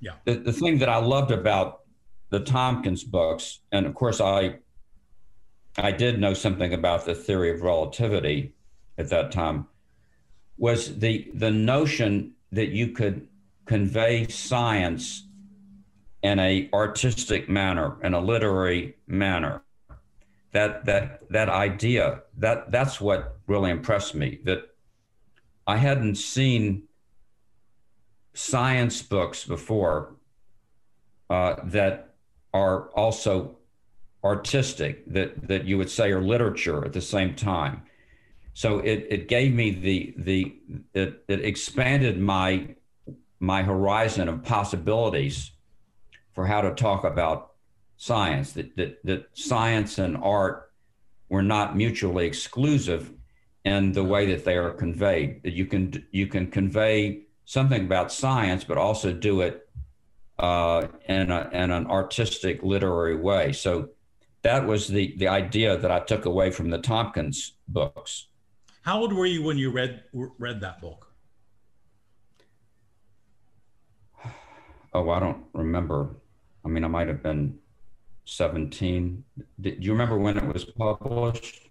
yeah. 0.00 0.12
The, 0.24 0.34
the 0.34 0.52
thing 0.52 0.78
that 0.78 0.88
I 0.88 0.96
loved 0.96 1.30
about 1.30 1.82
the 2.30 2.40
Tompkins 2.40 3.04
books, 3.04 3.60
and 3.70 3.86
of 3.86 3.94
course 3.94 4.20
I 4.20 4.56
I 5.76 5.92
did 5.92 6.18
know 6.18 6.34
something 6.34 6.74
about 6.74 7.04
the 7.04 7.14
theory 7.14 7.52
of 7.52 7.62
relativity 7.62 8.54
at 8.98 9.10
that 9.10 9.30
time, 9.30 9.68
was 10.58 10.98
the 10.98 11.30
the 11.34 11.52
notion 11.52 12.32
that 12.50 12.70
you 12.70 12.88
could 12.88 13.28
convey 13.66 14.26
science 14.26 15.28
in 16.22 16.38
a 16.40 16.68
artistic 16.72 17.48
manner, 17.48 17.96
in 18.02 18.14
a 18.14 18.20
literary 18.20 18.96
manner 19.06 19.63
that 20.54 20.84
that 20.86 21.20
that 21.30 21.48
idea 21.48 22.22
that 22.38 22.70
that's 22.70 23.00
what 23.00 23.36
really 23.48 23.70
impressed 23.70 24.14
me 24.14 24.38
that 24.44 24.70
I 25.66 25.76
hadn't 25.76 26.14
seen 26.14 26.84
science 28.34 29.02
books 29.02 29.44
before 29.44 30.14
uh, 31.28 31.56
that 31.64 32.14
are 32.52 32.88
also 32.90 33.56
artistic 34.22 35.04
that 35.12 35.48
that 35.48 35.64
you 35.64 35.76
would 35.76 35.90
say 35.90 36.12
are 36.12 36.22
literature 36.22 36.84
at 36.84 36.92
the 36.92 37.00
same 37.00 37.34
time. 37.34 37.82
So 38.54 38.78
it, 38.78 39.08
it 39.10 39.28
gave 39.28 39.52
me 39.52 39.72
the 39.72 40.14
the 40.16 40.56
it, 40.94 41.24
it 41.26 41.44
expanded 41.44 42.20
my 42.20 42.76
my 43.40 43.64
horizon 43.64 44.28
of 44.28 44.44
possibilities 44.44 45.50
for 46.32 46.46
how 46.46 46.60
to 46.60 46.72
talk 46.74 47.02
about 47.02 47.53
science, 47.96 48.52
that, 48.52 48.76
that, 48.76 49.04
that 49.04 49.28
science 49.34 49.98
and 49.98 50.16
art 50.16 50.70
were 51.28 51.42
not 51.42 51.76
mutually 51.76 52.26
exclusive 52.26 53.12
in 53.64 53.92
the 53.92 54.04
way 54.04 54.26
that 54.26 54.44
they 54.44 54.56
are 54.56 54.70
conveyed. 54.70 55.42
That 55.42 55.52
you 55.52 55.66
can 55.66 56.04
you 56.10 56.26
can 56.26 56.50
convey 56.50 57.22
something 57.44 57.84
about 57.84 58.12
science, 58.12 58.64
but 58.64 58.78
also 58.78 59.12
do 59.12 59.40
it 59.40 59.68
uh, 60.38 60.88
in, 61.08 61.30
a, 61.30 61.48
in 61.52 61.70
an 61.70 61.86
artistic, 61.86 62.62
literary 62.62 63.16
way. 63.16 63.52
So 63.52 63.90
that 64.42 64.66
was 64.66 64.88
the 64.88 65.14
the 65.16 65.28
idea 65.28 65.76
that 65.76 65.90
I 65.90 66.00
took 66.00 66.26
away 66.26 66.50
from 66.50 66.70
the 66.70 66.78
Tompkins 66.78 67.54
books. 67.66 68.28
How 68.82 69.00
old 69.00 69.12
were 69.14 69.26
you 69.26 69.42
when 69.42 69.56
you 69.56 69.70
read 69.70 70.02
read 70.12 70.60
that 70.60 70.80
book? 70.80 71.10
Oh, 74.96 75.10
I 75.10 75.18
don't 75.18 75.42
remember. 75.52 76.14
I 76.64 76.68
mean, 76.68 76.84
I 76.84 76.86
might 76.86 77.08
have 77.08 77.20
been 77.20 77.58
17. 78.24 79.24
Do 79.60 79.76
you 79.78 79.92
remember 79.92 80.18
when 80.18 80.36
it 80.36 80.52
was 80.52 80.64
published? 80.64 81.70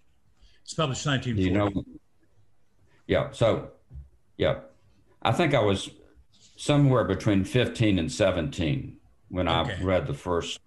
It's 0.63 0.73
published 0.73 1.05
1940. 1.05 1.33
Do 1.35 1.41
you 1.41 1.51
know? 1.51 1.83
Yeah. 3.07 3.31
So, 3.31 3.71
yeah, 4.37 4.59
I 5.21 5.31
think 5.31 5.53
I 5.53 5.59
was 5.59 5.89
somewhere 6.57 7.03
between 7.03 7.43
15 7.43 7.99
and 7.99 8.11
17 8.11 8.97
when 9.29 9.47
okay. 9.47 9.75
I 9.79 9.83
read 9.83 10.07
the 10.07 10.13
first 10.13 10.59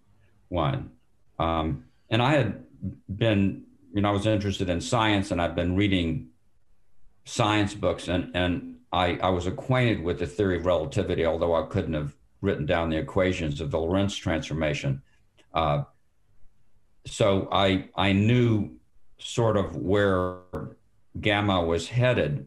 one. 0.49 0.91
Um, 1.39 1.85
and 2.11 2.23
I 2.23 2.33
had 2.33 2.65
been, 3.09 3.65
you 3.93 4.03
know, 4.03 4.09
I 4.09 4.13
was 4.13 4.27
interested 4.27 4.69
in 4.69 4.81
science 4.81 5.31
and 5.31 5.41
I've 5.41 5.55
been 5.55 5.77
reading 5.77 6.29
science 7.25 7.75
books 7.75 8.09
and, 8.09 8.31
and 8.35 8.77
I, 8.93 9.19
I 9.23 9.31
was 9.31 9.47
acquainted 9.47 10.03
with 10.03 10.19
the 10.19 10.27
theory 10.27 10.57
of 10.57 10.67
relativity, 10.67 11.27
although 11.27 11.55
I 11.55 11.67
couldn't 11.67 11.95
have 11.95 12.15
written 12.41 12.67
down 12.67 12.91
the 12.91 12.99
equations 12.99 13.61
of 13.61 13.71
the 13.71 13.79
Lorentz 13.79 14.17
transformation. 14.17 15.03
Uh, 15.57 15.85
so 17.07 17.49
I 17.51 17.89
I 17.97 18.13
knew 18.13 18.77
sort 19.19 19.57
of 19.57 19.75
where 19.75 20.41
Gamow 21.19 21.67
was 21.67 21.89
headed 21.89 22.47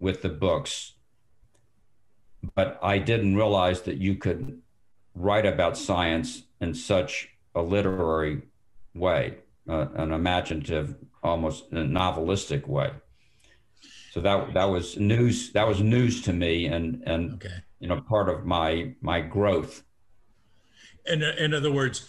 with 0.00 0.22
the 0.22 0.30
books, 0.30 0.94
but 2.54 2.78
I 2.82 2.98
didn't 2.98 3.36
realize 3.36 3.82
that 3.82 3.98
you 3.98 4.14
could 4.14 4.62
write 5.14 5.44
about 5.44 5.76
science 5.76 6.44
in 6.60 6.72
such 6.72 7.28
a 7.54 7.60
literary 7.60 8.42
way, 8.94 9.36
uh, 9.68 9.88
an 9.94 10.12
imaginative, 10.12 10.96
almost 11.22 11.70
novelistic 11.70 12.66
way. 12.66 12.92
So 14.12 14.22
that 14.22 14.54
that 14.54 14.64
was 14.64 14.96
news. 14.96 15.52
That 15.52 15.68
was 15.68 15.82
news 15.82 16.22
to 16.22 16.32
me, 16.32 16.64
and 16.64 17.02
and 17.06 17.34
okay. 17.34 17.56
you 17.78 17.88
know 17.88 18.00
part 18.00 18.30
of 18.30 18.46
my 18.46 18.94
my 19.02 19.20
growth. 19.20 19.82
In 21.08 21.22
in 21.22 21.54
other 21.54 21.72
words, 21.72 22.08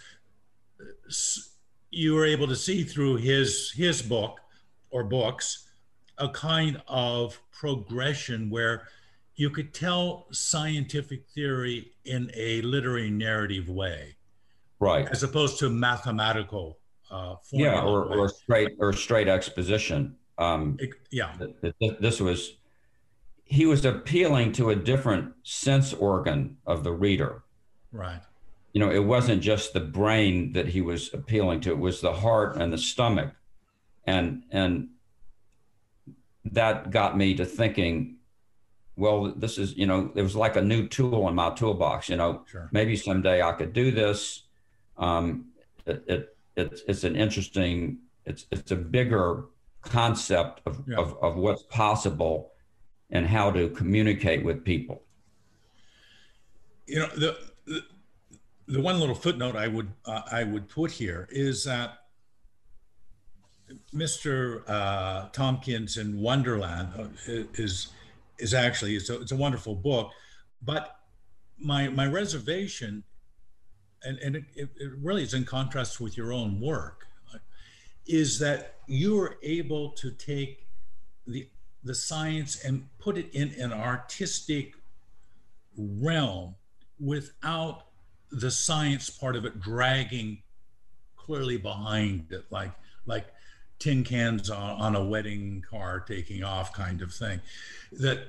you 1.91 2.14
were 2.14 2.26
able 2.26 2.48
to 2.48 2.56
see 2.56 2.84
through 2.84 3.18
his 3.18 3.72
his 3.72 4.02
book 4.02 4.39
or 4.89 5.04
books 5.04 5.68
a 6.18 6.30
kind 6.30 6.82
of 6.88 7.39
progression 7.52 8.50
where 8.50 8.88
you 9.36 9.50
could 9.50 9.74
tell 9.74 10.28
scientific 10.32 11.28
theory 11.28 11.91
in 12.06 12.32
a 12.36 12.62
literary 12.62 13.12
narrative 13.12 13.70
way. 13.70 14.16
Right. 14.80 15.08
As 15.10 15.24
opposed 15.24 15.60
to 15.60 15.70
mathematical 15.70 16.80
uh, 17.10 17.36
yeah 17.54 17.82
or, 17.82 18.06
or 18.06 18.30
straight 18.30 18.76
or 18.80 18.91
straight 18.93 19.28
exposition. 19.28 20.16
Um, 20.38 20.78
it, 20.80 20.89
yeah. 21.12 21.36
this 22.00 22.20
was 22.20 22.58
he 23.45 23.66
was 23.66 23.86
appealing 23.86 24.52
to 24.54 24.72
a 24.72 24.76
different 24.76 25.34
sense 25.43 25.93
organ 25.93 26.58
of 26.66 26.84
the 26.84 26.91
reader. 26.91 27.43
Right 27.91 28.22
you 28.78 28.86
know, 28.86 28.91
it 28.91 29.03
wasn't 29.03 29.41
just 29.41 29.73
the 29.73 29.80
brain 29.80 30.53
that 30.53 30.67
he 30.67 30.82
was 30.82 31.11
appealing 31.11 31.61
to; 31.61 31.71
it 31.71 31.80
was 31.80 31.99
the 31.99 32.13
heart 32.13 32.57
and 32.57 32.71
the 32.71 32.78
stomach, 32.78 33.34
and 34.05 34.43
and 34.51 34.89
that 36.45 36.91
got 36.91 37.17
me 37.17 37.34
to 37.34 37.43
thinking. 37.43 38.17
Well, 38.95 39.34
this 39.36 39.57
is 39.57 39.75
you 39.75 39.88
know, 39.88 40.11
it 40.13 40.21
was 40.21 40.36
like 40.36 40.57
a 40.57 40.61
new 40.61 40.88
tool 40.88 41.28
in 41.28 41.34
my 41.34 41.55
toolbox. 41.55 42.07
You 42.07 42.17
know, 42.17 42.43
sure. 42.45 42.69
maybe 42.71 42.95
someday 42.95 43.41
I 43.41 43.53
could 43.53 43.73
do 43.73 43.89
this. 43.89 44.43
Um, 44.95 45.45
it, 45.88 46.03
it 46.07 46.38
it's 46.55 46.84
it's 46.88 47.03
an 47.03 47.15
interesting 47.15 47.97
it's 48.28 48.45
it's 48.51 48.69
a 48.69 48.75
bigger 48.75 49.45
concept 49.82 50.61
of, 50.67 50.84
yeah. 50.88 50.97
of, 50.97 51.17
of 51.23 51.36
what's 51.36 51.63
possible 51.63 52.51
and 53.09 53.25
how 53.25 53.49
to 53.49 53.69
communicate 53.69 54.45
with 54.45 54.63
people. 54.63 55.01
You 56.86 56.99
know 56.99 57.07
the, 57.07 57.38
the 58.68 58.82
one 58.82 58.99
little 58.99 59.15
footnote 59.15 59.55
I 59.55 59.68
would 59.68 59.91
uh, 60.05 60.22
I 60.32 60.43
would 60.43 60.68
put 60.70 60.91
here 60.91 61.28
is 61.32 61.63
that 61.63 61.99
Mr. 63.93 64.63
Uh, 64.68 65.30
Tompkins 65.30 65.97
in 65.97 66.20
Wonderland 66.20 66.89
uh, 66.97 67.07
is 67.53 67.89
is 68.39 68.53
actually 68.53 68.95
it's 68.95 69.09
a, 69.09 69.22
it's 69.22 69.32
a 69.32 69.36
wonderful 69.36 69.76
book, 69.76 70.11
but 70.61 70.99
my 71.57 71.88
my 71.88 72.05
reservation, 72.05 73.03
and 74.03 74.18
and 74.20 74.36
it, 74.36 74.45
it 74.55 74.91
really 75.01 75.24
is 75.24 75.34
in 75.34 75.45
contrast 75.45 75.99
with 76.01 76.18
your 76.18 76.34
own 76.34 76.59
work, 76.59 77.07
is 78.05 78.39
that 78.39 78.76
you 78.86 79.20
are 79.20 79.38
able 79.43 79.91
to 79.91 80.11
take 80.11 80.68
the 81.26 81.49
the 81.84 81.95
science 81.95 82.63
and 82.65 82.88
put 82.99 83.18
it 83.18 83.34
in 83.34 83.53
an 83.61 83.72
artistic 83.72 84.74
realm 85.78 86.55
without 86.99 87.86
the 88.32 88.51
science 88.51 89.09
part 89.09 89.36
of 89.36 89.45
it 89.45 89.59
dragging 89.59 90.41
clearly 91.15 91.57
behind 91.57 92.32
it, 92.32 92.45
like 92.49 92.71
like 93.05 93.28
tin 93.80 94.03
cans 94.03 94.49
on, 94.49 94.80
on 94.80 94.95
a 94.95 95.03
wedding 95.03 95.63
car 95.69 95.99
taking 95.99 96.43
off 96.43 96.73
kind 96.73 97.01
of 97.01 97.13
thing. 97.13 97.39
That 97.93 98.28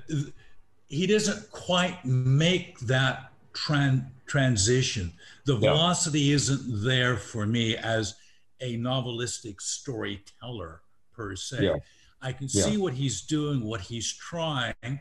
he 0.87 1.07
doesn't 1.07 1.51
quite 1.51 2.03
make 2.05 2.79
that 2.81 3.31
tran- 3.53 4.09
transition. 4.25 5.13
The 5.45 5.53
yeah. 5.53 5.71
velocity 5.71 6.31
isn't 6.31 6.83
there 6.83 7.17
for 7.17 7.45
me 7.45 7.77
as 7.77 8.15
a 8.61 8.77
novelistic 8.77 9.61
storyteller 9.61 10.81
per 11.13 11.35
se. 11.35 11.63
Yeah. 11.63 11.75
I 12.21 12.33
can 12.33 12.47
yeah. 12.51 12.63
see 12.63 12.77
what 12.77 12.93
he's 12.93 13.21
doing, 13.21 13.63
what 13.63 13.81
he's 13.81 14.11
trying, 14.11 14.99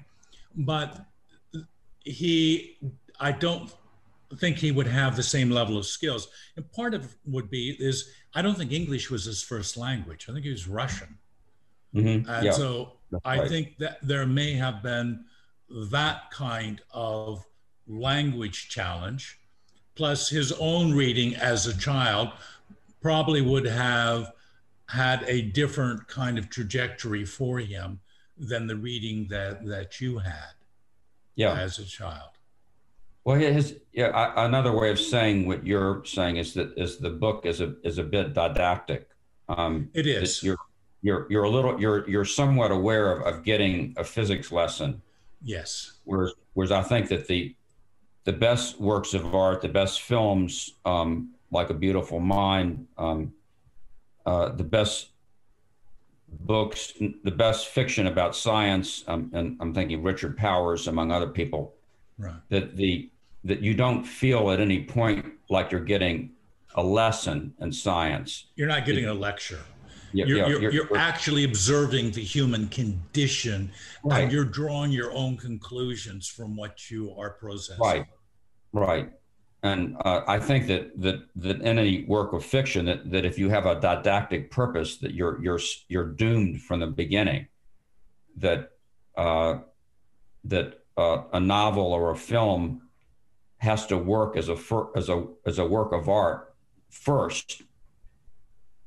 but 0.54 1.04
he, 2.04 2.78
I 3.18 3.32
don't 3.32 3.70
think 4.36 4.58
he 4.58 4.70
would 4.70 4.86
have 4.86 5.16
the 5.16 5.22
same 5.22 5.50
level 5.50 5.78
of 5.78 5.86
skills. 5.86 6.28
And 6.56 6.70
part 6.72 6.94
of 6.94 7.16
would 7.24 7.50
be 7.50 7.76
is 7.78 8.10
I 8.34 8.42
don't 8.42 8.56
think 8.56 8.72
English 8.72 9.10
was 9.10 9.24
his 9.24 9.42
first 9.42 9.76
language. 9.76 10.26
I 10.28 10.32
think 10.32 10.44
he 10.44 10.50
was 10.50 10.68
Russian. 10.68 11.18
Mm-hmm. 11.94 12.28
And 12.30 12.44
yeah, 12.44 12.52
so 12.52 12.92
I 13.24 13.40
right. 13.40 13.48
think 13.48 13.78
that 13.78 13.98
there 14.02 14.26
may 14.26 14.52
have 14.52 14.82
been 14.82 15.24
that 15.70 16.30
kind 16.30 16.82
of 16.90 17.44
language 17.86 18.68
challenge, 18.68 19.38
plus 19.94 20.28
his 20.28 20.52
own 20.52 20.92
reading 20.92 21.34
as 21.36 21.66
a 21.66 21.76
child 21.76 22.30
probably 23.00 23.40
would 23.40 23.66
have 23.66 24.32
had 24.88 25.24
a 25.26 25.42
different 25.42 26.06
kind 26.08 26.38
of 26.38 26.50
trajectory 26.50 27.24
for 27.24 27.58
him 27.58 28.00
than 28.36 28.66
the 28.66 28.76
reading 28.76 29.26
that 29.28 29.64
that 29.66 30.00
you 30.00 30.18
had 30.18 30.52
yeah. 31.34 31.54
as 31.54 31.78
a 31.78 31.84
child. 31.84 32.37
Well, 33.28 33.36
his 33.36 33.76
yeah. 33.92 34.06
I, 34.06 34.46
another 34.46 34.72
way 34.72 34.90
of 34.90 34.98
saying 34.98 35.46
what 35.46 35.66
you're 35.66 36.02
saying 36.06 36.38
is 36.38 36.54
that 36.54 36.72
is 36.78 36.96
the 36.96 37.10
book 37.10 37.44
is 37.44 37.60
a 37.60 37.74
is 37.84 37.98
a 37.98 38.02
bit 38.02 38.32
didactic. 38.32 39.06
Um, 39.50 39.90
it 39.92 40.06
is. 40.06 40.42
You're 40.42 40.56
you're 41.02 41.26
you're 41.28 41.44
a 41.44 41.50
little 41.50 41.78
you're 41.78 42.08
you're 42.08 42.24
somewhat 42.24 42.70
aware 42.70 43.12
of, 43.12 43.26
of 43.26 43.44
getting 43.44 43.92
a 43.98 44.04
physics 44.04 44.50
lesson. 44.50 45.02
Yes. 45.42 45.98
Whereas 46.04 46.32
whereas 46.54 46.72
I 46.72 46.80
think 46.80 47.10
that 47.10 47.26
the 47.28 47.54
the 48.24 48.32
best 48.32 48.80
works 48.80 49.12
of 49.12 49.34
art, 49.34 49.60
the 49.60 49.68
best 49.68 50.00
films, 50.00 50.70
um, 50.86 51.34
like 51.50 51.68
A 51.68 51.74
Beautiful 51.74 52.20
Mind, 52.20 52.86
um, 52.96 53.34
uh, 54.24 54.48
the 54.52 54.64
best 54.64 55.10
books, 56.30 56.94
the 56.98 57.30
best 57.30 57.66
fiction 57.66 58.06
about 58.06 58.34
science, 58.34 59.04
um, 59.06 59.30
and 59.34 59.58
I'm 59.60 59.74
thinking 59.74 60.02
Richard 60.02 60.38
Powers, 60.38 60.86
among 60.86 61.12
other 61.12 61.28
people. 61.28 61.74
Right. 62.16 62.34
That 62.48 62.74
the 62.74 63.10
that 63.44 63.60
you 63.60 63.74
don't 63.74 64.04
feel 64.04 64.50
at 64.50 64.60
any 64.60 64.84
point 64.84 65.26
like 65.48 65.70
you're 65.70 65.80
getting 65.80 66.30
a 66.74 66.82
lesson 66.82 67.54
in 67.60 67.72
science. 67.72 68.46
You're 68.56 68.68
not 68.68 68.84
getting 68.84 69.06
a 69.06 69.14
lecture. 69.14 69.60
You're, 70.12 70.26
you're, 70.26 70.60
you're, 70.60 70.72
you're, 70.72 70.96
actually 70.96 71.44
observing 71.44 72.12
the 72.12 72.22
human 72.22 72.68
condition 72.68 73.70
right. 74.02 74.22
and 74.22 74.32
you're 74.32 74.44
drawing 74.44 74.90
your 74.90 75.12
own 75.12 75.36
conclusions 75.36 76.26
from 76.26 76.56
what 76.56 76.90
you 76.90 77.14
are 77.18 77.30
processing. 77.30 77.78
Right, 77.78 78.06
right. 78.72 79.10
And 79.62 79.96
uh, 80.04 80.22
I 80.26 80.38
think 80.38 80.66
that, 80.68 80.98
that 81.02 81.20
that 81.36 81.60
in 81.60 81.78
any 81.78 82.04
work 82.04 82.32
of 82.32 82.44
fiction, 82.44 82.86
that, 82.86 83.10
that 83.10 83.24
if 83.24 83.38
you 83.38 83.48
have 83.50 83.66
a 83.66 83.78
didactic 83.80 84.50
purpose, 84.50 84.98
that 84.98 85.14
you're 85.14 85.42
you're 85.42 85.60
you're 85.88 86.06
doomed 86.06 86.62
from 86.62 86.80
the 86.80 86.86
beginning. 86.86 87.48
That 88.36 88.70
uh, 89.16 89.58
that 90.44 90.84
uh, 90.96 91.22
a 91.32 91.40
novel 91.40 91.92
or 91.92 92.12
a 92.12 92.16
film 92.16 92.87
has 93.58 93.86
to 93.86 93.98
work 93.98 94.36
as 94.36 94.48
a 94.48 94.56
as 94.96 95.08
a 95.08 95.26
as 95.46 95.58
a 95.58 95.66
work 95.66 95.92
of 95.92 96.08
art 96.08 96.54
first 96.90 97.62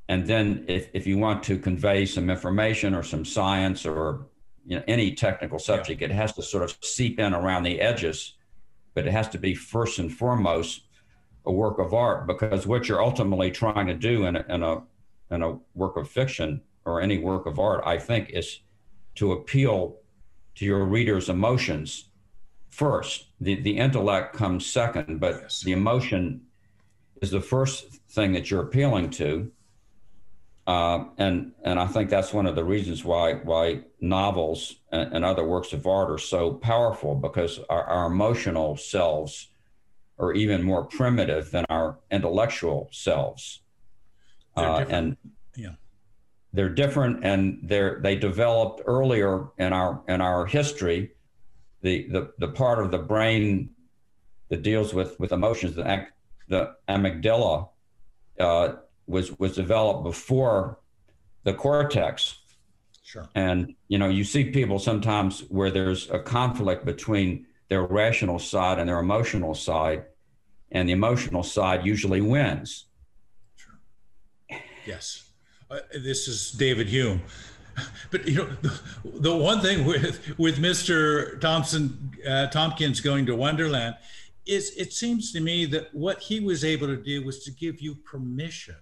and 0.08 0.28
then 0.28 0.66
if, 0.68 0.90
if 0.94 1.08
you 1.08 1.18
want 1.18 1.44
to 1.44 1.58
convey 1.58 2.06
some 2.06 2.30
information 2.30 2.94
or 2.94 3.04
some 3.04 3.24
science 3.24 3.86
or 3.86 4.28
you 4.66 4.78
know 4.78 4.84
any 4.88 5.14
technical 5.14 5.60
subject 5.60 6.02
yeah. 6.02 6.08
it 6.08 6.12
has 6.12 6.34
to 6.34 6.42
sort 6.42 6.64
of 6.64 6.78
seep 6.82 7.20
in 7.20 7.34
around 7.34 7.64
the 7.64 7.80
edges 7.80 8.36
but 8.94 9.06
it 9.06 9.12
has 9.12 9.28
to 9.30 9.38
be 9.38 9.54
first 9.54 10.00
and 10.00 10.12
foremost 10.12 10.88
a 11.46 11.52
work 11.52 11.80
of 11.80 11.94
art 11.94 12.28
because 12.28 12.68
what 12.68 12.88
you're 12.88 13.04
ultimately 13.04 13.50
trying 13.50 13.88
to 13.88 13.94
do 13.94 14.26
in 14.26 14.36
a, 14.36 14.46
in 14.50 14.64
a 14.64 14.82
in 15.32 15.42
a 15.42 15.58
work 15.76 15.98
of 15.98 16.10
fiction 16.10 16.62
or 16.86 17.02
any 17.02 17.18
work 17.18 17.46
of 17.46 17.60
art 17.60 17.82
i 17.86 17.98
think 17.98 18.30
is 18.30 18.62
to 19.16 19.34
appeal 19.34 19.98
to 20.56 20.66
your 20.66 20.86
reader's 20.86 21.30
emotions 21.30 22.11
first. 22.72 23.28
The, 23.40 23.56
the 23.56 23.78
intellect 23.78 24.36
comes 24.36 24.66
second, 24.66 25.20
but 25.20 25.42
yes. 25.42 25.62
the 25.62 25.74
emotion 25.74 26.42
is 27.22 27.30
the 27.30 27.42
first 27.42 27.86
thing 28.10 28.32
that 28.34 28.50
you're 28.50 28.64
appealing 28.64 29.12
to. 29.12 29.52
Uh, 30.68 31.06
and 31.18 31.52
and 31.64 31.80
I 31.80 31.88
think 31.88 32.10
that's 32.10 32.34
one 32.34 32.46
of 32.46 32.56
the 32.56 32.64
reasons 32.64 33.04
why 33.04 33.34
why 33.34 33.82
novels 34.00 34.76
and, 34.92 35.12
and 35.14 35.26
other 35.26 35.44
works 35.44 35.74
of 35.74 35.88
art 35.88 36.12
are 36.12 36.20
so 36.20 36.54
powerful 36.54 37.16
because 37.16 37.60
our, 37.68 37.84
our, 37.84 38.06
emotional 38.06 38.78
selves 38.78 39.50
are 40.20 40.34
even 40.34 40.62
more 40.62 40.84
primitive 40.86 41.50
than 41.50 41.66
our 41.70 41.98
intellectual 42.12 42.90
selves. 42.92 43.62
Uh, 44.56 44.86
and 44.88 45.18
yeah, 45.56 45.74
they're 46.54 46.70
different, 46.70 47.26
and 47.26 47.60
they're 47.64 48.00
they 48.00 48.16
developed 48.16 48.82
earlier 48.86 49.48
in 49.58 49.74
our 49.74 50.04
in 50.08 50.22
our 50.22 50.46
history 50.46 51.12
the, 51.82 52.08
the, 52.10 52.32
the 52.38 52.48
part 52.48 52.80
of 52.80 52.92
the 52.92 52.98
brain 52.98 53.72
that 54.50 54.62
deals 54.62 54.94
with, 54.94 55.20
with 55.20 55.32
emotions, 55.32 55.76
the, 55.76 56.08
the 56.48 56.76
amygdala, 56.88 57.70
uh, 58.40 58.74
was, 59.08 59.38
was 59.40 59.56
developed 59.56 60.04
before 60.04 60.80
the 61.44 61.54
cortex. 61.54 62.40
Sure. 63.04 63.28
And, 63.36 63.76
you 63.88 63.98
know, 63.98 64.08
you 64.08 64.24
see 64.24 64.46
people 64.46 64.80
sometimes 64.80 65.42
where 65.50 65.70
there's 65.70 66.10
a 66.12 66.20
conflict 66.20 66.86
between 66.86 67.46
their 67.68 67.84
rational 67.84 68.40
side 68.40 68.80
and 68.80 68.88
their 68.88 69.00
emotional 69.00 69.54
side, 69.54 70.06
and 70.72 70.88
the 70.88 70.94
emotional 70.94 71.44
side 71.44 71.86
usually 71.86 72.22
wins. 72.22 72.86
Sure. 73.56 74.60
Yes. 74.86 75.24
Uh, 75.70 75.80
this 75.94 76.28
is 76.28 76.52
David 76.52 76.88
Hume 76.88 77.22
but 78.12 78.28
you 78.28 78.36
know, 78.36 78.50
the, 78.62 78.80
the, 79.04 79.36
one 79.36 79.62
thing 79.62 79.86
with 79.86 80.38
with 80.38 80.58
Mr. 80.58 81.40
Thompson 81.40 82.12
uh, 82.28 82.48
Tompkins 82.48 83.00
going 83.00 83.26
to 83.26 83.36
Wonderland 83.36 83.96
is 84.46 84.76
it 84.76 84.94
seems 84.94 85.32
to 85.34 85.40
me 85.40 85.66
that 85.66 85.94
what 85.94 86.20
he 86.20 86.40
was 86.40 86.66
able 86.66 86.88
to 86.88 86.98
do 86.98 87.24
was 87.24 87.44
to 87.44 87.52
give 87.52 87.80
you 87.80 87.96
permission 87.96 88.76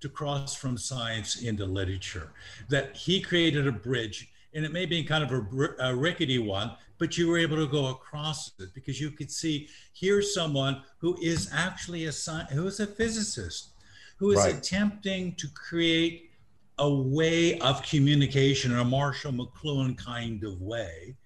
to 0.00 0.08
cross 0.08 0.54
from 0.54 0.76
science 0.76 1.42
into 1.42 1.64
literature. 1.64 2.32
That 2.68 2.96
he 2.96 3.20
created 3.20 3.66
a 3.66 3.72
bridge, 3.72 4.30
and 4.54 4.64
it 4.64 4.72
may 4.72 4.86
be 4.86 5.02
kind 5.04 5.24
of 5.24 5.32
a, 5.32 5.74
a 5.80 5.94
rickety 5.94 6.38
one, 6.38 6.72
but 6.98 7.16
you 7.18 7.28
were 7.28 7.38
able 7.38 7.56
to 7.56 7.66
go 7.66 7.88
across 7.88 8.52
it 8.58 8.74
because 8.74 9.00
you 9.00 9.10
could 9.10 9.30
see 9.30 9.68
here's 9.92 10.34
someone 10.34 10.82
who 10.98 11.16
is 11.20 11.50
actually 11.52 12.06
a 12.06 12.12
who 12.52 12.66
is 12.66 12.80
a 12.80 12.86
physicist 12.86 13.70
who 14.16 14.32
is 14.32 14.38
right. 14.38 14.54
attempting 14.54 15.34
to 15.34 15.46
create 15.48 16.30
a 16.78 16.90
way 16.90 17.58
of 17.60 17.82
communication 17.82 18.76
a 18.78 18.84
Marshall 18.84 19.32
McLuhan 19.32 19.96
kind 19.96 20.44
of 20.44 20.60
way 20.60 21.16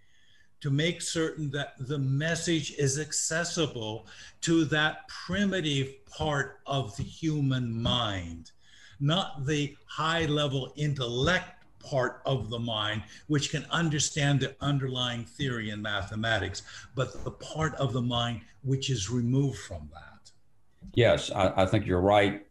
to 0.61 0.71
make 0.71 1.01
certain 1.01 1.51
that 1.51 1.75
the 1.79 1.99
message 1.99 2.73
is 2.73 2.99
accessible 2.99 4.07
to 4.43 4.65
that 4.67 5.09
primitive 5.09 6.05
part 6.07 6.61
of 6.67 6.95
the 6.97 7.03
human 7.03 7.83
mind, 7.83 8.53
not 9.01 9.47
the 9.47 9.75
high 9.87 10.27
level 10.27 10.73
intellect 10.77 11.65
part 11.81 12.21
of 12.27 12.51
the 12.51 12.59
mind, 12.59 13.03
which 13.27 13.51
can 13.51 13.65
understand 13.71 14.39
the 14.39 14.55
underlying 14.61 15.25
theory 15.25 15.71
in 15.71 15.81
mathematics, 15.81 16.63
but 16.95 17.25
the 17.25 17.31
part 17.31 17.75
of 17.77 17.93
the 17.95 18.03
mind 18.03 18.43
which 18.63 18.91
is 18.91 19.11
removed 19.11 19.59
from 19.59 19.89
that. 19.95 20.31
Yes, 20.95 21.31
I, 21.31 21.63
I 21.63 21.67
think 21.67 21.87
you're 21.87 22.03
right 22.03 22.47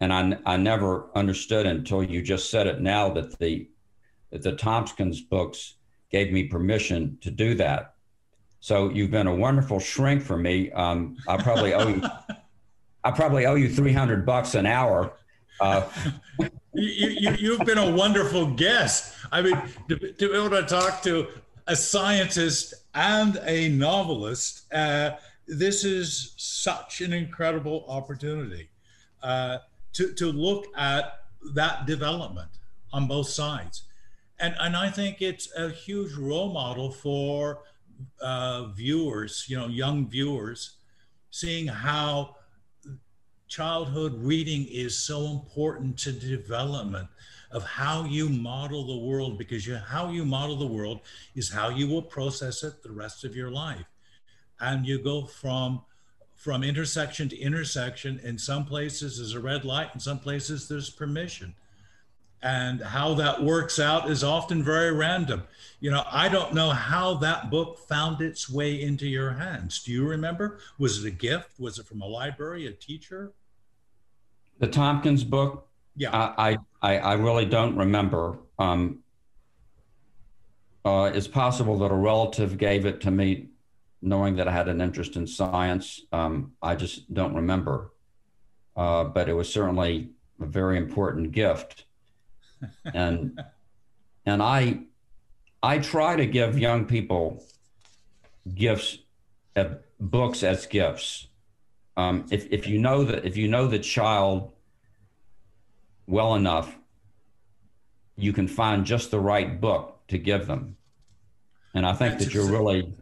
and 0.00 0.12
I, 0.12 0.38
I 0.46 0.56
never 0.56 1.06
understood 1.14 1.66
until 1.66 2.02
you 2.02 2.22
just 2.22 2.50
said 2.50 2.66
it 2.66 2.80
now 2.80 3.10
that 3.10 3.38
the 3.38 3.68
that 4.30 4.42
the 4.42 4.52
Tompkins 4.52 5.22
books 5.22 5.74
gave 6.10 6.32
me 6.32 6.44
permission 6.44 7.16
to 7.22 7.30
do 7.30 7.54
that. 7.54 7.94
So 8.60 8.90
you've 8.90 9.10
been 9.10 9.26
a 9.26 9.34
wonderful 9.34 9.80
shrink 9.80 10.22
for 10.22 10.36
me. 10.36 10.70
Um, 10.72 11.16
I 11.26 11.38
probably 11.38 11.74
owe 11.74 11.88
you. 11.88 12.02
I 13.04 13.10
probably 13.10 13.46
owe 13.46 13.54
you 13.54 13.68
three 13.68 13.92
hundred 13.92 14.26
bucks 14.26 14.54
an 14.54 14.66
hour. 14.66 15.12
Uh, 15.60 15.88
you, 16.38 17.08
you, 17.08 17.30
you've 17.38 17.64
been 17.64 17.78
a 17.78 17.90
wonderful 17.90 18.46
guest. 18.46 19.14
I 19.32 19.42
mean, 19.42 19.60
to, 19.88 19.96
to 19.96 20.28
be 20.28 20.34
able 20.34 20.50
to 20.50 20.62
talk 20.62 21.02
to 21.02 21.26
a 21.66 21.74
scientist 21.74 22.74
and 22.94 23.40
a 23.44 23.68
novelist, 23.68 24.72
uh, 24.72 25.12
this 25.48 25.84
is 25.84 26.34
such 26.36 27.00
an 27.00 27.12
incredible 27.12 27.84
opportunity 27.88 28.68
uh, 29.22 29.58
to, 29.98 30.14
to 30.14 30.30
look 30.30 30.66
at 30.76 31.24
that 31.54 31.86
development 31.86 32.50
on 32.92 33.08
both 33.08 33.28
sides. 33.28 33.82
And, 34.38 34.54
and 34.60 34.76
I 34.76 34.90
think 34.90 35.20
it's 35.20 35.52
a 35.56 35.70
huge 35.70 36.14
role 36.14 36.52
model 36.52 36.92
for 36.92 37.62
uh, 38.20 38.66
viewers, 38.66 39.46
you 39.48 39.58
know, 39.58 39.66
young 39.66 40.08
viewers, 40.08 40.76
seeing 41.30 41.66
how 41.66 42.36
childhood 43.48 44.14
reading 44.18 44.68
is 44.70 44.96
so 44.96 45.26
important 45.32 45.98
to 45.98 46.12
development 46.12 47.08
of 47.50 47.64
how 47.64 48.04
you 48.04 48.28
model 48.28 48.86
the 48.86 49.04
world 49.04 49.36
because 49.36 49.66
you, 49.66 49.74
how 49.74 50.10
you 50.10 50.24
model 50.24 50.54
the 50.54 50.66
world 50.66 51.00
is 51.34 51.50
how 51.50 51.70
you 51.70 51.88
will 51.88 52.02
process 52.02 52.62
it 52.62 52.84
the 52.84 52.92
rest 52.92 53.24
of 53.24 53.34
your 53.34 53.50
life 53.50 53.86
and 54.60 54.86
you 54.86 55.02
go 55.02 55.24
from 55.24 55.82
from 56.38 56.62
intersection 56.62 57.28
to 57.28 57.36
intersection 57.36 58.20
in 58.22 58.38
some 58.38 58.64
places 58.64 59.18
there's 59.18 59.34
a 59.34 59.40
red 59.40 59.64
light 59.64 59.90
in 59.92 59.98
some 59.98 60.20
places 60.20 60.68
there's 60.68 60.88
permission. 60.88 61.52
And 62.40 62.80
how 62.80 63.14
that 63.14 63.42
works 63.42 63.80
out 63.80 64.08
is 64.08 64.22
often 64.22 64.62
very 64.62 64.92
random. 64.92 65.42
You 65.80 65.90
know 65.90 66.04
i 66.10 66.28
don't 66.28 66.54
know 66.54 66.70
how 66.70 67.14
that 67.14 67.50
book 67.50 67.78
found 67.88 68.20
its 68.20 68.48
way 68.48 68.80
into 68.80 69.06
your 69.06 69.32
hands. 69.32 69.82
Do 69.82 69.92
you 69.92 70.06
remember? 70.06 70.60
Was 70.78 71.04
it 71.04 71.08
a 71.08 71.10
gift? 71.10 71.58
Was 71.58 71.80
it 71.80 71.86
from 71.86 72.02
a 72.02 72.06
library 72.06 72.68
a 72.68 72.72
teacher? 72.72 73.32
The 74.60 74.68
tompkins 74.68 75.24
book? 75.24 75.66
Yeah. 75.96 76.10
I 76.14 76.58
i, 76.80 76.98
I 76.98 77.12
really 77.14 77.46
don't 77.46 77.76
remember. 77.76 78.38
Um, 78.60 79.00
uh, 80.84 81.10
it's 81.12 81.26
possible 81.26 81.76
that 81.78 81.90
a 81.90 81.96
relative 81.96 82.56
gave 82.56 82.86
it 82.86 83.00
to 83.00 83.10
me 83.10 83.47
knowing 84.00 84.36
that 84.36 84.48
i 84.48 84.52
had 84.52 84.68
an 84.68 84.80
interest 84.80 85.16
in 85.16 85.26
science 85.26 86.02
um, 86.12 86.52
i 86.62 86.74
just 86.74 87.12
don't 87.12 87.34
remember. 87.34 87.90
Uh, 88.78 89.02
but 89.02 89.28
it 89.28 89.32
was 89.32 89.52
certainly 89.52 90.10
a 90.40 90.46
very 90.46 90.78
important 90.78 91.32
gift. 91.32 91.84
And 92.92 93.40
and 94.26 94.42
I 94.42 94.80
I 95.62 95.78
try 95.78 96.16
to 96.16 96.26
give 96.26 96.58
young 96.58 96.86
people 96.86 97.44
gifts, 98.52 98.98
uh, 99.54 99.76
books 100.00 100.42
as 100.42 100.66
gifts. 100.66 101.28
Um, 101.96 102.26
if 102.30 102.50
if 102.50 102.66
you 102.66 102.80
know 102.80 103.04
that 103.04 103.24
if 103.24 103.36
you 103.36 103.46
know 103.46 103.68
the 103.68 103.78
child 103.78 104.52
well 106.08 106.34
enough, 106.34 106.76
you 108.16 108.32
can 108.32 108.48
find 108.48 108.84
just 108.84 109.12
the 109.12 109.20
right 109.20 109.60
book 109.60 110.00
to 110.08 110.18
give 110.18 110.48
them, 110.48 110.76
and 111.74 111.86
I 111.86 111.92
think 111.92 112.14
That's 112.14 112.24
that 112.24 112.34
you're 112.34 112.50
really 112.50 112.92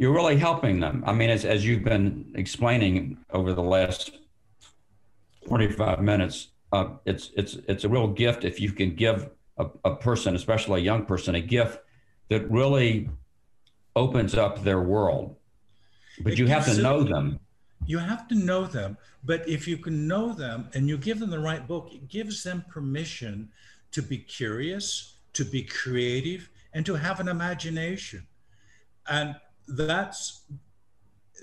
you're 0.00 0.14
really 0.14 0.38
helping 0.38 0.80
them. 0.80 1.04
I 1.06 1.12
mean, 1.12 1.28
as 1.28 1.44
as 1.44 1.66
you've 1.66 1.84
been 1.84 2.32
explaining 2.34 3.18
over 3.34 3.52
the 3.52 3.62
last 3.62 4.12
45 5.46 6.00
minutes, 6.00 6.48
uh, 6.72 6.86
it's 7.04 7.32
it's 7.36 7.58
it's 7.68 7.84
a 7.84 7.88
real 7.88 8.08
gift 8.08 8.46
if 8.46 8.58
you 8.62 8.72
can 8.72 8.94
give 8.94 9.28
a, 9.58 9.66
a 9.84 9.94
person, 9.94 10.34
especially 10.34 10.80
a 10.80 10.84
young 10.84 11.04
person, 11.04 11.34
a 11.34 11.40
gift 11.42 11.80
that 12.30 12.50
really 12.50 13.10
opens 13.94 14.34
up 14.34 14.64
their 14.64 14.80
world. 14.80 15.36
But 16.22 16.32
it 16.32 16.38
you 16.38 16.46
have 16.46 16.64
to 16.64 16.80
know 16.80 17.02
them. 17.02 17.38
You 17.84 17.98
have 17.98 18.26
to 18.28 18.34
know 18.34 18.64
them. 18.64 18.96
But 19.22 19.46
if 19.46 19.68
you 19.68 19.76
can 19.76 20.08
know 20.08 20.32
them 20.32 20.70
and 20.72 20.88
you 20.88 20.96
give 20.96 21.18
them 21.18 21.28
the 21.28 21.40
right 21.40 21.68
book, 21.68 21.90
it 21.92 22.08
gives 22.08 22.42
them 22.42 22.64
permission 22.70 23.50
to 23.92 24.00
be 24.00 24.16
curious, 24.16 25.16
to 25.34 25.44
be 25.44 25.62
creative, 25.62 26.48
and 26.72 26.86
to 26.86 26.94
have 26.94 27.20
an 27.20 27.28
imagination. 27.28 28.26
And 29.06 29.34
that's 29.76 30.42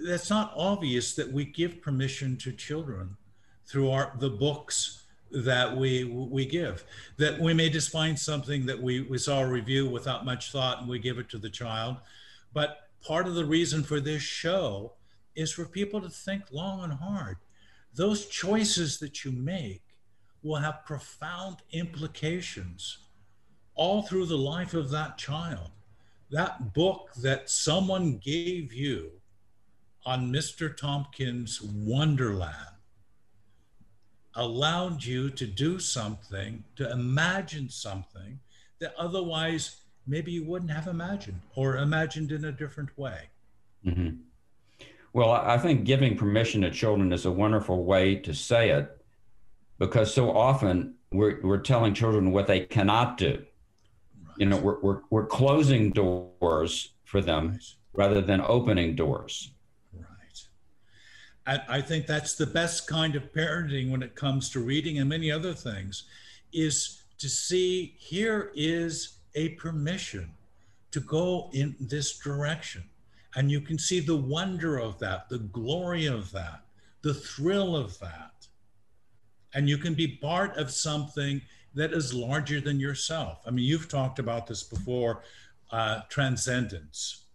that's 0.06 0.30
not 0.30 0.54
obvious 0.56 1.16
that 1.16 1.32
we 1.32 1.46
give 1.46 1.82
permission 1.82 2.38
to 2.38 2.52
children 2.52 3.18
through 3.66 3.90
our 3.90 4.14
the 4.20 4.30
books 4.30 5.06
that 5.32 5.76
we 5.76 6.04
we 6.06 6.46
give. 6.46 6.84
That 7.18 7.40
we 7.40 7.54
may 7.54 7.70
just 7.70 7.90
find 7.90 8.18
something 8.18 8.66
that 8.66 8.82
we, 8.82 9.02
we 9.02 9.18
saw 9.18 9.42
a 9.42 9.48
review 9.48 9.90
without 9.90 10.26
much 10.26 10.52
thought 10.52 10.80
and 10.80 10.90
we 10.90 11.00
give 11.00 11.18
it 11.18 11.30
to 11.30 11.38
the 11.38 11.50
child. 11.50 11.98
But 12.54 12.90
part 13.02 13.28
of 13.28 13.36
the 13.36 13.46
reason 13.46 13.84
for 13.84 14.00
this 14.00 14.22
show 14.22 14.94
is 15.36 15.52
for 15.52 15.66
people 15.66 16.02
to 16.02 16.10
think 16.10 16.44
long 16.52 16.84
and 16.84 16.94
hard. 16.94 17.38
Those 17.94 18.28
choices 18.28 19.00
that 19.00 19.26
you 19.26 19.32
make 19.32 19.82
will 20.44 20.56
have 20.56 20.86
profound 20.86 21.58
implications 21.72 23.00
all 23.76 24.02
through 24.02 24.26
the 24.26 24.38
life 24.38 24.74
of 24.74 24.90
that 24.92 25.18
child 25.18 25.72
that 26.32 26.74
book 26.74 27.10
that 27.22 27.50
someone 27.50 28.18
gave 28.18 28.74
you 28.74 29.12
on 30.06 30.32
mr 30.32 30.76
tompkins 30.76 31.62
wonderland 31.62 32.78
allowed 34.38 35.04
you 35.04 35.30
to 35.32 35.46
do 35.46 35.80
something, 35.80 36.64
to 36.76 36.90
imagine 36.92 37.70
something 37.70 38.40
that 38.80 38.94
otherwise 38.98 39.82
maybe 40.06 40.32
you 40.32 40.46
wouldn't 40.46 40.72
have 40.72 40.88
imagined 40.88 41.42
or 41.56 41.78
imagined 41.78 42.32
in 42.32 42.46
a 42.46 42.52
different 42.52 42.96
way. 42.98 43.30
Mm-hmm. 43.86 44.18
Well, 45.12 45.32
I 45.32 45.58
think 45.58 45.86
giving 45.86 46.16
permission 46.16 46.62
to 46.62 46.70
children 46.70 47.12
is 47.12 47.26
a 47.26 47.32
wonderful 47.32 47.84
way 47.84 48.16
to 48.18 48.34
say 48.34 48.70
it 48.70 49.04
because 49.80 50.14
so 50.14 50.32
often 50.38 50.94
we're, 51.12 51.42
we're 51.42 51.58
telling 51.58 51.96
children 51.96 52.32
what 52.32 52.46
they 52.46 52.62
cannot 52.62 53.18
do. 53.18 53.44
You 54.38 54.46
know, 54.46 54.58
we're, 54.58 54.80
we're, 54.82 55.02
we're 55.10 55.26
closing 55.26 55.92
doors 55.92 56.94
for 57.04 57.22
them 57.22 57.52
right. 57.52 57.74
rather 57.94 58.22
than 58.22 58.42
opening 58.42 58.96
doors. 58.96 59.52
Right. 59.94 60.08
I, 61.46 61.78
I, 61.78 61.82
think 61.82 62.06
that's 62.06 62.36
the 62.36 62.46
best 62.46 62.88
kind 62.88 63.16
of 63.16 63.34
parenting 63.34 63.90
when 63.90 64.04
it 64.04 64.16
comes 64.16 64.50
to 64.52 64.60
reading 64.60 65.00
and 65.00 65.10
many 65.10 65.32
other 65.32 65.54
things, 65.54 66.04
is 66.54 67.04
to 67.18 67.30
see 67.30 67.96
here 67.98 68.52
is 68.56 69.18
a 69.36 69.50
permission 69.50 70.32
to 70.92 71.00
go 71.00 71.50
in 71.54 71.76
this 71.80 72.18
direction. 72.20 72.84
And 73.36 73.52
you 73.52 73.62
can 73.62 73.78
see 73.78 74.00
the 74.00 74.16
wonder 74.16 74.78
of 74.78 75.00
that, 75.00 75.30
the 75.30 75.40
glory 75.40 76.06
of 76.08 76.32
that, 76.32 76.62
the 77.02 77.14
thrill 77.14 77.76
of 77.76 77.98
that. 78.00 78.48
And 79.54 79.70
you 79.70 79.78
can 79.78 79.94
be 79.94 80.08
part 80.08 80.58
of 80.58 80.72
something 80.72 81.42
that 81.78 81.94
is 81.94 82.14
larger 82.14 82.60
than 82.60 82.80
yourself. 82.80 83.40
I 83.46 83.52
mean, 83.52 83.66
you've 83.66 83.88
talked 83.88 84.20
about 84.20 84.48
this 84.48 84.64
before 84.64 85.24
uh, 85.72 86.02
transcendence. 86.10 87.26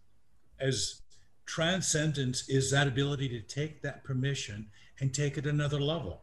As 0.60 1.02
transcendence 1.46 2.48
is 2.48 2.70
that 2.70 2.86
ability 2.86 3.28
to 3.28 3.40
take 3.40 3.82
that 3.82 4.04
permission 4.04 4.66
and 5.00 5.12
take 5.12 5.36
it 5.36 5.46
another 5.46 5.80
level. 5.80 6.20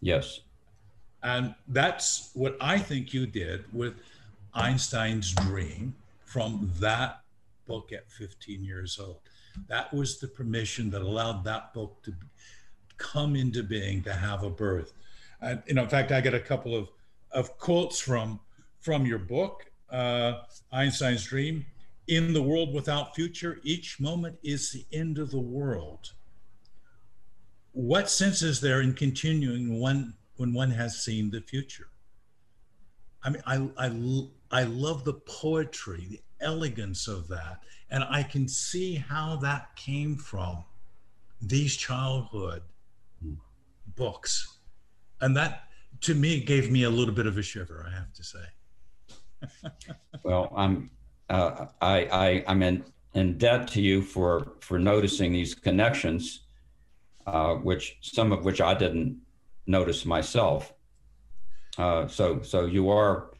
Yes. 0.00 0.40
And 1.22 1.54
that's 1.68 2.30
what 2.34 2.56
I 2.60 2.78
think 2.78 3.12
you 3.12 3.26
did 3.26 3.64
with 3.72 3.94
Einstein's 4.54 5.32
dream 5.32 5.94
from 6.24 6.70
that 6.78 7.20
book 7.66 7.92
at 7.92 8.10
15 8.10 8.64
years 8.64 8.98
old. 8.98 9.20
That 9.68 9.92
was 9.92 10.18
the 10.20 10.28
permission 10.28 10.90
that 10.90 11.02
allowed 11.02 11.44
that 11.44 11.74
book 11.74 12.02
to 12.04 12.14
come 12.96 13.36
into 13.36 13.62
being, 13.62 14.02
to 14.02 14.12
have 14.12 14.42
a 14.42 14.50
birth. 14.50 14.92
And, 15.42 15.62
you 15.66 15.74
know, 15.74 15.82
in 15.82 15.88
fact, 15.88 16.12
I 16.12 16.20
got 16.20 16.34
a 16.34 16.40
couple 16.40 16.74
of, 16.74 16.88
of 17.32 17.58
quotes 17.58 18.00
from, 18.00 18.40
from 18.80 19.06
your 19.06 19.18
book, 19.18 19.70
uh, 19.90 20.40
Einstein's 20.72 21.24
Dream 21.24 21.64
in 22.10 22.32
the 22.32 22.42
world 22.42 22.74
without 22.74 23.14
future, 23.14 23.60
each 23.62 24.00
moment 24.00 24.36
is 24.42 24.72
the 24.72 24.84
end 24.92 25.16
of 25.16 25.30
the 25.30 25.40
world. 25.40 26.12
What 27.72 28.10
sense 28.10 28.42
is 28.42 28.60
there 28.60 28.80
in 28.80 28.94
continuing 28.94 29.80
when, 29.80 30.14
when 30.36 30.52
one 30.52 30.72
has 30.72 31.04
seen 31.04 31.30
the 31.30 31.40
future? 31.40 31.86
I 33.22 33.30
mean, 33.30 33.42
I, 33.46 33.68
I, 33.78 33.90
I 34.50 34.62
love 34.64 35.04
the 35.04 35.14
poetry, 35.14 36.06
the 36.10 36.20
elegance 36.40 37.06
of 37.06 37.28
that. 37.28 37.60
And 37.90 38.02
I 38.02 38.24
can 38.24 38.48
see 38.48 38.96
how 38.96 39.36
that 39.36 39.76
came 39.76 40.16
from 40.16 40.64
these 41.40 41.76
childhood 41.76 42.62
books. 43.94 44.58
And 45.20 45.36
that, 45.36 45.64
to 46.02 46.14
me, 46.14 46.40
gave 46.40 46.70
me 46.70 46.84
a 46.84 46.90
little 46.90 47.14
bit 47.14 47.26
of 47.26 47.38
a 47.38 47.42
shiver, 47.42 47.86
I 47.88 47.94
have 47.96 48.12
to 48.14 48.24
say. 48.24 48.44
well, 50.24 50.52
I'm 50.56 50.90
uh, 51.30 51.66
I, 51.80 51.96
I 52.06 52.44
I'm 52.48 52.62
in 52.62 52.84
in 53.14 53.38
debt 53.38 53.68
to 53.68 53.80
you 53.82 54.02
for 54.02 54.52
for 54.60 54.78
noticing 54.78 55.32
these 55.32 55.54
connections. 55.54 56.40
uh, 57.26 57.54
which 57.56 57.98
some 58.02 58.32
of 58.32 58.44
which 58.44 58.60
I 58.60 58.74
didn't 58.74 59.18
notice 59.66 60.04
myself. 60.04 60.72
Uh, 61.78 62.08
so, 62.08 62.42
so 62.42 62.66
you 62.66 62.90
are 62.90 63.30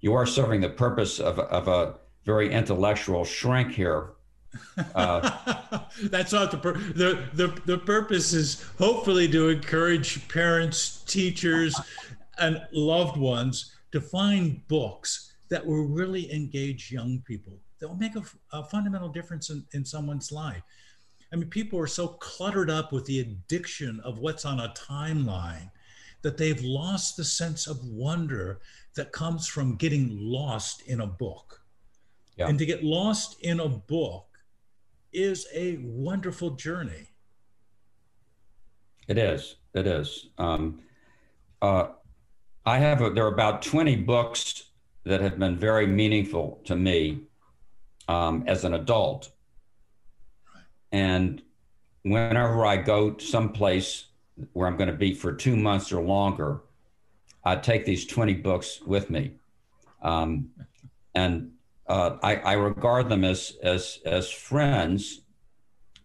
you 0.00 0.14
are 0.14 0.26
serving 0.26 0.60
the 0.60 0.68
purpose 0.70 1.20
of, 1.20 1.38
of 1.38 1.68
a 1.68 1.96
very 2.24 2.52
intellectual 2.52 3.24
shrink 3.24 3.72
here. 3.72 4.12
Uh, 4.94 5.78
That's 6.04 6.32
not 6.32 6.50
the, 6.50 6.58
pur- 6.58 6.78
the 6.78 7.24
the 7.34 7.60
the 7.64 7.78
purpose 7.78 8.32
is 8.32 8.64
hopefully 8.78 9.28
to 9.28 9.48
encourage 9.48 10.26
parents, 10.28 11.02
teachers, 11.06 11.78
and 12.38 12.62
loved 12.72 13.16
ones 13.16 13.74
to 13.92 14.00
find 14.00 14.66
books 14.68 15.34
that 15.48 15.64
will 15.64 15.86
really 15.86 16.32
engage 16.32 16.90
young 16.90 17.22
people 17.26 17.58
that 17.82 17.88
will 17.88 17.96
make 17.96 18.14
a, 18.14 18.22
a 18.52 18.64
fundamental 18.64 19.08
difference 19.08 19.50
in, 19.50 19.64
in 19.72 19.84
someone's 19.84 20.30
life. 20.30 20.62
I 21.32 21.36
mean, 21.36 21.48
people 21.48 21.80
are 21.80 21.88
so 21.88 22.08
cluttered 22.08 22.70
up 22.70 22.92
with 22.92 23.04
the 23.06 23.20
addiction 23.20 24.00
of 24.04 24.20
what's 24.20 24.44
on 24.44 24.60
a 24.60 24.72
timeline 24.76 25.68
that 26.22 26.36
they've 26.36 26.62
lost 26.62 27.16
the 27.16 27.24
sense 27.24 27.66
of 27.66 27.84
wonder 27.84 28.60
that 28.94 29.10
comes 29.10 29.48
from 29.48 29.74
getting 29.74 30.16
lost 30.16 30.82
in 30.82 31.00
a 31.00 31.06
book. 31.06 31.60
Yeah. 32.36 32.48
And 32.48 32.58
to 32.60 32.66
get 32.66 32.84
lost 32.84 33.40
in 33.40 33.58
a 33.58 33.68
book 33.68 34.31
is 35.12 35.46
a 35.54 35.78
wonderful 35.82 36.50
journey. 36.50 37.08
It 39.08 39.18
is. 39.18 39.56
It 39.74 39.86
is. 39.86 40.28
Um, 40.38 40.80
uh, 41.60 41.88
I 42.64 42.78
have 42.78 43.00
a, 43.00 43.10
there 43.10 43.24
are 43.24 43.32
about 43.32 43.62
20 43.62 43.96
books 43.96 44.70
that 45.04 45.20
have 45.20 45.38
been 45.38 45.56
very 45.56 45.86
meaningful 45.86 46.60
to 46.64 46.76
me 46.76 47.22
um, 48.08 48.44
as 48.46 48.64
an 48.64 48.74
adult. 48.74 49.30
And 50.92 51.42
whenever 52.02 52.64
I 52.64 52.76
go 52.76 53.16
someplace 53.18 54.06
where 54.52 54.68
I'm 54.68 54.76
going 54.76 54.90
to 54.90 54.96
be 54.96 55.14
for 55.14 55.32
two 55.32 55.56
months 55.56 55.92
or 55.92 56.02
longer, 56.02 56.62
I 57.44 57.56
take 57.56 57.84
these 57.84 58.06
20 58.06 58.34
books 58.34 58.80
with 58.82 59.10
me. 59.10 59.32
Um, 60.02 60.50
and 61.14 61.52
uh, 61.86 62.16
I, 62.22 62.36
I, 62.36 62.52
regard 62.54 63.08
them 63.08 63.24
as, 63.24 63.56
as, 63.62 63.98
as 64.04 64.30
friends, 64.30 65.22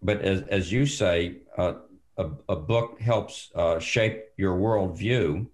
but 0.02 0.22
as, 0.22 0.42
as 0.44 0.72
you 0.72 0.86
say, 0.86 1.38
uh, 1.58 1.76
a, 2.18 2.30
a, 2.50 2.56
book 2.56 3.00
helps 3.00 3.52
uh, 3.56 3.80
shape 3.80 4.24
your 4.38 4.58
worldview, 4.58 5.46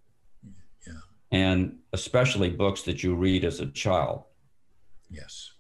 yeah. 0.88 0.94
and 1.32 1.78
especially 1.92 2.50
books 2.50 2.84
that 2.84 3.04
you 3.04 3.16
read 3.16 3.44
as 3.44 3.60
a 3.60 3.68
child. 3.68 4.24
Yes. 5.10 5.52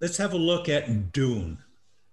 Let's 0.00 0.16
have 0.18 0.32
a 0.32 0.38
look 0.38 0.68
at 0.68 1.12
Dune, 1.12 1.58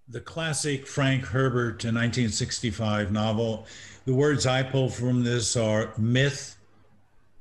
the 0.08 0.22
classic 0.22 0.88
Frank 0.88 1.24
Herbert 1.26 1.84
1965 1.84 3.12
novel. 3.12 3.68
The 4.06 4.14
words 4.14 4.48
I 4.48 4.64
pull 4.64 4.90
from 4.90 5.24
this 5.24 5.56
are 5.56 5.94
myth, 5.98 6.58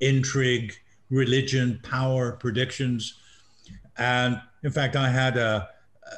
intrigue, 0.00 0.74
religion, 1.08 1.80
power, 1.82 2.32
predictions. 2.32 3.14
And 3.96 4.40
in 4.62 4.70
fact, 4.70 4.96
I 4.96 5.08
had 5.08 5.36
a, 5.36 5.68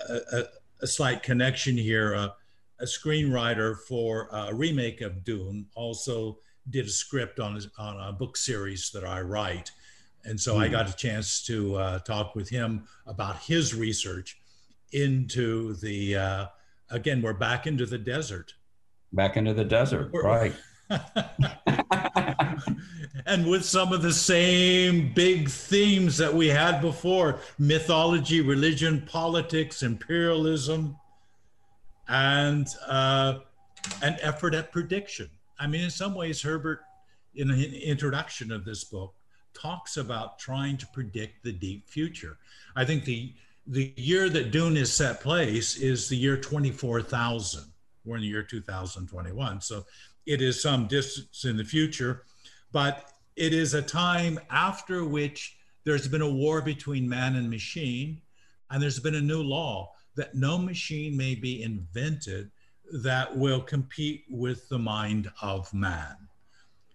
a, 0.08 0.44
a 0.82 0.86
slight 0.86 1.22
connection 1.22 1.76
here. 1.76 2.14
a 2.14 2.34
screenwriter 2.82 3.76
for 3.88 4.28
a 4.32 4.54
remake 4.54 5.00
of 5.00 5.24
Dune 5.24 5.66
also 5.74 6.38
did 6.70 6.86
a 6.86 6.90
script 6.90 7.38
on 7.40 7.56
a, 7.56 7.82
on 7.82 8.08
a 8.08 8.12
book 8.12 8.36
series 8.36 8.90
that 8.90 9.04
I 9.04 9.20
write. 9.20 9.70
And 10.24 10.40
so 10.40 10.56
mm. 10.56 10.62
I 10.62 10.66
hmm. 10.66 10.72
got 10.72 10.88
a 10.88 10.96
chance 10.96 11.42
to 11.44 11.76
uh, 11.76 11.98
talk 12.00 12.34
with 12.34 12.48
him 12.48 12.86
about 13.06 13.38
his 13.42 13.74
research 13.74 14.38
into 14.92 15.74
the, 15.74 16.16
uh, 16.16 16.46
again, 16.90 17.22
we're 17.22 17.32
back 17.32 17.66
into 17.66 17.86
the 17.86 17.98
desert. 17.98 18.54
Back 19.12 19.36
into 19.36 19.54
the 19.54 19.64
desert, 19.64 20.12
we're, 20.12 20.24
right. 20.24 20.54
and 23.26 23.44
with 23.46 23.64
some 23.64 23.92
of 23.92 24.02
the 24.02 24.12
same 24.12 25.12
big 25.12 25.48
themes 25.48 26.16
that 26.16 26.32
we 26.32 26.46
had 26.46 26.80
before 26.80 27.40
mythology, 27.58 28.40
religion, 28.40 29.02
politics, 29.04 29.82
imperialism, 29.82 30.96
and 32.08 32.68
uh, 32.86 33.40
an 34.02 34.16
effort 34.22 34.54
at 34.54 34.70
prediction. 34.70 35.28
I 35.58 35.66
mean, 35.66 35.82
in 35.82 35.90
some 35.90 36.14
ways, 36.14 36.40
Herbert, 36.40 36.82
in 37.34 37.48
the 37.48 37.84
introduction 37.84 38.52
of 38.52 38.64
this 38.64 38.84
book, 38.84 39.12
talks 39.54 39.96
about 39.96 40.38
trying 40.38 40.76
to 40.76 40.86
predict 40.88 41.42
the 41.42 41.52
deep 41.52 41.88
future. 41.88 42.38
I 42.76 42.84
think 42.84 43.04
the 43.04 43.32
the 43.68 43.92
year 43.96 44.28
that 44.28 44.52
Dune 44.52 44.76
is 44.76 44.92
set 44.92 45.20
place 45.20 45.76
is 45.76 46.08
the 46.08 46.16
year 46.16 46.36
24,000. 46.36 47.64
We're 48.04 48.14
in 48.14 48.22
the 48.22 48.28
year 48.28 48.44
2021. 48.44 49.60
So 49.60 49.84
it 50.24 50.40
is 50.40 50.62
some 50.62 50.86
distance 50.86 51.44
in 51.44 51.56
the 51.56 51.64
future, 51.64 52.22
but 52.70 53.10
it 53.36 53.52
is 53.52 53.74
a 53.74 53.82
time 53.82 54.38
after 54.50 55.04
which 55.04 55.56
there's 55.84 56.08
been 56.08 56.22
a 56.22 56.30
war 56.30 56.62
between 56.62 57.08
man 57.08 57.36
and 57.36 57.48
machine, 57.48 58.20
and 58.70 58.82
there's 58.82 58.98
been 58.98 59.14
a 59.14 59.20
new 59.20 59.42
law 59.42 59.92
that 60.16 60.34
no 60.34 60.58
machine 60.58 61.16
may 61.16 61.34
be 61.34 61.62
invented 61.62 62.50
that 63.02 63.36
will 63.36 63.60
compete 63.60 64.24
with 64.30 64.68
the 64.68 64.78
mind 64.78 65.30
of 65.42 65.72
man 65.74 66.16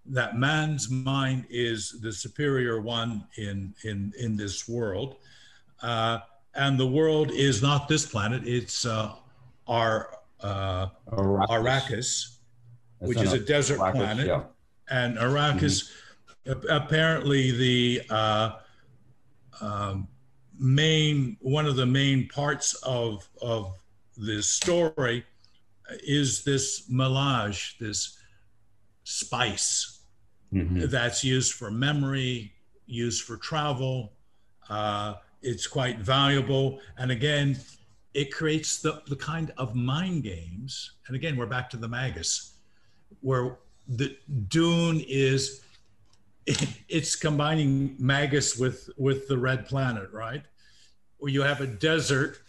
that 0.06 0.38
man's 0.38 0.90
mind 0.90 1.46
is 1.50 2.00
the 2.02 2.12
superior 2.12 2.82
one 2.82 3.26
in 3.38 3.74
in 3.84 4.14
in 4.20 4.36
this 4.36 4.68
world, 4.68 5.16
uh, 5.82 6.20
and 6.56 6.80
the 6.80 6.88
world 6.88 7.32
is 7.32 7.62
not 7.62 7.88
this 7.88 8.06
planet; 8.06 8.42
it's 8.46 8.86
uh, 8.86 9.14
our 9.68 10.18
uh, 10.42 10.88
Arrakis, 11.12 11.50
Arrakis 11.50 12.38
which 13.00 13.22
is 13.22 13.34
a 13.34 13.40
desert 13.40 13.80
Arrakis, 13.80 13.94
planet, 13.94 14.28
yeah. 14.28 14.44
and 14.90 15.18
Arrakis 15.18 15.84
mm-hmm. 15.84 16.11
Apparently 16.46 17.52
the 17.52 18.02
uh, 18.10 18.52
um, 19.62 20.08
main 20.60 21.38
one 21.42 21.66
of 21.66 21.76
the 21.76 21.86
main 21.86 22.28
parts 22.28 22.74
of 22.84 23.28
of 23.42 23.78
this 24.18 24.50
story 24.50 25.26
is 26.04 26.44
this 26.44 26.90
melange, 26.90 27.78
this 27.80 28.18
spice 29.04 30.02
mm-hmm. 30.54 30.86
that's 30.88 31.24
used 31.24 31.54
for 31.54 31.72
memory, 31.72 32.54
used 32.86 33.24
for 33.24 33.38
travel. 33.38 34.14
Uh, 34.70 35.16
it's 35.42 35.68
quite 35.68 36.00
valuable. 36.00 36.80
And 36.98 37.12
again, 37.12 37.60
it 38.14 38.32
creates 38.32 38.82
the, 38.82 39.02
the 39.08 39.16
kind 39.16 39.52
of 39.58 39.76
mind 39.76 40.24
games. 40.24 40.92
And 41.08 41.16
again, 41.16 41.36
we're 41.36 41.46
back 41.46 41.70
to 41.72 41.78
the 41.78 41.88
Magus, 41.88 42.54
where 43.22 43.58
the 43.88 44.16
Dune 44.48 45.04
is 45.08 45.62
it's 46.46 47.16
combining 47.16 47.96
Magus 48.00 48.58
with 48.58 48.90
with 48.98 49.28
the 49.28 49.38
red 49.38 49.66
planet, 49.66 50.12
right? 50.12 50.44
Where 51.18 51.32
you 51.32 51.42
have 51.44 51.62
a 51.62 51.68
desert, 51.68 52.40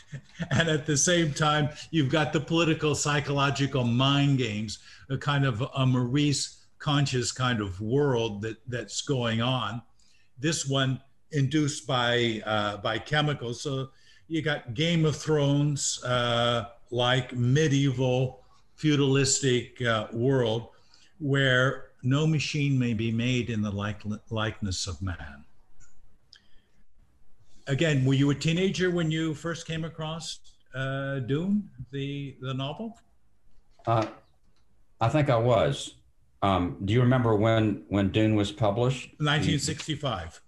and 0.50 0.68
at 0.68 0.86
the 0.86 0.96
same 0.96 1.32
time 1.34 1.68
you've 1.90 2.10
got 2.10 2.32
the 2.32 2.40
political, 2.40 2.94
psychological 2.94 3.84
mind 3.84 4.38
games, 4.38 4.78
a 5.10 5.18
kind 5.18 5.44
of 5.44 5.62
a 5.74 5.86
Maurice 5.86 6.64
Conchis 6.78 7.34
kind 7.34 7.60
of 7.60 7.80
world 7.80 8.42
that 8.42 8.56
that's 8.68 9.02
going 9.02 9.42
on. 9.42 9.82
This 10.38 10.66
one 10.66 11.00
induced 11.30 11.86
by 11.86 12.42
uh, 12.46 12.78
by 12.78 12.98
chemicals. 12.98 13.60
So 13.60 13.90
you 14.28 14.40
got 14.40 14.74
Game 14.74 15.04
of 15.04 15.16
Thrones 15.16 16.02
uh, 16.04 16.64
like 16.90 17.34
medieval 17.34 18.40
feudalistic 18.76 19.80
uh, 19.82 20.06
world 20.12 20.68
where 21.18 21.91
no 22.02 22.26
machine 22.26 22.78
may 22.78 22.94
be 22.94 23.12
made 23.12 23.50
in 23.50 23.62
the 23.62 23.70
like, 23.70 24.02
likeness 24.30 24.86
of 24.86 25.00
man. 25.00 25.44
Again, 27.66 28.04
were 28.04 28.14
you 28.14 28.30
a 28.30 28.34
teenager 28.34 28.90
when 28.90 29.10
you 29.10 29.34
first 29.34 29.66
came 29.66 29.84
across 29.84 30.40
uh, 30.74 31.20
Dune, 31.20 31.68
the 31.92 32.36
the 32.40 32.52
novel? 32.54 32.98
Uh, 33.86 34.06
I 35.00 35.08
think 35.08 35.30
I 35.30 35.36
was. 35.36 35.94
Um, 36.42 36.76
do 36.84 36.92
you 36.92 37.00
remember 37.00 37.36
when 37.36 37.84
when 37.88 38.10
Dune 38.10 38.34
was 38.34 38.50
published? 38.50 39.10
1965. 39.18 40.40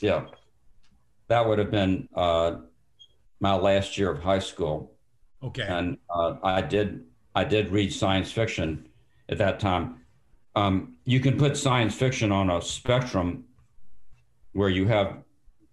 Yeah, 0.00 0.26
that 1.28 1.46
would 1.48 1.58
have 1.58 1.70
been 1.70 2.06
uh, 2.14 2.56
my 3.40 3.54
last 3.54 3.96
year 3.96 4.10
of 4.10 4.22
high 4.22 4.38
school. 4.40 4.92
Okay. 5.42 5.62
And 5.66 5.96
uh, 6.10 6.34
I 6.42 6.60
did 6.60 7.04
I 7.34 7.44
did 7.44 7.70
read 7.70 7.92
science 7.92 8.30
fiction 8.30 8.88
at 9.28 9.38
that 9.38 9.58
time. 9.58 10.02
Um, 10.58 10.96
you 11.04 11.20
can 11.20 11.38
put 11.38 11.56
science 11.56 11.94
fiction 11.94 12.32
on 12.32 12.50
a 12.50 12.60
spectrum 12.60 13.44
where 14.52 14.68
you 14.68 14.88
have 14.88 15.18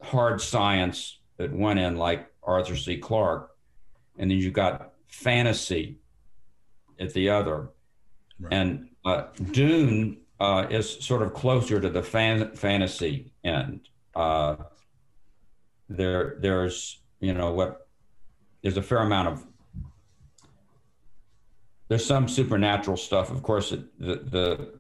hard 0.02 0.40
science 0.40 1.20
at 1.40 1.52
one 1.52 1.80
end, 1.80 1.98
like 1.98 2.28
Arthur 2.44 2.76
C. 2.76 2.98
Clarke, 2.98 3.50
and 4.20 4.30
then 4.30 4.38
you've 4.38 4.54
got 4.54 4.94
fantasy 5.08 5.98
at 7.00 7.14
the 7.14 7.30
other. 7.30 7.70
Right. 8.40 8.54
And 8.54 8.90
uh, 9.04 9.24
Dune 9.52 10.18
uh, 10.40 10.68
is 10.70 11.04
sort 11.04 11.24
of 11.24 11.34
closer 11.34 11.80
to 11.82 11.90
the 11.90 12.04
fan- 12.04 12.56
fantasy 12.56 13.32
end. 13.44 13.90
Uh, 14.14 14.56
there, 15.90 16.38
there's 16.40 17.02
you 17.20 17.34
know 17.34 17.52
what, 17.52 17.88
there's 18.62 18.78
a 18.78 18.84
fair 18.84 19.00
amount 19.00 19.30
of 19.30 19.48
there's 21.88 22.06
some 22.06 22.28
supernatural 22.28 22.98
stuff. 22.98 23.32
Of 23.32 23.44
course, 23.44 23.70
the 23.70 23.88
the 24.00 24.80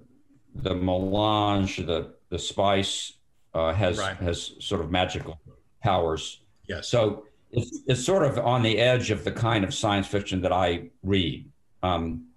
the 0.55 0.73
melange, 0.73 1.77
the 1.77 2.15
the 2.29 2.39
spice 2.39 3.13
uh, 3.53 3.73
has 3.73 3.97
right. 3.97 4.17
has 4.17 4.53
sort 4.59 4.81
of 4.81 4.91
magical 4.91 5.39
powers. 5.83 6.41
Yes. 6.67 6.87
So 6.87 7.25
it's 7.51 7.83
it's 7.87 8.03
sort 8.03 8.23
of 8.23 8.39
on 8.39 8.63
the 8.63 8.79
edge 8.79 9.11
of 9.11 9.23
the 9.23 9.31
kind 9.31 9.63
of 9.63 9.73
science 9.73 10.07
fiction 10.07 10.41
that 10.41 10.51
I 10.51 10.89
read. 11.03 11.49
Um, 11.83 12.27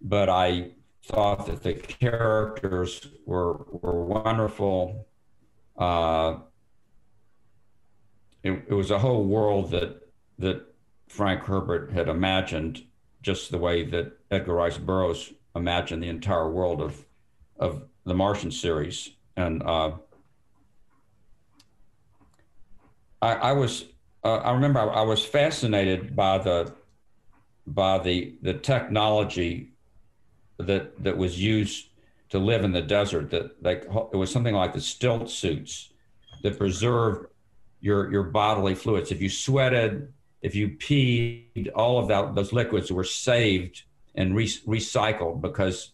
but 0.00 0.28
I 0.28 0.72
thought 1.04 1.46
that 1.46 1.62
the 1.62 1.74
characters 1.74 3.06
were 3.24 3.64
were 3.70 4.04
wonderful. 4.04 5.06
Uh, 5.76 6.36
it, 8.42 8.64
it 8.68 8.74
was 8.74 8.90
a 8.90 8.98
whole 8.98 9.24
world 9.24 9.70
that 9.70 10.00
that 10.38 10.62
Frank 11.08 11.44
Herbert 11.44 11.92
had 11.92 12.08
imagined, 12.08 12.82
just 13.24 13.50
the 13.50 13.58
way 13.58 13.82
that 13.84 14.12
Edgar 14.30 14.54
Rice 14.54 14.78
Burroughs 14.78 15.32
imagined 15.56 16.02
the 16.02 16.08
entire 16.08 16.48
world 16.48 16.80
of 16.80 17.04
of 17.58 17.84
the 18.04 18.14
Martian 18.14 18.50
series, 18.50 19.10
and 19.36 19.62
uh, 19.62 19.92
I, 23.22 23.32
I, 23.34 23.52
was 23.52 23.86
uh, 24.22 24.36
I 24.36 24.52
remember 24.52 24.80
I, 24.80 24.86
I 24.86 25.02
was 25.02 25.24
fascinated 25.24 26.14
by 26.14 26.38
the 26.38 26.74
by 27.66 27.98
the 27.98 28.34
the 28.42 28.54
technology 28.54 29.72
that 30.58 31.02
that 31.02 31.16
was 31.16 31.40
used 31.40 31.88
to 32.28 32.38
live 32.38 32.62
in 32.62 32.72
the 32.72 32.82
desert. 32.82 33.30
That 33.30 33.62
like 33.62 33.84
it 34.12 34.16
was 34.16 34.30
something 34.30 34.54
like 34.54 34.74
the 34.74 34.80
stillsuits 34.80 35.88
that 36.42 36.58
preserved 36.58 37.28
your 37.80 38.12
your 38.12 38.24
bodily 38.24 38.74
fluids. 38.74 39.10
If 39.10 39.22
you 39.22 39.30
sweated, 39.30 40.12
if 40.44 40.54
you 40.54 40.68
peed, 40.68 41.70
all 41.74 41.98
of 41.98 42.06
that 42.08 42.34
those 42.34 42.52
liquids 42.52 42.92
were 42.92 43.02
saved 43.02 43.84
and 44.14 44.36
re- 44.36 44.60
recycled 44.66 45.40
because 45.40 45.92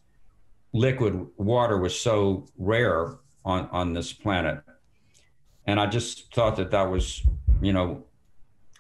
liquid 0.73 1.29
water 1.37 1.79
was 1.79 1.99
so 1.99 2.47
rare 2.59 3.19
on 3.45 3.69
on 3.71 3.95
this 3.95 4.13
planet. 4.13 4.61
And 5.67 5.79
I 5.79 5.87
just 5.87 6.35
thought 6.35 6.57
that 6.57 6.73
that 6.73 6.91
was, 6.91 7.23
you 7.63 7.73
know, 7.73 8.05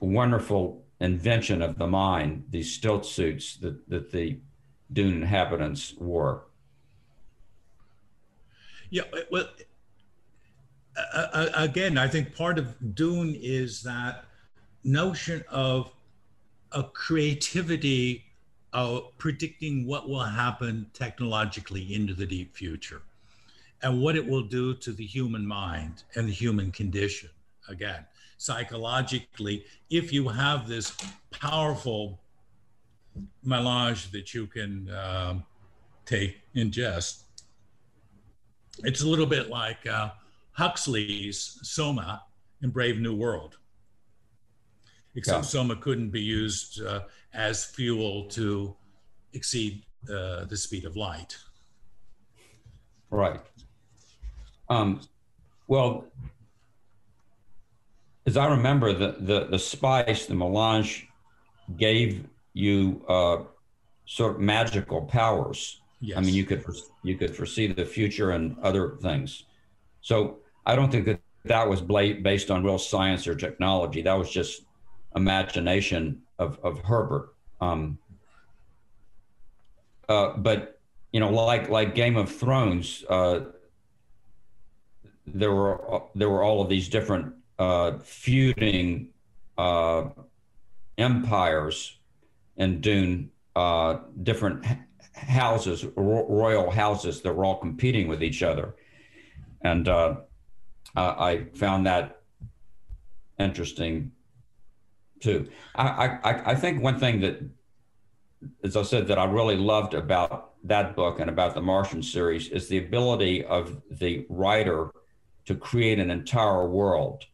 wonderful 0.00 0.82
invention 0.98 1.62
of 1.62 1.78
the 1.78 1.86
mind. 1.86 2.46
These 2.50 2.76
stillsuits 2.76 3.60
that 3.60 3.88
that 3.88 4.10
the 4.10 4.40
dune 4.92 5.22
inhabitants 5.22 5.94
wore. 5.98 6.46
Yeah, 8.90 9.02
well, 9.30 9.48
uh, 11.14 11.46
again, 11.54 11.96
I 11.96 12.08
think 12.08 12.34
part 12.34 12.58
of 12.58 12.74
Dune 12.96 13.36
is 13.40 13.84
that 13.84 14.24
notion 14.84 15.44
of 15.50 15.92
a 16.72 16.82
creativity 16.82 18.24
of 18.72 19.16
predicting 19.18 19.86
what 19.86 20.08
will 20.08 20.22
happen 20.22 20.86
technologically 20.92 21.94
into 21.94 22.14
the 22.14 22.26
deep 22.26 22.56
future 22.56 23.02
and 23.82 24.00
what 24.00 24.16
it 24.16 24.26
will 24.26 24.42
do 24.42 24.74
to 24.74 24.92
the 24.92 25.04
human 25.04 25.46
mind 25.46 26.04
and 26.14 26.28
the 26.28 26.32
human 26.32 26.70
condition. 26.70 27.28
Again, 27.68 28.04
psychologically, 28.38 29.64
if 29.90 30.12
you 30.12 30.28
have 30.28 30.68
this 30.68 30.96
powerful 31.30 32.20
melange 33.42 34.10
that 34.12 34.34
you 34.34 34.46
can 34.46 34.90
um, 34.94 35.44
take, 36.06 36.38
ingest, 36.54 37.24
it's 38.84 39.02
a 39.02 39.08
little 39.08 39.26
bit 39.26 39.48
like 39.48 39.86
uh, 39.86 40.10
Huxley's 40.52 41.58
Soma 41.62 42.22
in 42.62 42.70
Brave 42.70 42.98
New 42.98 43.14
World. 43.14 43.56
Except 45.14 45.44
yeah. 45.44 45.48
Soma 45.48 45.76
couldn't 45.76 46.10
be 46.10 46.20
used 46.20 46.82
uh, 46.82 47.00
as 47.34 47.64
fuel 47.64 48.24
to 48.30 48.74
exceed 49.32 49.82
uh, 50.08 50.44
the 50.44 50.56
speed 50.56 50.84
of 50.84 50.96
light. 50.96 51.36
Right. 53.10 53.40
Um, 54.68 55.00
well, 55.66 56.04
as 58.26 58.36
I 58.36 58.46
remember, 58.46 58.92
the, 58.92 59.16
the, 59.18 59.46
the 59.46 59.58
spice, 59.58 60.26
the 60.26 60.34
melange, 60.34 61.08
gave 61.76 62.24
you 62.52 63.04
uh, 63.08 63.38
sort 64.06 64.36
of 64.36 64.40
magical 64.40 65.02
powers. 65.02 65.80
Yes. 66.00 66.18
I 66.18 66.20
mean, 66.20 66.34
you 66.34 66.44
could 66.44 66.64
you 67.02 67.16
could 67.16 67.36
foresee 67.36 67.66
the 67.66 67.84
future 67.84 68.30
and 68.30 68.56
other 68.60 68.96
things. 69.02 69.44
So 70.00 70.38
I 70.64 70.74
don't 70.74 70.90
think 70.90 71.04
that 71.06 71.20
that 71.44 71.68
was 71.68 71.82
based 71.82 72.50
on 72.50 72.64
real 72.64 72.78
science 72.78 73.26
or 73.26 73.34
technology. 73.34 74.02
That 74.02 74.14
was 74.14 74.30
just 74.30 74.62
imagination 75.16 76.22
of, 76.38 76.58
of 76.62 76.80
Herbert. 76.80 77.34
Um, 77.60 77.98
uh, 80.08 80.36
but 80.36 80.80
you 81.12 81.20
know, 81.20 81.30
like 81.30 81.68
like 81.68 81.94
Game 81.94 82.16
of 82.16 82.30
Thrones, 82.30 83.04
uh, 83.08 83.40
there 85.26 85.52
were 85.52 86.02
there 86.14 86.28
were 86.28 86.42
all 86.42 86.62
of 86.62 86.68
these 86.68 86.88
different 86.88 87.34
uh, 87.58 87.98
feuding 88.02 89.08
uh, 89.58 90.08
empires 90.98 91.98
in 92.56 92.80
Dune, 92.80 93.30
uh, 93.56 93.98
different 94.22 94.64
houses, 95.14 95.84
ro- 95.96 96.26
royal 96.28 96.70
houses 96.70 97.20
that 97.22 97.32
were 97.32 97.44
all 97.44 97.58
competing 97.58 98.08
with 98.08 98.22
each 98.22 98.42
other, 98.42 98.74
and 99.62 99.88
uh, 99.88 100.16
I 100.96 101.46
found 101.54 101.86
that 101.86 102.22
interesting 103.38 104.12
too. 105.20 105.48
I, 105.74 106.18
I, 106.22 106.50
I 106.50 106.54
think 106.54 106.82
one 106.82 106.98
thing 106.98 107.20
that, 107.20 107.42
as 108.64 108.76
I 108.76 108.82
said, 108.82 109.06
that 109.08 109.18
I 109.18 109.24
really 109.24 109.56
loved 109.56 109.94
about 109.94 110.52
that 110.64 110.96
book 110.96 111.20
and 111.20 111.30
about 111.30 111.54
the 111.54 111.60
Martian 111.60 112.02
series 112.02 112.48
is 112.48 112.68
the 112.68 112.78
ability 112.78 113.44
of 113.44 113.80
the 113.90 114.26
writer 114.28 114.90
to 115.46 115.54
create 115.54 115.98
an 115.98 116.10
entire 116.10 116.66
world, 116.66 117.24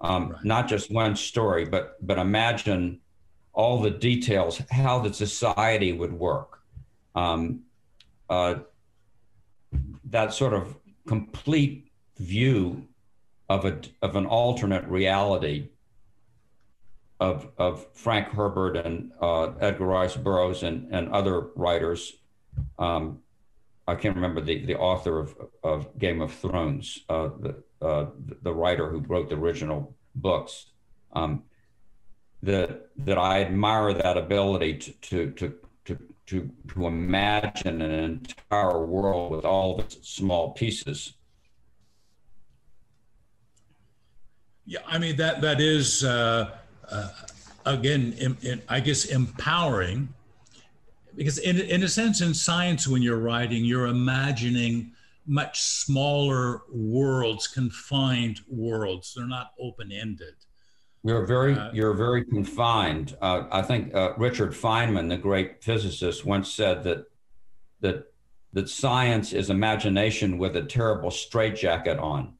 um, 0.00 0.30
right. 0.30 0.44
not 0.44 0.68
just 0.68 0.90
one 0.90 1.16
story, 1.16 1.64
but 1.64 1.96
but 2.06 2.18
imagine 2.18 3.00
all 3.52 3.80
the 3.80 3.90
details, 3.90 4.60
how 4.70 4.98
the 4.98 5.12
society 5.12 5.92
would 5.92 6.12
work. 6.12 6.60
Um, 7.14 7.60
uh, 8.28 8.56
that 10.10 10.34
sort 10.34 10.52
of 10.52 10.76
complete 11.06 11.90
view 12.18 12.86
of 13.48 13.64
a 13.64 13.80
of 14.02 14.16
an 14.16 14.26
alternate 14.26 14.84
reality 14.86 15.68
of, 17.20 17.48
of 17.58 17.86
Frank 17.94 18.28
Herbert 18.28 18.76
and 18.76 19.12
uh, 19.20 19.52
Edgar 19.60 19.86
Rice 19.86 20.16
Burroughs 20.16 20.62
and, 20.62 20.92
and 20.92 21.08
other 21.10 21.48
writers. 21.54 22.14
Um, 22.78 23.20
I 23.86 23.94
can't 23.94 24.14
remember 24.14 24.40
the, 24.40 24.64
the 24.64 24.76
author 24.76 25.18
of, 25.18 25.34
of 25.62 25.98
Game 25.98 26.20
of 26.20 26.32
Thrones, 26.32 27.00
uh, 27.08 27.28
the, 27.38 27.62
uh, 27.82 28.06
the 28.42 28.52
writer 28.52 28.88
who 28.88 29.00
wrote 29.00 29.28
the 29.28 29.36
original 29.36 29.94
books. 30.14 30.66
Um, 31.12 31.44
that, 32.42 32.88
that 32.98 33.16
I 33.16 33.42
admire 33.42 33.94
that 33.94 34.18
ability 34.18 34.74
to, 34.78 34.92
to, 34.92 35.30
to, 35.32 35.54
to, 35.86 35.98
to, 36.26 36.50
to 36.74 36.86
imagine 36.86 37.80
an 37.80 37.90
entire 37.90 38.84
world 38.84 39.32
with 39.32 39.44
all 39.44 39.78
of 39.78 39.84
its 39.84 40.08
small 40.08 40.52
pieces. 40.52 41.14
Yeah, 44.66 44.80
I 44.86 44.98
mean 44.98 45.16
that 45.16 45.42
that 45.42 45.60
is 45.60 46.04
uh, 46.04 46.50
uh, 46.90 47.08
again, 47.66 48.14
in, 48.18 48.36
in, 48.42 48.62
I 48.68 48.80
guess 48.80 49.06
empowering, 49.06 50.08
because 51.16 51.38
in, 51.38 51.60
in 51.60 51.82
a 51.82 51.88
sense, 51.88 52.20
in 52.20 52.34
science, 52.34 52.88
when 52.88 53.02
you're 53.02 53.18
writing, 53.18 53.64
you're 53.64 53.86
imagining 53.86 54.92
much 55.26 55.62
smaller 55.62 56.62
worlds, 56.72 57.46
confined 57.46 58.40
worlds. 58.48 59.14
They're 59.14 59.26
not 59.26 59.52
open 59.58 59.92
ended. 59.92 60.34
You're 61.02 61.26
very, 61.26 61.54
uh, 61.54 61.70
you're 61.72 61.94
very 61.94 62.24
confined. 62.24 63.16
Uh, 63.20 63.44
I 63.50 63.62
think 63.62 63.94
uh, 63.94 64.14
Richard 64.16 64.52
Feynman, 64.52 65.08
the 65.08 65.18
great 65.18 65.62
physicist, 65.62 66.24
once 66.24 66.52
said 66.52 66.82
that 66.84 67.04
that 67.80 68.06
that 68.54 68.68
science 68.68 69.32
is 69.32 69.50
imagination 69.50 70.38
with 70.38 70.56
a 70.56 70.62
terrible 70.62 71.10
straitjacket 71.10 71.98
on. 71.98 72.34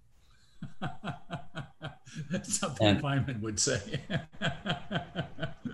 That's 2.30 2.58
something 2.58 2.86
and, 2.86 3.02
Feynman 3.02 3.40
would 3.40 3.58
say. 3.58 3.80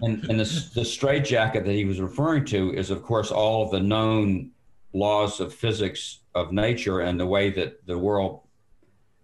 and 0.03 0.25
and 0.25 0.41
the, 0.41 0.71
the 0.75 0.85
straitjacket 0.85 1.65
that 1.65 1.73
he 1.73 1.85
was 1.85 2.01
referring 2.01 2.45
to 2.47 2.73
is, 2.75 2.91
of 2.91 3.03
course, 3.03 3.31
all 3.31 3.65
of 3.65 3.71
the 3.71 3.81
known 3.81 4.51
laws 4.93 5.41
of 5.41 5.55
physics 5.55 6.21
of 6.35 6.53
nature 6.53 7.01
and 7.01 7.19
the 7.19 7.27
way 7.27 7.51
that 7.51 7.87
the 7.87 7.99
world 7.99 8.41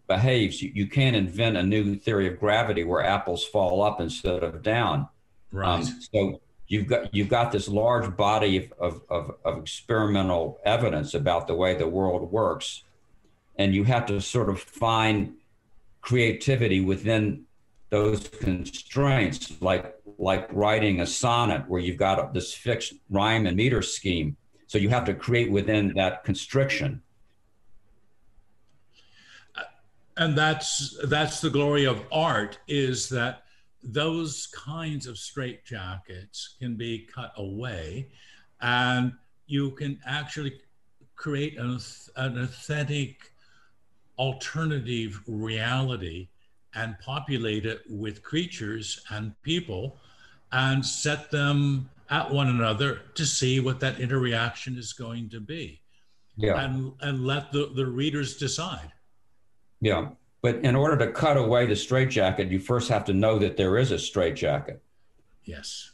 behaves. 0.07 0.63
You, 0.63 0.71
you 0.75 0.87
can't 0.87 1.17
invent 1.17 1.57
a 1.57 1.63
new 1.63 1.97
theory 1.97 2.29
of 2.29 2.39
gravity 2.39 2.85
where 2.85 3.03
apples 3.03 3.45
fall 3.45 3.83
up 3.83 4.01
instead 4.01 4.43
of 4.43 4.63
down. 4.63 5.09
Right. 5.53 5.81
Um, 5.81 5.85
so 6.13 6.41
you've 6.69 6.87
got 6.87 7.15
you've 7.15 7.29
got 7.29 7.53
this 7.53 7.69
large 7.69 8.17
body 8.17 8.57
of, 8.57 8.73
of, 8.79 9.03
of, 9.11 9.37
of 9.45 9.59
experimental 9.59 10.59
evidence 10.65 11.15
about 11.15 11.47
the 11.47 11.55
way 11.55 11.75
the 11.75 11.89
world 11.89 12.31
works, 12.31 12.85
and 13.57 13.75
you 13.75 13.85
have 13.85 14.07
to 14.07 14.21
sort 14.21 14.49
of 14.49 14.61
find 14.61 15.35
creativity 16.07 16.81
within 16.81 17.43
those 17.91 18.29
constraints, 18.29 19.61
like 19.61 19.93
like 20.19 20.49
writing 20.53 21.01
a 21.01 21.07
sonnet 21.07 21.69
where 21.69 21.81
you've 21.81 21.99
got 21.99 22.33
this 22.33 22.55
fixed 22.55 22.95
rhyme 23.11 23.47
and 23.47 23.57
meter 23.57 23.83
scheme. 23.83 24.37
So 24.69 24.79
you 24.79 24.89
have 24.89 25.05
to 25.07 25.15
create 25.15 25.51
within 25.51 25.93
that 25.97 26.25
constriction. 26.25 27.03
And 30.17 30.39
that's 30.39 30.97
that's 31.09 31.41
the 31.41 31.51
glory 31.51 31.85
of 31.87 32.03
art 32.13 32.59
is 32.69 33.09
that 33.11 33.43
those 33.83 34.47
kinds 34.55 35.07
of 35.07 35.17
straitjackets 35.17 36.59
can 36.59 36.77
be 36.77 37.07
cut 37.13 37.33
away 37.37 38.09
and 38.61 39.13
you 39.47 39.73
can 39.73 39.99
actually 40.07 40.61
create 41.17 41.59
an, 41.59 41.79
an 42.17 42.39
authentic 42.43 43.33
alternative 44.19 45.21
reality 45.27 46.29
and 46.75 46.99
populate 47.01 47.67
it 47.67 47.83
with 47.89 48.23
creatures 48.23 49.01
and 49.11 49.41
people 49.43 49.97
and 50.53 50.85
set 50.85 51.31
them 51.31 51.89
at 52.11 52.31
one 52.31 52.49
another 52.49 53.03
to 53.15 53.27
see 53.27 53.61
what 53.61 53.81
that 53.81 53.99
interaction 53.99 54.77
is 54.77 54.93
going 54.93 55.29
to 55.29 55.41
be. 55.41 55.81
Yeah. 56.37 56.63
And, 56.63 56.93
and 57.01 57.27
let 57.27 57.51
the, 57.51 57.73
the 57.75 57.87
readers 57.87 58.37
decide. 58.37 58.93
Yeah. 59.81 60.11
But 60.43 60.57
in 60.57 60.77
order 60.77 60.97
to 60.99 61.13
cut 61.13 61.37
away 61.37 61.67
the 61.67 61.75
straitjacket, 61.75 62.51
you 62.51 62.61
first 62.61 62.89
have 62.91 63.05
to 63.07 63.15
know 63.15 63.39
that 63.39 63.57
there 63.57 63.79
is 63.79 63.91
a 63.91 63.99
straitjacket. 63.99 64.83
Yes. 65.45 65.93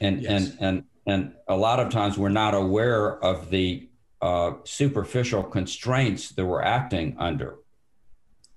And, 0.00 0.22
yes. 0.22 0.30
and, 0.30 0.58
and, 0.60 0.84
and 1.06 1.32
a 1.48 1.56
lot 1.56 1.80
of 1.80 1.90
times 1.90 2.18
we're 2.18 2.28
not 2.28 2.54
aware 2.54 3.22
of 3.24 3.50
the 3.50 3.88
uh, 4.22 4.52
superficial 4.64 5.42
constraints 5.42 6.30
that 6.30 6.44
we're 6.44 6.62
acting 6.62 7.16
under 7.18 7.56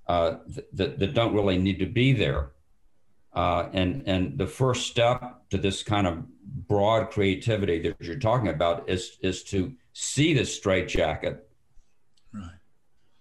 uh, 0.07 0.37
that, 0.73 0.97
that 0.99 1.13
don't 1.13 1.33
really 1.33 1.57
need 1.57 1.79
to 1.79 1.85
be 1.85 2.13
there. 2.13 2.51
Uh, 3.33 3.69
and, 3.73 4.03
and 4.07 4.37
the 4.37 4.47
first 4.47 4.87
step 4.87 5.47
to 5.51 5.57
this 5.57 5.83
kind 5.83 6.07
of 6.07 6.23
broad 6.67 7.11
creativity 7.11 7.79
that 7.79 7.95
you're 7.99 8.17
talking 8.17 8.47
about 8.47 8.89
is, 8.89 9.17
is 9.21 9.43
to 9.43 9.71
see 9.93 10.33
the 10.33 10.43
straitjacket, 10.43 11.47
right. 12.33 12.49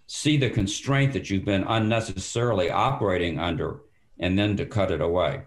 see 0.06 0.38
the 0.38 0.48
constraint 0.48 1.12
that 1.12 1.28
you've 1.28 1.44
been 1.44 1.64
unnecessarily 1.64 2.70
operating 2.70 3.38
under, 3.38 3.80
and 4.18 4.38
then 4.38 4.56
to 4.56 4.64
cut 4.64 4.90
it 4.90 5.02
away. 5.02 5.42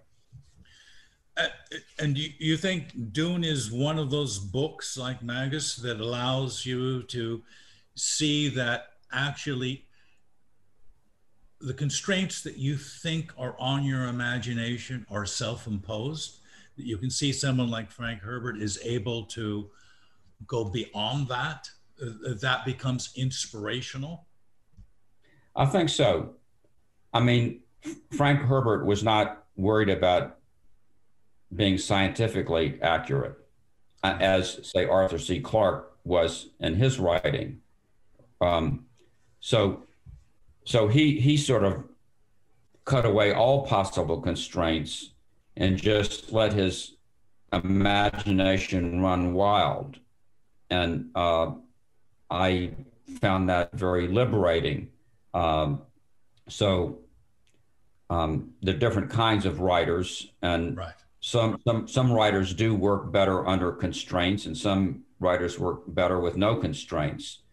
Uh, 1.42 1.78
and 2.00 2.18
you, 2.18 2.30
you 2.40 2.58
think 2.58 3.14
Dune 3.14 3.44
is 3.44 3.72
one 3.72 3.98
of 3.98 4.10
those 4.10 4.38
books 4.38 4.98
like 4.98 5.24
Magus 5.24 5.76
that 5.78 6.00
allows 6.00 6.66
you 6.66 7.04
to 7.04 7.42
see 7.96 8.50
that 8.50 8.94
actually 9.12 9.86
the 11.60 11.74
constraints 11.74 12.42
that 12.42 12.58
you 12.58 12.76
think 12.76 13.32
are 13.38 13.56
on 13.60 13.84
your 13.84 14.06
imagination 14.06 15.06
are 15.10 15.26
self-imposed? 15.26 16.40
That 16.78 16.86
you 16.86 16.98
can 16.98 17.10
see 17.10 17.32
someone 17.32 17.70
like 17.70 17.92
frank 17.92 18.22
herbert 18.22 18.58
is 18.58 18.80
able 18.84 19.26
to 19.26 19.70
go 20.48 20.66
beyond 20.66 21.28
that? 21.28 21.70
Uh, 22.02 22.34
that 22.42 22.66
becomes 22.66 23.12
inspirational? 23.16 24.26
I 25.56 25.66
think 25.66 25.90
so. 25.90 26.34
I 27.14 27.20
mean 27.20 27.62
frank 28.12 28.42
herbert 28.42 28.86
was 28.86 29.04
not 29.04 29.46
worried 29.56 29.90
about 29.90 30.38
being 31.56 31.78
scientifically 31.78 32.80
accurate 32.82 33.38
as 34.04 34.60
say 34.68 34.86
arthur 34.86 35.20
c. 35.20 35.40
Clarke 35.40 35.96
was 36.04 36.50
in 36.60 36.76
his 36.76 37.00
writing. 37.00 37.60
Um, 38.40 38.86
so 39.40 39.84
so 40.66 40.88
he 40.88 41.20
he 41.20 41.38
sort 41.38 41.64
of 41.64 41.84
cut 42.86 43.06
away 43.06 43.34
all 43.34 43.66
possible 43.66 44.20
constraints 44.22 45.12
and 45.56 45.78
just 45.78 46.32
let 46.32 46.54
his 46.54 46.96
imagination 47.54 49.02
run 49.02 49.34
wild. 49.34 50.00
And 50.70 51.12
uh, 51.16 51.52
i 52.30 52.72
found 53.20 53.50
that 53.50 53.74
very 53.74 54.08
liberating. 54.08 54.90
Um, 55.34 55.82
so 56.48 57.00
um, 58.10 58.54
are 58.66 58.74
different 58.74 59.10
kinds 59.10 59.46
of 59.46 59.60
writers 59.60 60.32
and 60.42 60.78
right. 60.78 60.94
Some, 61.22 61.58
some 61.66 61.88
some 61.88 62.12
writers 62.12 62.54
do 62.54 62.76
work 62.76 63.12
better 63.12 63.48
under 63.48 63.72
constraints 63.72 64.46
and 64.48 64.58
some 64.58 65.04
writers 65.20 65.58
work 65.58 65.84
better 65.88 66.20
with 66.20 66.36
no 66.36 66.56
constraints 66.56 67.44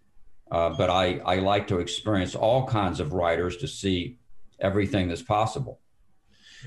uh, 0.51 0.70
but 0.70 0.90
I, 0.90 1.19
I 1.24 1.36
like 1.36 1.66
to 1.69 1.78
experience 1.78 2.35
all 2.35 2.66
kinds 2.66 3.01
of 3.01 3.12
writers 3.12 3.57
to 3.59 3.69
see 3.69 4.16
everything 4.61 5.09
that's 5.09 5.23
possible. 5.23 5.81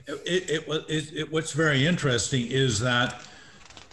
It, 0.07 0.49
it, 0.49 0.85
it, 0.87 1.13
it 1.13 1.31
what's 1.31 1.51
very 1.51 1.85
interesting 1.85 2.47
is 2.47 2.79
that 2.79 3.21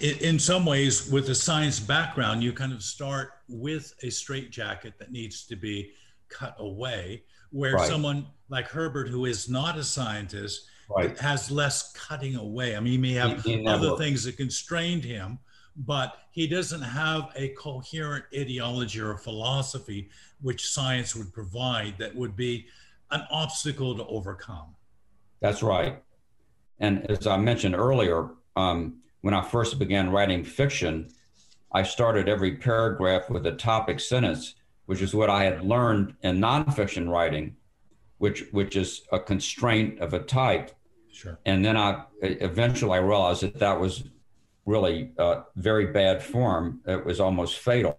in 0.00 0.38
some 0.38 0.64
ways, 0.64 1.10
with 1.10 1.28
a 1.28 1.34
science 1.34 1.80
background, 1.80 2.40
you 2.40 2.52
kind 2.52 2.72
of 2.72 2.84
start 2.84 3.32
with 3.48 3.94
a 4.04 4.10
straitjacket 4.10 4.96
that 4.98 5.10
needs 5.10 5.44
to 5.46 5.56
be 5.56 5.90
cut 6.28 6.54
away, 6.60 7.24
where 7.50 7.74
right. 7.74 7.88
someone 7.88 8.26
like 8.48 8.68
Herbert, 8.68 9.08
who 9.08 9.24
is 9.24 9.48
not 9.48 9.76
a 9.76 9.82
scientist, 9.82 10.68
right. 10.88 11.18
has 11.18 11.50
less 11.50 11.92
cutting 11.92 12.36
away. 12.36 12.76
I 12.76 12.80
mean, 12.80 12.92
he 12.92 12.98
may 12.98 13.12
have 13.12 13.42
he, 13.42 13.58
he 13.58 13.66
other 13.66 13.96
things 13.96 14.24
that 14.24 14.36
constrained 14.36 15.04
him, 15.04 15.38
but 15.76 16.16
he 16.32 16.46
doesn't 16.46 16.82
have 16.82 17.30
a 17.36 17.48
coherent 17.50 18.24
ideology 18.34 19.00
or 19.00 19.16
philosophy 19.16 20.10
which 20.40 20.68
science 20.68 21.14
would 21.16 21.32
provide 21.32 21.96
that 21.98 22.14
would 22.14 22.36
be 22.36 22.66
an 23.10 23.22
obstacle 23.30 23.96
to 23.96 24.06
overcome. 24.06 24.74
That's 25.40 25.62
right. 25.62 26.02
And 26.80 27.10
as 27.10 27.26
I 27.26 27.36
mentioned 27.36 27.74
earlier, 27.74 28.30
um, 28.56 28.98
when 29.22 29.34
I 29.34 29.42
first 29.42 29.78
began 29.78 30.10
writing 30.10 30.44
fiction, 30.44 31.08
I 31.72 31.82
started 31.82 32.28
every 32.28 32.56
paragraph 32.56 33.28
with 33.28 33.46
a 33.46 33.52
topic 33.52 34.00
sentence, 34.00 34.54
which 34.86 35.02
is 35.02 35.14
what 35.14 35.28
I 35.28 35.44
had 35.44 35.64
learned 35.64 36.14
in 36.22 36.38
nonfiction 36.38 37.08
writing, 37.08 37.56
which 38.18 38.44
which 38.52 38.76
is 38.76 39.02
a 39.12 39.18
constraint 39.18 40.00
of 40.00 40.14
a 40.14 40.20
type. 40.20 40.70
Sure. 41.12 41.38
And 41.44 41.64
then 41.64 41.76
I 41.76 42.04
eventually 42.22 42.92
I 42.92 43.00
realized 43.00 43.42
that 43.42 43.58
that 43.58 43.80
was 43.80 44.04
really 44.66 45.12
uh, 45.18 45.42
very 45.56 45.86
bad 45.86 46.22
form. 46.22 46.80
It 46.86 47.04
was 47.04 47.20
almost 47.20 47.58
fatal 47.58 47.98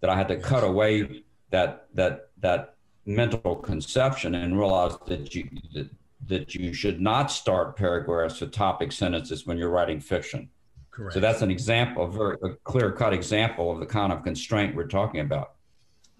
that 0.00 0.10
I 0.10 0.16
had 0.16 0.28
to 0.28 0.36
cut 0.36 0.64
away 0.64 1.22
that 1.50 1.86
that 1.94 2.30
that 2.40 2.74
mental 3.06 3.56
conception 3.56 4.34
and 4.34 4.58
realize 4.58 4.96
that 5.06 5.34
you 5.34 5.48
that, 5.74 5.90
that 6.26 6.54
you 6.54 6.72
should 6.72 7.00
not 7.00 7.30
start 7.30 7.76
paragraphs 7.76 8.40
with 8.40 8.52
topic 8.52 8.92
sentences 8.92 9.46
when 9.46 9.56
you're 9.56 9.70
writing 9.70 10.00
fiction. 10.00 10.48
Correct. 10.90 11.14
So 11.14 11.20
that's 11.20 11.42
an 11.42 11.50
example, 11.50 12.04
a 12.04 12.10
very 12.10 12.36
a 12.42 12.54
clear 12.64 12.90
cut 12.92 13.12
example 13.12 13.70
of 13.70 13.78
the 13.80 13.86
kind 13.86 14.12
of 14.12 14.24
constraint 14.24 14.74
we're 14.74 14.88
talking 14.88 15.20
about. 15.20 15.52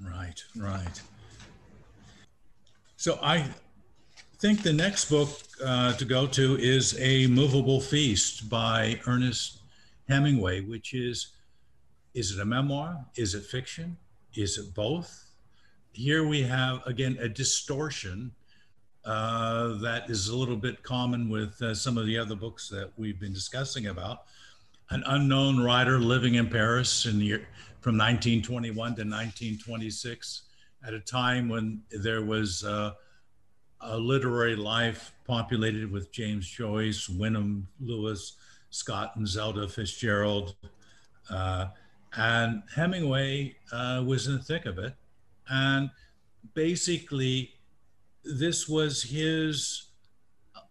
Right, 0.00 0.40
right. 0.56 1.02
So 2.96 3.18
I 3.22 3.44
think 4.38 4.62
the 4.62 4.72
next 4.72 5.10
book 5.10 5.30
uh, 5.64 5.92
to 5.94 6.04
go 6.04 6.24
to 6.24 6.56
is 6.58 6.96
A 7.00 7.26
Movable 7.26 7.80
Feast 7.80 8.48
by 8.48 9.00
Ernest 9.04 9.58
Hemingway, 10.08 10.60
which 10.60 10.94
is 10.94 11.32
is 12.14 12.30
it 12.30 12.40
a 12.40 12.44
memoir? 12.44 13.04
Is 13.16 13.34
it 13.34 13.44
fiction? 13.44 13.96
Is 14.34 14.56
it 14.56 14.74
both? 14.74 15.24
Here 15.92 16.24
we 16.24 16.42
have, 16.42 16.86
again, 16.86 17.18
a 17.20 17.28
distortion 17.28 18.30
uh, 19.04 19.74
that 19.78 20.08
is 20.08 20.28
a 20.28 20.36
little 20.36 20.56
bit 20.56 20.84
common 20.84 21.28
with 21.28 21.60
uh, 21.60 21.74
some 21.74 21.98
of 21.98 22.06
the 22.06 22.16
other 22.16 22.36
books 22.36 22.68
that 22.68 22.90
we've 22.96 23.18
been 23.18 23.32
discussing 23.32 23.88
about. 23.88 24.24
An 24.90 25.02
unknown 25.06 25.60
writer 25.60 25.98
living 25.98 26.36
in 26.36 26.48
Paris 26.48 27.06
in 27.06 27.18
the 27.18 27.24
year, 27.24 27.48
from 27.80 27.98
1921 27.98 28.72
to 28.74 28.82
1926, 29.02 30.42
at 30.86 30.94
a 30.94 31.00
time 31.00 31.48
when 31.48 31.82
there 31.90 32.22
was 32.22 32.62
uh, 32.64 32.92
a 33.80 33.96
literary 33.96 34.56
life 34.56 35.12
populated 35.26 35.90
with 35.90 36.10
James 36.10 36.48
Joyce, 36.48 37.08
Wyndham 37.08 37.68
Lewis, 37.80 38.34
Scott 38.70 39.12
and 39.16 39.26
Zelda 39.26 39.68
Fitzgerald. 39.68 40.54
Uh, 41.30 41.66
and 42.16 42.62
Hemingway 42.74 43.56
uh, 43.72 44.02
was 44.04 44.26
in 44.26 44.34
the 44.34 44.42
thick 44.42 44.66
of 44.66 44.78
it. 44.78 44.94
And 45.48 45.90
basically, 46.54 47.54
this 48.24 48.68
was 48.68 49.02
his 49.02 49.88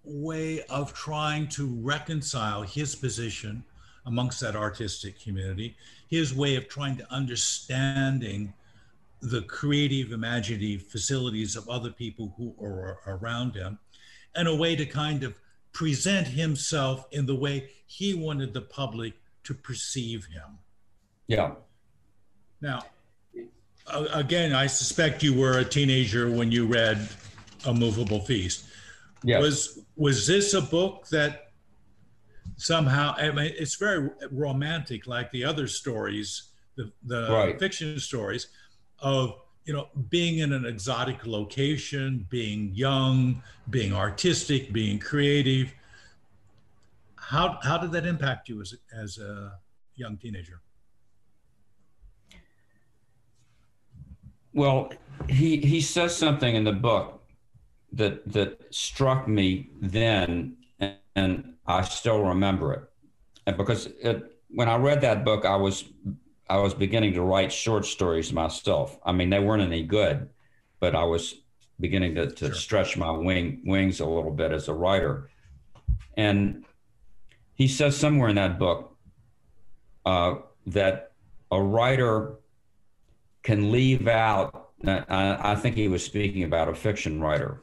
way 0.04 0.64
of 0.64 0.94
trying 0.94 1.48
to 1.50 1.68
reconcile 1.82 2.64
his 2.64 2.96
position 2.96 3.64
amongst 4.06 4.40
that 4.40 4.56
artistic 4.56 5.20
community, 5.20 5.76
his 6.08 6.34
way 6.34 6.56
of 6.56 6.68
trying 6.70 6.98
to 6.98 7.14
understanding 7.14 8.54
the 9.22 9.42
creative, 9.44 10.12
imaginative 10.12 10.84
facilities 10.88 11.56
of 11.56 11.68
other 11.70 11.92
people 11.92 12.34
who 12.38 12.56
are 12.64 13.00
around 13.08 13.56
him, 13.56 13.80
and 14.36 14.48
a 14.48 14.56
way 14.56 14.76
to 14.76 14.86
kind 14.86 15.24
of 15.24 15.34
present 15.74 16.28
himself 16.28 17.06
in 17.12 17.26
the 17.26 17.36
way 17.36 17.70
he 17.86 18.14
wanted 18.14 18.54
the 18.54 18.62
public 18.62 19.14
to 19.44 19.54
perceive 19.54 20.26
him. 20.26 20.58
Yeah. 21.28 21.54
Now, 22.62 22.84
again, 24.14 24.54
I 24.54 24.68
suspect 24.68 25.24
you 25.24 25.34
were 25.34 25.60
a 25.60 25.66
teenager 25.66 26.30
when 26.30 26.52
you 26.52 26.66
read 26.66 27.08
A 27.66 27.74
Movable 27.74 28.20
Feast. 28.20 28.66
Yeah. 29.24 29.40
Was 29.40 29.80
was 29.96 30.28
this 30.28 30.54
a 30.54 30.62
book 30.62 31.08
that 31.08 31.52
somehow 32.58 33.16
I 33.18 33.32
mean, 33.32 33.52
it's 33.58 33.76
very 33.76 34.10
romantic, 34.32 35.08
like 35.08 35.32
the 35.32 35.44
other 35.44 35.68
stories, 35.68 36.50
the 36.76 36.92
the 37.04 37.28
Right. 37.32 37.60
fiction 37.60 38.00
stories 38.00 38.48
of 39.00 39.36
you 39.66 39.74
know 39.74 39.90
being 40.10 40.40
in 40.40 40.54
an 40.54 40.66
exotic 40.66 41.26
location, 41.26 42.26
being 42.30 42.72
young, 42.74 43.42
being 43.70 43.94
artistic, 43.94 44.72
being 44.72 45.00
creative. 45.00 45.74
How 47.16 47.60
how 47.64 47.78
did 47.78 47.92
that 47.92 48.06
impact 48.06 48.50
you 48.50 48.62
as 48.62 48.74
a- 48.74 48.96
as 48.96 49.18
a 49.18 49.60
young 49.96 50.18
teenager? 50.18 50.62
Well, 54.54 54.92
he 55.28 55.58
he 55.58 55.82
says 55.82 56.16
something 56.16 56.56
in 56.56 56.64
the 56.64 56.72
book 56.72 57.22
that 57.92 58.32
that 58.32 58.74
struck 58.74 59.28
me 59.28 59.70
then, 59.82 60.58
and, 60.80 60.96
and 61.16 61.54
I 61.66 61.82
still 61.84 62.24
remember 62.24 62.74
it. 62.74 62.84
And 63.46 63.58
because 63.58 63.88
it, 64.02 64.40
when 64.50 64.70
I 64.70 64.78
read 64.78 65.02
that 65.02 65.24
book, 65.24 65.46
I 65.46 65.56
was 65.56 65.86
I 66.50 66.58
was 66.58 66.74
beginning 66.74 67.14
to 67.14 67.22
write 67.22 67.52
short 67.52 67.86
stories 67.86 68.32
myself. 68.32 68.98
I 69.04 69.12
mean, 69.12 69.30
they 69.30 69.40
weren't 69.40 69.64
any 69.64 69.84
good, 69.84 70.30
but 70.80 70.96
I 70.96 71.04
was 71.04 71.36
beginning 71.80 72.16
to, 72.16 72.28
to 72.32 72.46
Sure. 72.48 72.54
stretch 72.56 72.98
my 72.98 73.12
wing 73.12 73.62
wings 73.66 74.00
a 74.00 74.06
little 74.06 74.32
bit 74.32 74.52
as 74.52 74.68
a 74.68 74.74
writer. 74.74 75.30
And 76.16 76.64
he 77.54 77.68
says 77.68 77.98
somewhere 77.98 78.30
in 78.30 78.36
that 78.36 78.58
book 78.58 78.96
uh, 80.06 80.36
that 80.68 81.12
a 81.52 81.62
writer 81.62 82.36
can 83.44 83.72
leave 83.72 84.08
out, 84.08 84.72
I, 84.86 85.52
I 85.52 85.56
think 85.56 85.76
he 85.76 85.88
was 85.88 86.04
speaking 86.04 86.44
about 86.44 86.70
a 86.70 86.76
fiction 86.76 87.22
writer, 87.22 87.62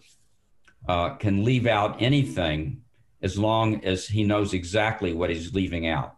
uh, 0.89 1.11
can 1.16 1.44
leave 1.44 1.66
out 1.66 2.01
anything 2.02 2.82
as 3.23 3.39
long 3.39 3.85
as 3.85 4.06
he 4.06 4.24
knows 4.24 4.52
exactly 4.52 5.12
what 5.15 5.31
he's 5.31 5.55
leaving 5.55 5.86
out. 5.89 6.16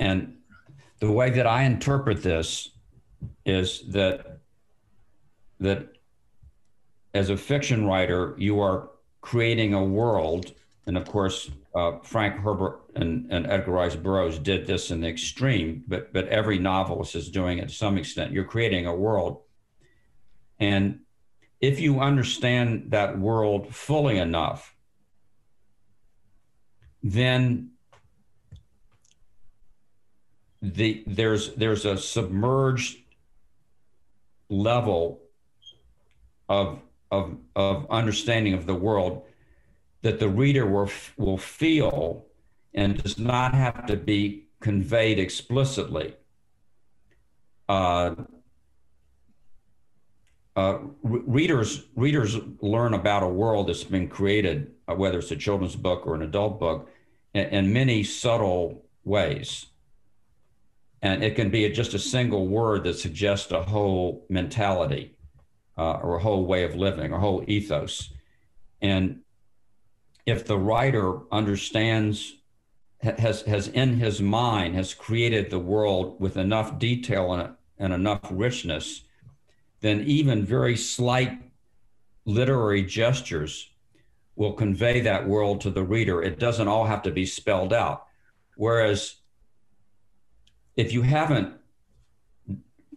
And 0.00 0.38
the 0.98 1.12
way 1.12 1.30
that 1.30 1.46
I 1.46 1.62
interpret 1.62 2.22
this 2.22 2.70
is 3.44 3.82
that 3.90 4.38
that 5.60 5.88
as 7.12 7.28
a 7.28 7.36
fiction 7.36 7.86
writer, 7.86 8.34
you 8.38 8.60
are 8.60 8.90
creating 9.20 9.74
a 9.74 9.84
world, 9.84 10.54
and 10.86 10.96
of 10.96 11.04
course, 11.04 11.50
uh, 11.74 11.98
Frank 12.02 12.36
Herbert 12.36 12.80
and, 12.94 13.30
and 13.30 13.46
Edgar 13.46 13.72
Rice 13.72 13.94
Burroughs 13.94 14.38
did 14.38 14.66
this 14.66 14.90
in 14.90 15.02
the 15.02 15.08
extreme, 15.08 15.84
but 15.86 16.12
but 16.14 16.26
every 16.28 16.58
novelist 16.58 17.14
is 17.14 17.30
doing 17.30 17.58
it 17.58 17.68
to 17.68 17.74
some 17.74 17.98
extent. 17.98 18.32
You're 18.32 18.44
creating 18.44 18.86
a 18.86 18.94
world, 18.94 19.42
and 20.58 21.00
if 21.60 21.78
you 21.78 22.00
understand 22.00 22.90
that 22.92 23.18
world 23.18 23.74
fully 23.74 24.16
enough, 24.16 24.74
then 27.02 27.69
the 30.62 31.02
there's 31.06 31.54
there's 31.54 31.84
a 31.84 31.96
submerged 31.96 32.98
level 34.48 35.20
of 36.48 36.80
of 37.10 37.36
of 37.56 37.86
understanding 37.90 38.54
of 38.54 38.66
the 38.66 38.74
world 38.74 39.24
that 40.02 40.18
the 40.18 40.28
reader 40.28 40.66
will 40.66 40.90
will 41.16 41.38
feel 41.38 42.26
and 42.74 43.02
does 43.02 43.18
not 43.18 43.54
have 43.54 43.86
to 43.86 43.96
be 43.96 44.46
conveyed 44.60 45.18
explicitly. 45.18 46.14
Uh, 47.68 48.14
uh, 50.56 50.78
re- 51.02 51.22
readers 51.26 51.84
readers 51.96 52.36
learn 52.60 52.94
about 52.94 53.22
a 53.22 53.28
world 53.28 53.68
that's 53.68 53.84
been 53.84 54.08
created, 54.08 54.72
uh, 54.88 54.94
whether 54.94 55.18
it's 55.18 55.30
a 55.30 55.36
children's 55.36 55.76
book 55.76 56.06
or 56.06 56.14
an 56.14 56.22
adult 56.22 56.60
book, 56.60 56.90
in, 57.34 57.46
in 57.46 57.72
many 57.72 58.02
subtle 58.02 58.84
ways. 59.04 59.66
And 61.02 61.24
it 61.24 61.34
can 61.34 61.50
be 61.50 61.68
just 61.70 61.94
a 61.94 61.98
single 61.98 62.46
word 62.46 62.84
that 62.84 62.98
suggests 62.98 63.50
a 63.52 63.62
whole 63.62 64.26
mentality 64.28 65.16
uh, 65.78 65.94
or 65.94 66.16
a 66.16 66.22
whole 66.22 66.44
way 66.44 66.64
of 66.64 66.74
living, 66.74 67.12
a 67.12 67.18
whole 67.18 67.42
ethos. 67.46 68.12
And 68.82 69.20
if 70.26 70.46
the 70.46 70.58
writer 70.58 71.20
understands, 71.32 72.34
has, 73.00 73.42
has 73.42 73.68
in 73.68 73.94
his 73.94 74.20
mind, 74.20 74.74
has 74.74 74.92
created 74.92 75.48
the 75.48 75.58
world 75.58 76.20
with 76.20 76.36
enough 76.36 76.78
detail 76.78 77.32
and, 77.32 77.54
and 77.78 77.94
enough 77.94 78.20
richness, 78.30 79.02
then 79.80 80.02
even 80.02 80.44
very 80.44 80.76
slight 80.76 81.40
literary 82.26 82.82
gestures 82.82 83.70
will 84.36 84.52
convey 84.52 85.00
that 85.00 85.26
world 85.26 85.62
to 85.62 85.70
the 85.70 85.82
reader. 85.82 86.22
It 86.22 86.38
doesn't 86.38 86.68
all 86.68 86.84
have 86.84 87.02
to 87.02 87.10
be 87.10 87.24
spelled 87.24 87.72
out. 87.72 88.06
Whereas 88.56 89.16
if 90.80 90.94
you 90.94 91.02
haven't 91.02 91.52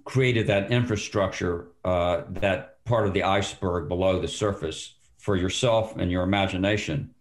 created 0.06 0.48
that 0.48 0.72
infrastructure, 0.72 1.68
uh, 1.84 2.22
that 2.30 2.84
part 2.86 3.06
of 3.06 3.14
the 3.14 3.24
iceberg 3.24 3.90
below 3.90 4.22
the 4.22 4.28
surface 4.28 4.96
for 5.18 5.36
yourself 5.36 5.98
and 5.98 6.10
your 6.10 6.24
imagination, 6.24 7.14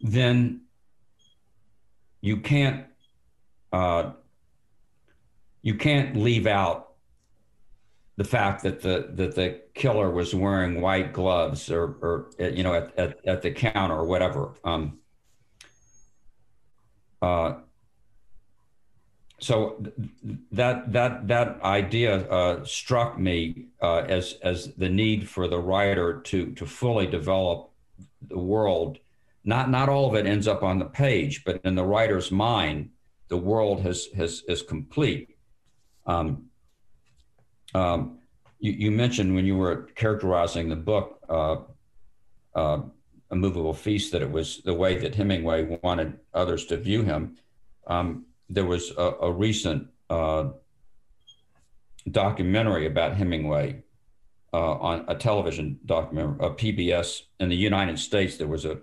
then 0.00 0.62
you 2.22 2.38
can't 2.38 2.86
uh, 3.74 4.12
you 5.60 5.74
can't 5.74 6.16
leave 6.16 6.46
out 6.46 6.94
the 8.16 8.24
fact 8.24 8.62
that 8.62 8.80
the 8.80 9.10
that 9.12 9.34
the 9.34 9.60
killer 9.74 10.10
was 10.10 10.34
wearing 10.34 10.80
white 10.80 11.12
gloves 11.12 11.70
or 11.70 11.84
or 12.00 12.30
you 12.38 12.62
know 12.62 12.72
at, 12.72 12.98
at, 12.98 13.26
at 13.26 13.42
the 13.42 13.50
counter 13.50 13.96
or 13.96 14.06
whatever. 14.06 14.54
Um, 14.64 14.98
uh, 17.20 17.56
so 19.40 19.82
that 20.52 20.92
that 20.92 21.26
that 21.28 21.62
idea 21.62 22.28
uh, 22.28 22.64
struck 22.64 23.18
me 23.18 23.66
uh, 23.80 24.04
as 24.08 24.34
as 24.42 24.74
the 24.74 24.88
need 24.88 25.28
for 25.28 25.48
the 25.48 25.58
writer 25.58 26.20
to 26.20 26.52
to 26.52 26.66
fully 26.66 27.06
develop 27.06 27.70
the 28.28 28.38
world. 28.38 28.98
Not 29.44 29.70
not 29.70 29.88
all 29.88 30.06
of 30.08 30.14
it 30.14 30.26
ends 30.26 30.46
up 30.46 30.62
on 30.62 30.78
the 30.78 30.84
page, 30.84 31.42
but 31.44 31.60
in 31.64 31.74
the 31.74 31.84
writer's 31.84 32.30
mind, 32.30 32.90
the 33.28 33.38
world 33.38 33.80
has 33.80 34.08
has 34.14 34.42
is 34.46 34.62
complete. 34.62 35.36
Um, 36.06 36.50
um, 37.74 38.18
you, 38.58 38.72
you 38.72 38.90
mentioned 38.90 39.34
when 39.34 39.46
you 39.46 39.56
were 39.56 39.88
characterizing 39.94 40.68
the 40.68 40.76
book, 40.76 41.18
uh, 41.28 41.56
uh, 42.54 42.82
A 43.30 43.36
Movable 43.36 43.72
Feast, 43.72 44.12
that 44.12 44.22
it 44.22 44.30
was 44.30 44.60
the 44.64 44.74
way 44.74 44.98
that 44.98 45.14
Hemingway 45.14 45.78
wanted 45.82 46.18
others 46.34 46.66
to 46.66 46.76
view 46.76 47.02
him. 47.02 47.38
Um, 47.86 48.26
there 48.50 48.64
was 48.66 48.90
a, 48.98 49.14
a 49.22 49.32
recent 49.32 49.86
uh, 50.10 50.48
documentary 52.10 52.86
about 52.86 53.16
Hemingway 53.16 53.82
uh, 54.52 54.72
on 54.74 55.04
a 55.08 55.14
television 55.14 55.78
documentary, 55.86 56.36
a 56.40 56.50
PBS 56.50 57.22
in 57.38 57.48
the 57.48 57.56
United 57.56 57.98
States. 57.98 58.36
There 58.36 58.48
was 58.48 58.64
a 58.64 58.78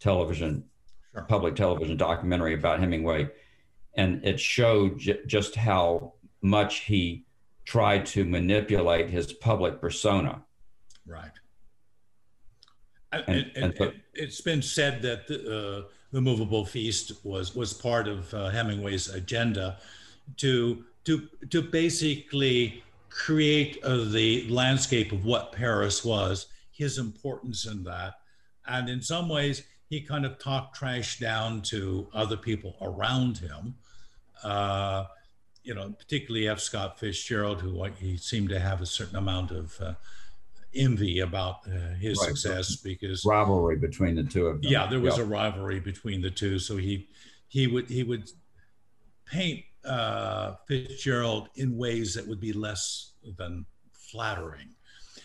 television, 0.00 0.64
Sure. 1.12 1.22
public 1.22 1.54
television 1.54 1.96
documentary 1.96 2.54
about 2.54 2.80
Hemingway, 2.80 3.28
and 3.96 4.24
it 4.24 4.40
showed 4.40 4.98
j- 4.98 5.20
just 5.26 5.54
how 5.54 6.14
much 6.42 6.80
he 6.80 7.24
tried 7.64 8.04
to 8.06 8.24
manipulate 8.24 9.08
his 9.10 9.32
public 9.32 9.80
persona. 9.80 10.42
Right. 11.06 11.30
And, 13.12 13.22
And- 13.28 13.38
and, 13.54 13.64
and 13.64 13.74
so- 13.78 13.84
it, 13.84 13.94
has 14.24 14.40
been 14.40 14.60
said 14.60 15.02
that 15.02 15.22
uh, 15.30 15.88
the 16.14 16.20
movable 16.20 16.64
feast 16.64 17.10
was 17.24 17.56
was 17.56 17.72
part 17.72 18.06
of 18.06 18.32
uh, 18.32 18.48
Hemingway's 18.50 19.08
agenda 19.08 19.78
to 20.36 20.84
to 21.02 21.28
to 21.50 21.60
basically 21.60 22.84
create 23.10 23.82
uh, 23.82 24.04
the 24.04 24.46
landscape 24.48 25.10
of 25.10 25.24
what 25.24 25.50
Paris 25.50 26.04
was, 26.04 26.46
his 26.70 26.98
importance 26.98 27.66
in 27.66 27.82
that, 27.82 28.20
and 28.68 28.88
in 28.88 29.02
some 29.02 29.28
ways 29.28 29.64
he 29.90 30.00
kind 30.00 30.24
of 30.24 30.38
talked 30.38 30.76
trash 30.76 31.18
down 31.18 31.60
to 31.62 32.06
other 32.14 32.36
people 32.36 32.76
around 32.80 33.38
him. 33.38 33.74
Uh, 34.44 35.06
you 35.64 35.74
know, 35.74 35.90
particularly 35.98 36.46
F. 36.46 36.60
Scott 36.60 37.00
Fitzgerald, 37.00 37.60
who 37.60 37.82
he 37.98 38.16
seemed 38.18 38.50
to 38.50 38.60
have 38.60 38.80
a 38.80 38.86
certain 38.86 39.16
amount 39.16 39.50
of 39.50 39.80
uh, 39.80 39.94
envy 40.74 41.20
about 41.20 41.66
uh, 41.66 41.94
his 41.94 42.18
Right. 42.18 42.28
success 42.28 42.76
because 42.76 43.24
Rivalry 43.24 43.76
between 43.76 44.14
the 44.14 44.24
two 44.24 44.46
of 44.46 44.60
them. 44.62 44.70
yeah, 44.70 44.86
there 44.88 45.00
was 45.00 45.16
Yeah. 45.16 45.24
a 45.24 45.26
rivalry 45.26 45.80
between 45.80 46.20
the 46.20 46.30
two. 46.30 46.58
So 46.58 46.76
he 46.76 47.08
he 47.48 47.66
would 47.66 47.88
he 47.88 48.02
would 48.02 48.30
paint 49.26 49.64
uh, 49.84 50.54
Fitzgerald 50.66 51.48
in 51.56 51.76
ways 51.76 52.14
that 52.14 52.26
would 52.26 52.40
be 52.40 52.52
less 52.52 53.12
than 53.36 53.66
flattering, 53.92 54.74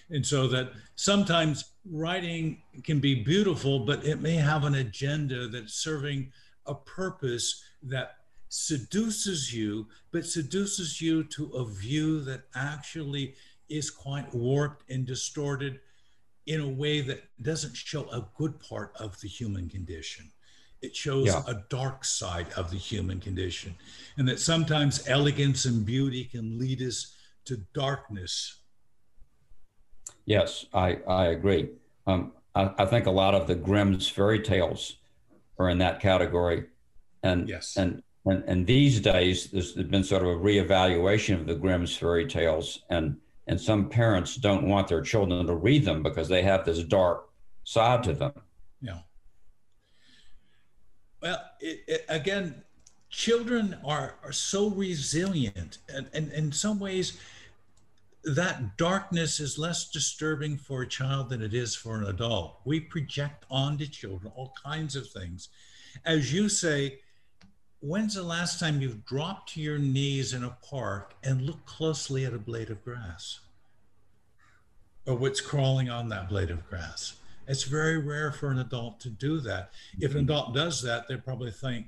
and 0.09 0.25
so 0.25 0.47
that 0.47 0.73
sometimes 0.95 1.63
writing 1.85 2.61
can 2.83 2.99
be 2.99 3.15
beautiful, 3.23 3.79
but 3.85 4.03
it 4.05 4.19
may 4.21 4.35
have 4.35 4.65
an 4.65 4.75
agenda 4.75 5.47
that's 5.47 5.73
serving 5.75 6.31
a 6.65 6.75
purpose 6.75 7.63
that 7.83 8.17
seduces 8.49 9.53
you, 9.53 9.87
but 10.11 10.25
seduces 10.25 10.99
you 11.01 11.23
to 11.23 11.45
a 11.51 11.65
view 11.65 12.19
that 12.21 12.41
actually 12.55 13.35
is 13.69 13.89
quite 13.89 14.33
warped 14.33 14.89
and 14.89 15.05
distorted 15.05 15.79
in 16.47 16.61
a 16.61 16.67
way 16.67 17.01
that 17.01 17.23
doesn't 17.41 17.75
show 17.75 18.09
a 18.09 18.27
good 18.35 18.59
part 18.59 18.91
of 18.99 19.19
the 19.21 19.27
human 19.27 19.69
condition. 19.69 20.31
It 20.81 20.95
shows 20.95 21.27
Yeah. 21.27 21.43
a 21.47 21.63
dark 21.69 22.05
side 22.05 22.51
of 22.53 22.71
the 22.71 22.77
human 22.77 23.19
condition, 23.19 23.75
and 24.17 24.27
that 24.27 24.39
sometimes 24.39 25.07
elegance 25.07 25.65
and 25.65 25.85
beauty 25.85 26.23
can 26.25 26.57
lead 26.57 26.81
us 26.81 27.15
to 27.45 27.57
darkness. 27.73 28.61
Yes, 30.25 30.65
I, 30.73 30.99
I 31.07 31.27
agree. 31.27 31.69
Um, 32.07 32.33
I, 32.55 32.71
I 32.77 32.85
think 32.85 33.05
a 33.05 33.11
lot 33.11 33.35
of 33.35 33.47
the 33.47 33.55
Grimm's 33.55 34.07
fairy 34.07 34.39
tales 34.41 34.97
are 35.57 35.69
in 35.69 35.77
that 35.79 35.99
category. 35.99 36.65
And, 37.23 37.49
Yes. 37.49 37.75
and, 37.75 38.01
and, 38.25 38.43
and 38.45 38.65
these 38.65 39.01
days, 39.01 39.51
there's 39.51 39.73
been 39.73 40.03
sort 40.03 40.23
of 40.23 40.29
a 40.29 40.35
reevaluation 40.35 41.35
of 41.39 41.45
the 41.45 41.55
Grimm's 41.55 41.95
fairy 41.95 42.25
tales. 42.27 42.83
And, 42.89 43.17
and 43.49 43.59
some 43.59 43.89
parents 43.89 44.35
don't 44.35 44.67
want 44.67 44.87
their 44.87 45.01
children 45.01 45.47
to 45.47 45.55
read 45.55 45.83
them 45.83 46.03
because 46.03 46.27
they 46.27 46.43
have 46.43 46.65
this 46.65 46.83
dark 46.83 47.29
side 47.63 48.03
to 48.03 48.13
them. 48.13 48.31
Yeah. 48.79 48.99
Well, 51.19 51.43
it, 51.59 51.83
it, 51.87 52.05
again, 52.09 52.63
children 53.09 53.75
are, 53.83 54.13
are 54.23 54.31
so 54.31 54.69
resilient, 54.69 55.79
and, 55.89 56.07
and 56.13 56.31
in 56.31 56.51
some 56.51 56.79
ways, 56.79 57.19
that 58.23 58.77
darkness 58.77 59.39
is 59.39 59.57
less 59.57 59.89
disturbing 59.89 60.55
for 60.55 60.83
a 60.83 60.87
child 60.87 61.29
than 61.29 61.41
it 61.41 61.55
is 61.55 61.75
for 61.75 61.97
an 61.97 62.05
adult. 62.05 62.59
We 62.65 62.79
project 62.79 63.45
onto 63.49 63.87
children 63.87 64.31
all 64.35 64.53
kinds 64.63 64.95
of 64.95 65.09
things. 65.09 65.49
As 66.05 66.31
you 66.31 66.49
say, 66.49 66.99
when's 67.81 68.15
the 68.15 68.23
last 68.23 68.59
time 68.59 68.81
you've 68.81 69.05
dropped 69.05 69.53
to 69.53 69.61
your 69.61 69.77
knees 69.77 70.33
in 70.33 70.43
a 70.43 70.57
park 70.69 71.13
and 71.23 71.41
looked 71.41 71.65
closely 71.65 72.25
at 72.25 72.33
a 72.33 72.39
blade 72.39 72.69
of 72.69 72.83
grass? 72.83 73.39
Or 75.05 75.15
what's 75.15 75.41
crawling 75.41 75.89
on 75.89 76.09
that 76.09 76.29
blade 76.29 76.51
of 76.51 76.67
grass? 76.69 77.15
It's 77.47 77.63
very 77.63 77.97
rare 77.97 78.31
for 78.31 78.51
an 78.51 78.59
adult 78.59 78.99
to 79.01 79.09
do 79.09 79.39
that. 79.41 79.71
If 79.99 80.11
an 80.11 80.17
mm-hmm. 80.17 80.31
adult 80.31 80.53
does 80.53 80.81
that, 80.83 81.07
they 81.07 81.17
probably 81.17 81.51
think, 81.51 81.87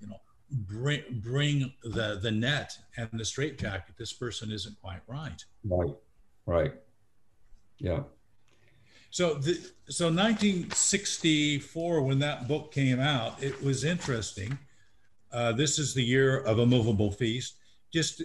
you 0.00 0.06
know, 0.06 0.20
bring 0.50 1.02
bring 1.10 1.72
the 1.82 2.20
the 2.22 2.30
net 2.30 2.78
and 2.96 3.08
the 3.12 3.24
straitjacket. 3.24 3.96
This 3.96 4.12
person 4.12 4.52
isn't 4.52 4.80
quite 4.80 5.00
right. 5.08 5.44
Right. 5.64 5.94
Right. 6.46 6.74
Yeah. 7.78 8.02
So 9.10 9.34
the 9.34 9.54
so 9.88 10.06
1964, 10.06 12.02
when 12.02 12.20
that 12.20 12.46
book 12.46 12.72
came 12.72 13.00
out, 13.00 13.42
it 13.42 13.62
was 13.62 13.82
interesting. 13.84 14.58
Uh, 15.32 15.52
this 15.52 15.78
is 15.78 15.94
the 15.94 16.02
year 16.02 16.40
of 16.40 16.58
a 16.58 16.66
movable 16.66 17.10
feast. 17.10 17.56
Just 17.92 18.22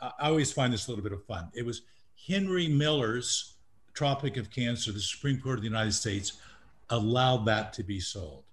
I 0.00 0.28
always 0.28 0.52
find 0.52 0.72
this 0.72 0.86
a 0.86 0.90
little 0.90 1.02
bit 1.02 1.12
of 1.12 1.24
fun. 1.24 1.50
It 1.54 1.64
was 1.64 1.82
Henry 2.26 2.68
Miller's 2.68 3.54
Tropic 3.92 4.36
of 4.36 4.50
Cancer. 4.50 4.92
The 4.92 5.00
Supreme 5.00 5.40
Court 5.40 5.58
of 5.58 5.62
the 5.62 5.68
United 5.68 5.92
States 5.92 6.38
allowed 6.88 7.44
that 7.46 7.72
to 7.74 7.82
be 7.82 8.00
sold. 8.00 8.44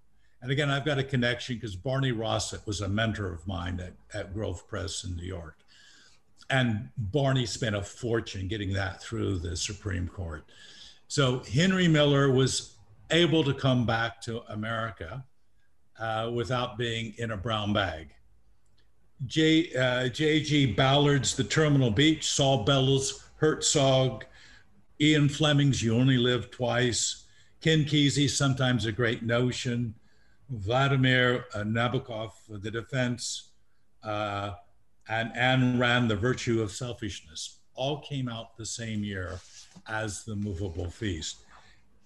And 0.42 0.52
again, 0.52 0.70
I've 0.70 0.86
got 0.86 1.00
a 1.00 1.04
connection 1.04 1.56
because 1.56 1.76
Barney 1.76 2.12
Rosset 2.12 2.66
was 2.68 2.82
a 2.82 2.88
mentor 2.88 3.34
of 3.34 3.48
mine 3.48 3.80
at, 3.80 3.94
at 4.14 4.34
Grove 4.34 4.68
Press 4.68 5.04
in 5.04 5.16
New 5.16 5.26
York. 5.26 5.58
And 6.50 6.90
Barney 6.98 7.46
spent 7.46 7.76
a 7.76 7.82
fortune 7.82 8.48
getting 8.48 8.72
that 8.74 9.02
through 9.02 9.40
the 9.40 9.56
Supreme 9.56 10.08
Court. 10.08 10.46
So 11.08 11.44
Henry 11.52 11.88
Miller 11.88 12.32
was 12.32 12.76
able 13.10 13.44
to 13.44 13.54
come 13.54 13.86
back 13.86 14.22
to 14.22 14.42
America 14.50 15.26
uh, 16.00 16.32
without 16.34 16.78
being 16.78 17.14
in 17.18 17.32
a 17.32 17.38
brown 17.38 17.74
bag. 17.74 18.10
J. 19.26 19.74
Uh, 19.76 20.10
J.G. 20.10 20.74
Ballard's 20.74 21.36
The 21.36 21.44
Terminal 21.44 21.90
Beach, 21.92 22.30
Saul 22.30 22.64
Bellow's, 22.64 23.24
Herzog, 23.38 24.26
Ian 25.02 25.28
Fleming's 25.30 25.82
You 25.82 25.96
Only 25.96 26.18
Live 26.18 26.52
Twice, 26.52 27.26
Ken 27.62 27.84
Kesey, 27.84 28.30
Sometimes 28.30 28.86
a 28.86 28.92
Great 28.92 29.24
Notion, 29.24 29.96
Vladimir 30.50 31.46
uh, 31.56 31.60
Nabokov, 31.60 32.32
The 32.48 32.70
Defense, 32.70 33.50
uh, 34.04 34.52
and 35.10 35.36
Anne 35.36 35.80
Rand, 35.80 36.12
The 36.12 36.16
Virtue 36.16 36.62
of 36.62 36.72
Selfishness, 36.72 37.60
all 37.74 38.02
came 38.02 38.30
out 38.30 38.56
the 38.56 38.66
same 38.66 39.04
year 39.04 39.40
as 39.88 40.24
The 40.26 40.36
Movable 40.36 40.90
Feast. 40.92 41.38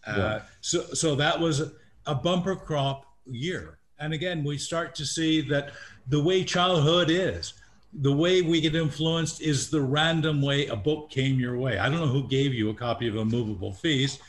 Uh, 0.07 0.13
Yeah. 0.17 0.41
so, 0.61 0.81
so 0.93 1.15
that 1.15 1.37
was 1.39 1.61
a 2.05 2.15
bumper 2.15 2.55
crop 2.55 3.05
year. 3.25 3.79
And 4.01 4.13
again, 4.13 4.43
we 4.43 4.57
start 4.57 4.95
to 4.95 5.05
see 5.05 5.41
that 5.41 5.71
the 6.07 6.21
way 6.21 6.43
childhood 6.43 7.09
is, 7.11 7.53
the 7.93 8.11
way 8.11 8.41
we 8.41 8.59
get 8.59 8.73
influenced 8.73 9.41
is 9.41 9.69
the 9.69 9.81
random 9.81 10.41
way 10.41 10.65
a 10.67 10.75
book 10.75 11.11
came 11.11 11.39
your 11.39 11.57
way. 11.57 11.77
I 11.77 11.87
don't 11.87 11.99
know 11.99 12.07
who 12.07 12.27
gave 12.27 12.53
you 12.53 12.69
a 12.69 12.73
copy 12.73 13.07
of 13.07 13.15
A 13.17 13.23
Movable 13.23 13.73
Feast, 13.73 14.19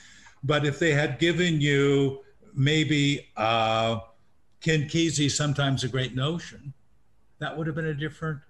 but 0.45 0.67
if 0.67 0.79
they 0.79 0.93
had 0.93 1.19
given 1.19 1.61
you 1.61 2.21
maybe 2.55 3.29
uh, 3.37 4.01
Ken 4.61 4.83
Kesey, 4.83 5.31
sometimes 5.31 5.85
a 5.85 5.89
great 5.89 6.15
notion, 6.15 6.75
that 7.39 7.57
would 7.57 7.67
have 7.67 7.77
been 7.77 7.87
a 7.87 7.95
different, 7.95 8.41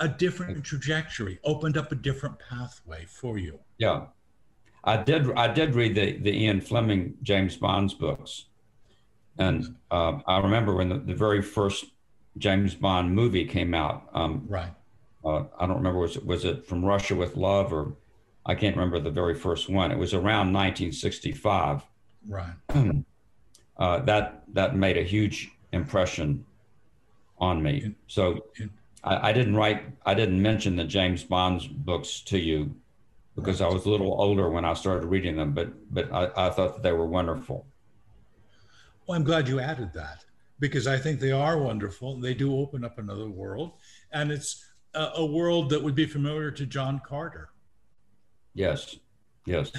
a 0.00 0.08
different 0.08 0.64
trajectory, 0.64 1.38
opened 1.44 1.76
up 1.76 1.92
a 1.92 1.94
different 1.94 2.38
pathway 2.38 3.04
for 3.06 3.38
you. 3.38 3.60
Yeah. 3.78 4.06
I 4.84 4.96
did. 4.96 5.30
I 5.34 5.46
did 5.46 5.76
read 5.76 5.94
the, 5.94 6.18
the 6.18 6.36
Ian 6.36 6.60
Fleming 6.60 7.14
James 7.22 7.56
Bond's 7.56 7.94
books, 7.94 8.46
and 9.38 9.74
uh, 9.90 10.18
I 10.26 10.38
remember 10.40 10.74
when 10.74 10.88
the, 10.88 10.98
the 10.98 11.14
very 11.14 11.42
first 11.42 11.86
James 12.38 12.74
Bond 12.74 13.14
movie 13.14 13.44
came 13.46 13.74
out. 13.74 14.08
Um, 14.14 14.44
Right. 14.48 14.72
uh, 15.24 15.44
I 15.58 15.66
don't 15.66 15.76
remember 15.78 15.98
was 16.00 16.16
it 16.16 16.26
was 16.26 16.44
it 16.44 16.66
from 16.66 16.84
Russia 16.84 17.14
with 17.14 17.36
Love 17.36 17.72
or 17.72 17.94
I 18.44 18.54
can't 18.54 18.76
remember 18.76 18.98
the 18.98 19.10
very 19.10 19.34
first 19.34 19.68
one. 19.68 19.92
It 19.92 19.98
was 19.98 20.14
around 20.14 20.52
1965. 20.52 21.82
Right. 22.28 22.54
Uh, 23.78 23.98
that 24.00 24.44
that 24.52 24.76
made 24.76 24.98
a 24.98 25.02
huge 25.02 25.50
impression 25.72 26.44
on 27.38 27.60
me. 27.62 27.94
So 28.06 28.44
I, 29.02 29.30
I 29.30 29.32
didn't 29.32 29.56
write. 29.56 29.82
I 30.04 30.14
didn't 30.14 30.40
mention 30.40 30.76
the 30.76 30.84
James 30.84 31.24
Bond's 31.24 31.66
books 31.66 32.20
to 32.26 32.38
you 32.38 32.76
because 33.34 33.60
I 33.62 33.68
was 33.68 33.86
a 33.86 33.90
little 33.90 34.12
older 34.20 34.48
when 34.50 34.64
I 34.66 34.74
started 34.74 35.06
reading 35.06 35.36
them. 35.36 35.52
But 35.52 35.68
but 35.92 36.12
I, 36.12 36.24
I 36.36 36.50
thought 36.50 36.74
that 36.74 36.82
they 36.82 36.92
were 36.92 37.06
wonderful. 37.06 37.66
Well, 39.06 39.16
I'm 39.16 39.24
glad 39.24 39.48
you 39.48 39.60
added 39.60 39.92
that 39.94 40.24
because 40.60 40.86
I 40.86 40.98
think 40.98 41.18
they 41.18 41.32
are 41.32 41.58
wonderful. 41.58 42.20
They 42.20 42.34
do 42.34 42.56
open 42.56 42.84
up 42.84 42.98
another 42.98 43.28
world, 43.28 43.72
and 44.12 44.30
it's 44.30 44.64
a, 44.94 45.10
a 45.16 45.26
world 45.26 45.70
that 45.70 45.82
would 45.82 45.94
be 45.94 46.06
familiar 46.06 46.50
to 46.52 46.66
John 46.66 47.00
Carter. 47.04 47.50
Yes, 48.54 48.96
yes, 49.46 49.72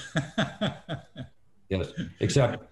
yes. 1.69 1.91
Except 2.19 2.65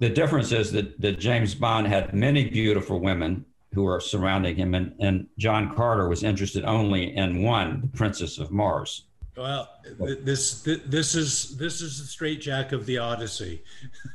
the 0.00 0.10
difference 0.10 0.52
is 0.52 0.72
that, 0.72 1.00
that 1.00 1.18
James 1.18 1.54
Bond 1.54 1.86
had 1.86 2.12
many 2.12 2.50
beautiful 2.50 3.00
women 3.00 3.44
who 3.72 3.84
were 3.84 4.00
surrounding 4.00 4.56
him, 4.56 4.74
and, 4.74 4.94
and 5.00 5.26
John 5.38 5.74
Carter 5.74 6.08
was 6.08 6.22
interested 6.22 6.64
only 6.64 7.16
in 7.16 7.42
one, 7.42 7.80
the 7.80 7.88
Princess 7.88 8.38
of 8.38 8.50
Mars. 8.50 9.06
Well, 9.36 9.68
th- 9.98 10.20
this 10.22 10.62
th- 10.62 10.82
this 10.86 11.14
is 11.14 11.56
this 11.56 11.80
is 11.80 11.98
the 11.98 12.04
straitjack 12.04 12.72
of 12.72 12.86
the 12.86 12.98
Odyssey. 12.98 13.62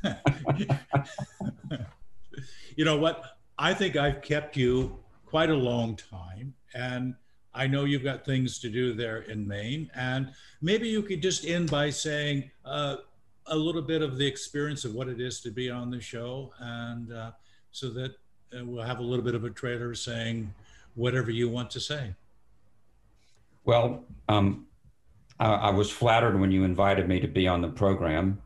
you 2.75 2.85
know 2.85 2.97
what? 2.97 3.37
I 3.57 3.73
think 3.73 3.97
I've 3.97 4.21
kept 4.21 4.55
you 4.55 4.97
quite 5.25 5.49
a 5.49 5.55
long 5.55 5.97
time, 5.97 6.53
and 6.73 7.15
I 7.53 7.67
know 7.67 7.83
you've 7.83 8.03
got 8.03 8.23
things 8.23 8.59
to 8.59 8.69
do 8.69 8.93
there 8.93 9.23
in 9.23 9.45
Maine. 9.45 9.91
And 9.95 10.31
maybe 10.61 10.87
you 10.87 11.01
could 11.01 11.21
just 11.21 11.45
end 11.45 11.69
by 11.69 11.89
saying 11.89 12.49
uh, 12.63 12.97
a 13.47 13.55
little 13.55 13.81
bit 13.81 14.01
of 14.01 14.17
the 14.17 14.25
experience 14.25 14.85
of 14.85 14.93
what 14.93 15.09
it 15.09 15.19
is 15.19 15.41
to 15.41 15.51
be 15.51 15.69
on 15.69 15.89
the 15.89 15.99
show, 15.99 16.53
and 16.59 17.11
uh, 17.11 17.31
so 17.71 17.89
that 17.89 18.11
uh, 18.57 18.63
we'll 18.63 18.85
have 18.85 18.99
a 18.99 19.03
little 19.03 19.25
bit 19.25 19.35
of 19.35 19.43
a 19.43 19.49
trailer 19.49 19.93
saying 19.93 20.53
whatever 20.95 21.29
you 21.31 21.49
want 21.49 21.69
to 21.71 21.79
say. 21.81 22.13
Well, 23.65 24.05
um, 24.29 24.65
I, 25.39 25.53
I 25.53 25.69
was 25.69 25.89
flattered 25.89 26.39
when 26.39 26.51
you 26.51 26.63
invited 26.63 27.07
me 27.07 27.19
to 27.19 27.27
be 27.27 27.47
on 27.47 27.61
the 27.61 27.69
program, 27.69 28.41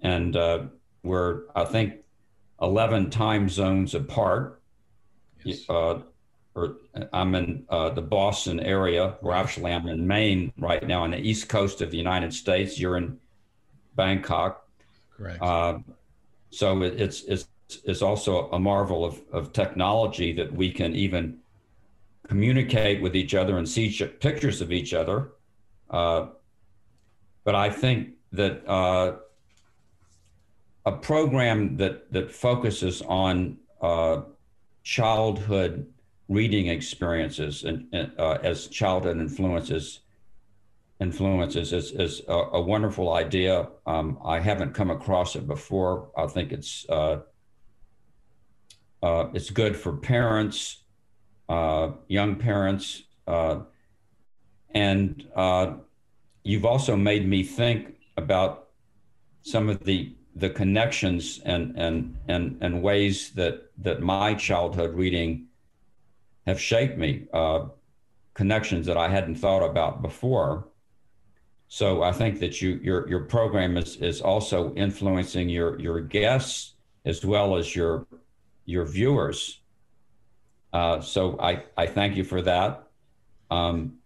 and 0.00 0.36
uh, 0.36 0.64
we're 1.02 1.42
I 1.54 1.64
think 1.64 1.94
eleven 2.60 3.10
time 3.10 3.48
zones 3.48 3.94
apart. 3.94 4.60
Yes. 5.44 5.68
Uh, 5.68 6.00
or 6.54 6.76
I'm 7.12 7.34
in 7.34 7.64
uh, 7.70 7.90
the 7.90 8.02
Boston 8.02 8.60
area, 8.60 9.16
where 9.20 9.34
actually 9.34 9.72
I'm 9.72 9.88
in 9.88 10.06
Maine 10.06 10.52
right 10.58 10.86
now, 10.86 11.02
on 11.02 11.12
the 11.12 11.18
east 11.18 11.48
coast 11.48 11.80
of 11.80 11.90
the 11.90 11.96
United 11.96 12.34
States. 12.34 12.78
You're 12.78 12.98
in 12.98 13.18
Bangkok, 13.96 14.66
Correct. 15.16 15.42
uh, 15.42 15.78
so 16.50 16.82
it, 16.82 17.00
it's 17.00 17.22
it's 17.22 17.48
it's 17.84 18.02
also 18.02 18.50
a 18.50 18.58
marvel 18.58 19.02
of, 19.04 19.18
of 19.32 19.52
technology 19.54 20.32
that 20.34 20.52
we 20.52 20.70
can 20.70 20.94
even 20.94 21.38
communicate 22.28 23.00
with 23.00 23.16
each 23.16 23.34
other 23.34 23.56
and 23.56 23.66
see 23.68 23.90
pictures 24.20 24.60
of 24.60 24.70
each 24.70 24.92
other. 24.92 25.32
Uh, 25.92 26.28
but 27.44 27.54
I 27.54 27.70
think 27.70 28.14
that 28.32 28.66
uh, 28.66 29.16
a 30.86 30.92
program 30.92 31.76
that 31.76 32.10
that 32.12 32.30
focuses 32.30 33.02
on 33.02 33.58
uh, 33.82 34.22
childhood 34.82 35.86
reading 36.28 36.68
experiences 36.68 37.64
and, 37.64 37.86
uh, 38.18 38.38
as 38.42 38.68
childhood 38.68 39.18
influences 39.18 40.00
influences 40.98 41.72
is, 41.72 41.90
is 41.92 42.22
a, 42.28 42.32
a 42.32 42.60
wonderful 42.60 43.12
idea. 43.12 43.68
Um, 43.86 44.18
I 44.24 44.38
haven't 44.38 44.72
come 44.72 44.90
across 44.90 45.34
it 45.34 45.46
before. 45.46 46.10
I 46.16 46.26
think 46.26 46.52
it's 46.52 46.88
uh, 46.88 47.18
it's 49.02 49.50
good 49.50 49.76
for 49.76 49.96
parents, 49.96 50.84
young 51.48 52.36
parents, 52.36 53.02
and 54.74 55.26
uh, 55.34 55.74
you've 56.44 56.64
also 56.64 56.96
made 56.96 57.28
me 57.28 57.42
think 57.42 57.94
about 58.16 58.68
some 59.42 59.68
of 59.68 59.84
the 59.84 60.14
the 60.34 60.48
connections 60.48 61.40
and 61.44 61.76
and 61.76 62.16
and 62.28 62.58
and 62.60 62.82
ways 62.82 63.30
that 63.30 63.70
that 63.78 64.00
my 64.00 64.34
childhood 64.34 64.94
reading 64.94 65.46
have 66.46 66.60
shaped 66.60 66.98
me. 66.98 67.26
Uh, 67.32 67.66
connections 68.34 68.86
that 68.86 68.96
I 68.96 69.08
hadn't 69.08 69.36
thought 69.36 69.64
about 69.64 70.00
before. 70.02 70.68
So 71.68 72.02
I 72.02 72.12
think 72.12 72.40
that 72.40 72.60
you 72.60 72.80
your 72.82 73.08
your 73.08 73.20
program 73.20 73.76
is 73.76 73.96
is 73.96 74.20
also 74.20 74.74
influencing 74.74 75.48
your 75.48 75.78
your 75.80 76.00
guests 76.00 76.74
as 77.04 77.24
well 77.24 77.56
as 77.56 77.74
your 77.74 78.06
your 78.64 78.84
viewers. 78.84 79.60
Uh, 80.72 81.00
so 81.00 81.38
I 81.40 81.64
I 81.76 81.86
thank 81.86 82.16
you 82.16 82.24
for 82.24 82.42
that. 82.42 82.88
Um, 83.50 83.98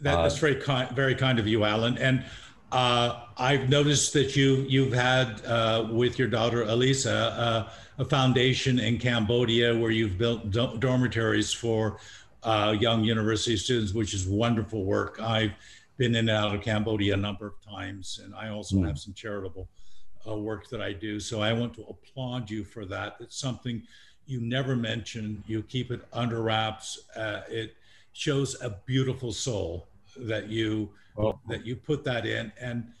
that, 0.00 0.22
that's 0.22 0.36
Uh, 0.36 0.40
very 0.40 0.56
kind, 0.56 0.90
very 0.90 1.14
kind 1.14 1.38
of 1.38 1.46
you, 1.46 1.64
Alan. 1.64 1.98
And 1.98 2.24
uh, 2.72 3.24
I've 3.36 3.68
noticed 3.68 4.12
that 4.12 4.36
you 4.36 4.66
you've 4.68 4.92
had 4.92 5.44
uh, 5.46 5.88
with 5.90 6.18
your 6.18 6.28
daughter 6.28 6.62
Elisa 6.64 7.16
uh, 7.16 7.72
a 7.98 8.04
foundation 8.04 8.78
in 8.78 8.98
Cambodia 8.98 9.76
where 9.76 9.90
you've 9.90 10.18
built 10.18 10.50
do- 10.50 10.76
dormitories 10.78 11.52
for 11.52 11.98
uh, 12.44 12.76
young 12.78 13.02
university 13.04 13.56
students, 13.56 13.92
which 13.92 14.14
is 14.14 14.26
wonderful 14.26 14.84
work. 14.84 15.20
I've 15.20 15.52
been 15.96 16.14
in 16.14 16.28
and 16.28 16.30
out 16.30 16.54
of 16.54 16.60
Cambodia 16.62 17.14
a 17.14 17.16
number 17.16 17.46
of 17.46 17.54
times, 17.60 18.20
and 18.22 18.34
I 18.34 18.50
also 18.50 18.76
Mm. 18.76 18.86
have 18.86 18.98
some 18.98 19.14
charitable 19.14 19.68
uh, 20.28 20.36
work 20.36 20.68
that 20.68 20.80
I 20.80 20.92
do. 20.92 21.18
So 21.18 21.40
I 21.40 21.52
want 21.52 21.74
to 21.74 21.82
applaud 21.88 22.50
you 22.50 22.62
for 22.64 22.84
that. 22.86 23.16
It's 23.18 23.38
something 23.40 23.82
you 24.26 24.40
never 24.40 24.76
mention. 24.76 25.42
You 25.46 25.62
keep 25.62 25.90
it 25.90 26.02
under 26.12 26.42
wraps. 26.42 27.00
Uh, 27.16 27.40
it 27.48 27.74
shows 28.12 28.60
a 28.62 28.70
beautiful 28.86 29.32
soul 29.32 29.88
that 30.16 30.48
you 30.48 30.90
well, 31.16 31.40
that 31.48 31.66
you 31.66 31.76
put 31.76 32.04
that 32.04 32.26
in. 32.26 32.52
And 32.60 32.92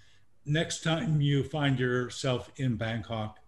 next 0.44 0.82
time 0.82 1.20
you 1.20 1.44
find 1.44 1.78
yourself 1.78 2.50
in 2.56 2.76
Bangkok, 2.76 3.38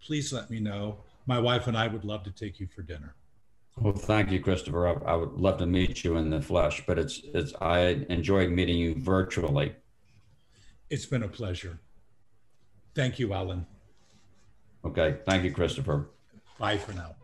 please 0.00 0.32
let 0.32 0.50
me 0.50 0.60
know. 0.60 0.98
My 1.26 1.38
wife 1.38 1.66
and 1.66 1.76
I 1.76 1.88
would 1.88 2.04
love 2.04 2.22
to 2.24 2.30
take 2.30 2.60
you 2.60 2.66
for 2.66 2.82
dinner. 2.82 3.14
well, 3.76 3.92
thank 3.92 4.30
you, 4.30 4.40
Christopher. 4.40 4.88
I, 4.88 5.12
I 5.12 5.14
would 5.16 5.32
love 5.32 5.58
to 5.58 5.66
meet 5.66 6.04
you 6.04 6.16
in 6.16 6.30
the 6.30 6.40
flesh, 6.40 6.82
but 6.86 6.98
it's 6.98 7.20
it's 7.34 7.52
I 7.60 8.04
enjoyed 8.08 8.50
meeting 8.50 8.78
you 8.78 8.94
virtually. 8.94 9.74
It's 10.88 11.06
been 11.06 11.22
a 11.22 11.28
pleasure. 11.28 11.78
Thank 12.94 13.18
you, 13.18 13.32
Alan. 13.32 13.66
Okay, 14.84 15.18
thank 15.26 15.44
you, 15.44 15.52
Christopher. 15.52 16.10
Bye 16.58 16.78
for 16.78 16.92
now. 16.92 17.14